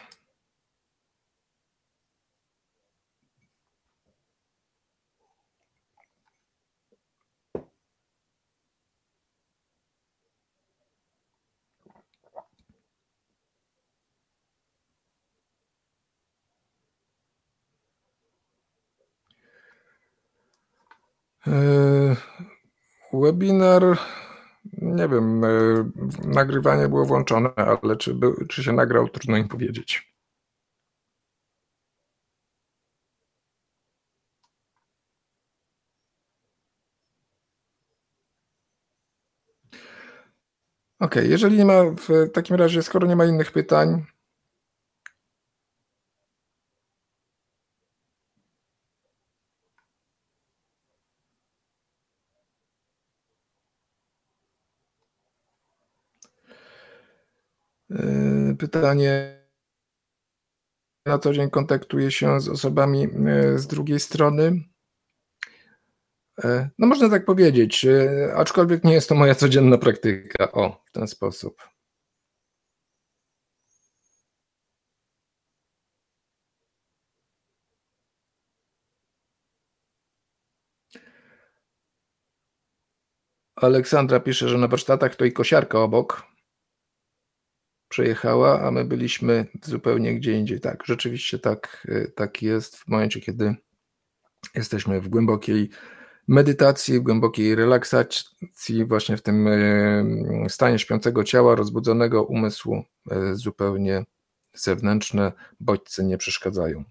E, 21.46 22.16
webinar 23.12 23.98
nie 24.94 25.08
wiem, 25.08 25.44
e, 25.44 25.48
nagrywanie 26.24 26.88
było 26.88 27.04
włączone, 27.06 27.50
ale 27.56 27.96
czy, 27.96 28.16
czy 28.48 28.64
się 28.64 28.72
nagrał, 28.72 29.08
trudno 29.08 29.36
im 29.36 29.48
powiedzieć. 29.48 30.14
Ok, 41.00 41.14
jeżeli 41.22 41.58
nie 41.58 41.64
ma, 41.64 41.82
w 41.84 42.30
takim 42.32 42.56
razie, 42.56 42.82
skoro 42.82 43.06
nie 43.06 43.16
ma 43.16 43.24
innych 43.24 43.52
pytań, 43.52 44.04
E, 57.90 58.52
pytanie. 58.64 59.44
Na 61.06 61.18
co 61.18 61.32
dzień 61.32 61.50
kontaktuję 61.50 62.10
się 62.10 62.40
z 62.40 62.48
osobami 62.48 63.04
e, 63.04 63.58
z 63.58 63.66
drugiej 63.66 64.00
strony. 64.00 64.64
E, 66.44 66.70
no 66.78 66.86
można 66.86 67.10
tak 67.10 67.24
powiedzieć, 67.24 67.86
aczkolwiek 68.36 68.84
nie 68.84 68.92
jest 68.92 69.08
to 69.08 69.14
moja 69.14 69.34
codzienna 69.34 69.78
praktyka. 69.78 70.52
O, 70.52 70.82
w 70.86 70.90
ten 70.92 71.08
sposób. 71.08 71.62
Aleksandra 83.56 84.20
pisze, 84.20 84.48
że 84.48 84.58
na 84.58 84.68
warsztatach 84.68 85.16
to 85.16 85.24
i 85.24 85.32
kosiarka 85.32 85.78
obok 85.78 86.33
przejechała, 87.94 88.60
a 88.60 88.70
my 88.70 88.84
byliśmy 88.84 89.46
zupełnie 89.62 90.14
gdzie 90.14 90.32
indziej. 90.32 90.60
Tak, 90.60 90.82
rzeczywiście 90.86 91.38
tak, 91.38 91.86
y, 91.88 92.12
tak 92.16 92.42
jest 92.42 92.76
w 92.76 92.88
momencie, 92.88 93.20
kiedy 93.20 93.54
jesteśmy 94.54 95.00
w 95.00 95.08
głębokiej 95.08 95.70
medytacji, 96.28 97.00
w 97.00 97.02
głębokiej 97.02 97.54
relaksacji, 97.54 98.84
właśnie 98.86 99.16
w 99.16 99.22
tym 99.22 99.46
y, 99.46 100.46
stanie 100.48 100.78
śpiącego 100.78 101.24
ciała, 101.24 101.54
rozbudzonego 101.54 102.24
umysłu, 102.24 102.84
y, 103.12 103.36
zupełnie 103.36 104.04
zewnętrzne 104.54 105.32
bodźce 105.60 106.04
nie 106.04 106.18
przeszkadzają. 106.18 106.84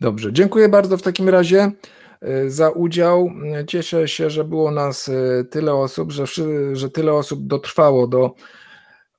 Dobrze, 0.00 0.32
dziękuję 0.32 0.68
bardzo 0.68 0.96
w 0.96 1.02
takim 1.02 1.28
razie 1.28 1.72
e, 2.20 2.50
za 2.50 2.70
udział. 2.70 3.30
Cieszę 3.66 4.08
się, 4.08 4.30
że 4.30 4.44
było 4.44 4.70
nas 4.70 5.08
e, 5.08 5.44
tyle 5.44 5.74
osób, 5.74 6.12
że, 6.12 6.24
że 6.72 6.90
tyle 6.90 7.12
osób 7.12 7.46
dotrwało 7.46 8.06
do 8.06 8.34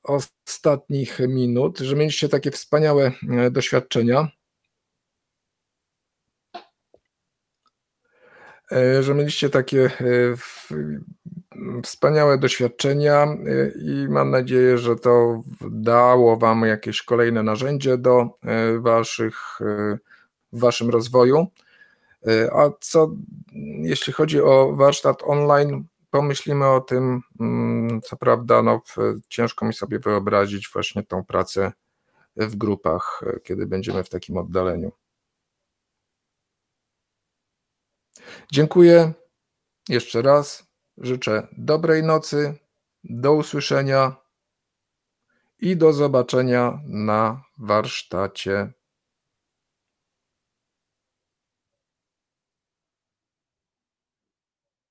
ostatnich 0.03 1.19
minut, 1.19 1.79
że 1.79 1.95
mieliście 1.95 2.29
takie 2.29 2.51
wspaniałe 2.51 3.11
e, 3.29 3.51
doświadczenia. 3.51 4.27
Że 9.01 9.15
mieliście 9.15 9.49
takie 9.49 9.89
wspaniałe 11.83 12.37
doświadczenia 12.37 13.27
i 13.85 14.07
mam 14.09 14.31
nadzieję, 14.31 14.77
że 14.77 14.95
to 14.95 15.41
dało 15.71 16.37
Wam 16.37 16.61
jakieś 16.61 17.01
kolejne 17.01 17.43
narzędzie 17.43 17.97
do 17.97 18.29
Waszych 18.79 19.59
w 20.53 20.59
Waszym 20.59 20.89
rozwoju. 20.89 21.47
E, 22.27 22.53
a 22.53 22.71
co 22.79 23.11
jeśli 23.81 24.13
chodzi 24.13 24.41
o 24.41 24.75
warsztat 24.75 25.23
online, 25.23 25.85
pomyślimy 26.09 26.67
o 26.67 26.81
tym, 26.81 27.21
mm, 27.39 28.01
co 28.01 28.17
prawda, 28.17 28.63
no, 28.63 28.81
ciężko 29.27 29.65
mi 29.65 29.73
sobie 29.73 29.99
wyobrazić 29.99 30.69
właśnie 30.73 31.03
tą 31.03 31.25
pracę 31.25 31.71
w 32.35 32.55
grupach, 32.55 33.21
e, 33.27 33.39
kiedy 33.39 33.65
będziemy 33.67 34.03
w 34.03 34.09
takim 34.09 34.37
oddaleniu. 34.37 34.91
Dziękuję 38.51 39.13
jeszcze 39.89 40.21
raz. 40.21 40.69
Życzę 40.97 41.47
dobrej 41.57 42.03
nocy. 42.03 42.55
Do 43.03 43.33
usłyszenia 43.33 44.15
i 45.59 45.77
do 45.77 45.93
zobaczenia 45.93 46.79
na 46.85 47.43
warsztacie. 47.57 48.73